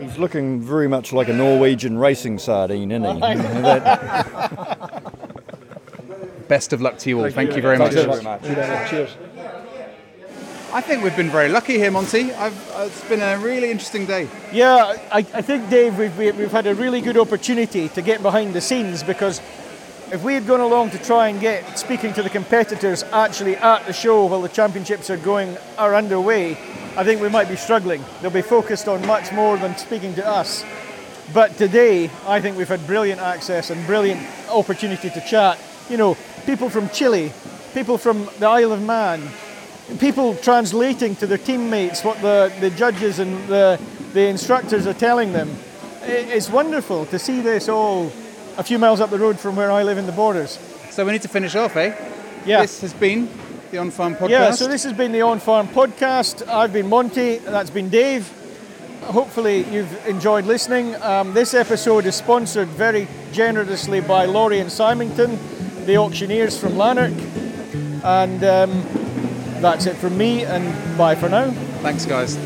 He's 0.01 0.19
looking 0.19 0.61
very 0.61 0.89
much 0.89 1.13
like 1.13 1.29
a 1.29 1.33
Norwegian 1.33 1.99
racing 1.99 2.39
sardine, 2.39 2.91
isn't 2.91 3.05
he? 3.05 3.21
Best 6.49 6.73
of 6.73 6.81
luck 6.81 6.99
to 6.99 7.11
you 7.11 7.21
all. 7.21 7.31
Thank, 7.31 7.55
you 7.55 7.63
very 7.63 7.79
much. 7.79 7.93
Cheers. 7.93 9.17
I 10.73 10.81
think 10.81 11.03
we've 11.03 11.17
been 11.17 11.31
very 11.31 11.49
lucky 11.49 11.79
here, 11.79 11.91
Monty. 11.91 12.33
I've, 12.33 12.71
uh, 12.71 12.85
it's 12.87 13.03
been 13.09 13.21
a 13.21 13.37
really 13.39 13.73
interesting 13.73 14.07
day. 14.07 14.29
Yeah, 14.53 14.97
I, 15.11 15.19
I 15.19 15.43
think, 15.43 15.69
Dave, 15.69 15.99
we've, 15.99 16.17
we've 16.17 16.53
had 16.53 16.69
a 16.69 16.75
really 16.75 17.01
good 17.01 17.17
opportunity 17.17 17.89
to 17.89 18.03
get 18.03 18.23
behind 18.23 18.55
the 18.55 18.61
scenes 18.61 19.03
because 19.03 19.41
if 20.13 20.23
we 20.23 20.35
had 20.35 20.47
gone 20.47 20.61
along 20.61 20.91
to 20.91 20.99
try 20.99 21.29
and 21.29 21.41
get 21.41 21.79
speaking 21.79 22.13
to 22.15 22.23
the 22.23 22.31
competitors 22.31 23.03
actually 23.05 23.57
at 23.57 23.87
the 23.87 23.93
show 23.93 24.27
while 24.27 24.43
the 24.43 24.49
championships 24.49 25.11
are 25.11 25.17
going 25.17 25.57
are 25.77 25.95
underway, 25.95 26.57
I 26.97 27.05
think 27.05 27.21
we 27.21 27.29
might 27.29 27.49
be 27.49 27.57
struggling. 27.57 28.05
They'll 28.21 28.31
be 28.31 28.43
focused 28.43 28.89
on 28.89 29.07
much 29.07 29.33
more 29.33 29.57
than 29.57 29.77
speaking 29.77 30.15
to 30.15 30.27
us. 30.27 30.65
But 31.33 31.57
today, 31.57 32.11
I 32.27 32.41
think 32.41 32.59
we've 32.59 32.69
had 32.69 32.85
brilliant 32.87 33.21
access 33.21 33.71
and 33.71 33.87
brilliant 33.87 34.21
opportunity 34.49 35.11
to 35.11 35.21
chat. 35.21 35.59
You 35.89 35.97
know, 35.97 36.17
people 36.47 36.69
from 36.69 36.89
Chile, 36.91 37.33
people 37.75 37.97
from 37.97 38.29
the 38.41 38.47
Isle 38.47 38.73
of 38.73 38.83
Man, 38.83 39.23
people 39.99 40.35
translating 40.37 41.15
to 41.17 41.27
their 41.27 41.39
teammates 41.39 42.03
what 42.03 42.21
the, 42.21 42.53
the 42.61 42.71
judges 42.71 43.21
and 43.21 43.47
the, 43.49 43.81
the 44.13 44.27
instructors 44.27 44.87
are 44.87 44.95
telling 44.95 45.33
them. 45.33 45.49
It's 46.03 46.51
wonderful 46.51 47.07
to 47.07 47.19
see 47.19 47.41
this 47.41 47.69
all 47.69 48.13
a 48.57 48.65
few 48.65 48.79
miles 48.79 49.01
up 49.01 49.11
the 49.11 49.19
road 49.19 49.39
from 49.39 49.55
where 49.55 49.71
I 49.71 49.85
live 49.85 49.99
in 49.99 50.07
the 50.07 50.13
borders. 50.13 50.59
So 50.91 51.05
we 51.07 51.13
need 51.13 51.23
to 51.23 51.29
finish 51.29 51.55
off, 51.55 51.77
eh? 51.77 51.95
Yeah. 52.45 52.63
This 52.63 52.81
has 52.81 52.93
been 52.93 53.29
the 53.71 53.79
On 53.79 53.91
Farm 53.91 54.15
podcast. 54.17 54.31
Yeah, 54.31 54.51
so 54.51 54.67
this 54.67 54.83
has 54.85 54.93
been 54.93 55.13
the 55.13 55.23
On 55.23 55.39
Farm 55.39 55.69
podcast. 55.69 56.47
I've 56.49 56.73
been 56.73 56.89
Monty, 56.89 57.39
that's 57.39 57.71
been 57.71 57.89
Dave. 57.89 58.31
Hopefully, 59.03 59.65
you've 59.73 60.07
enjoyed 60.07 60.45
listening. 60.45 60.95
Um, 61.03 61.33
this 61.33 61.55
episode 61.55 62.05
is 62.07 62.15
sponsored 62.15 62.69
very 62.69 63.09
generously 63.33 64.01
by 64.01 64.27
Lawrie 64.27 64.61
and 64.61 64.71
Symington, 64.71 65.39
the 65.87 65.97
auctioneers 65.97 66.59
from 66.59 66.77
Lanark. 66.77 67.15
And 68.03 68.43
um, 68.45 68.83
that's 69.61 69.87
it 69.87 69.97
from 69.97 70.19
me, 70.19 70.45
and 70.45 70.99
bye 70.99 71.15
for 71.15 71.29
now. 71.29 71.51
Thanks, 71.83 72.05
guys. 72.07 72.37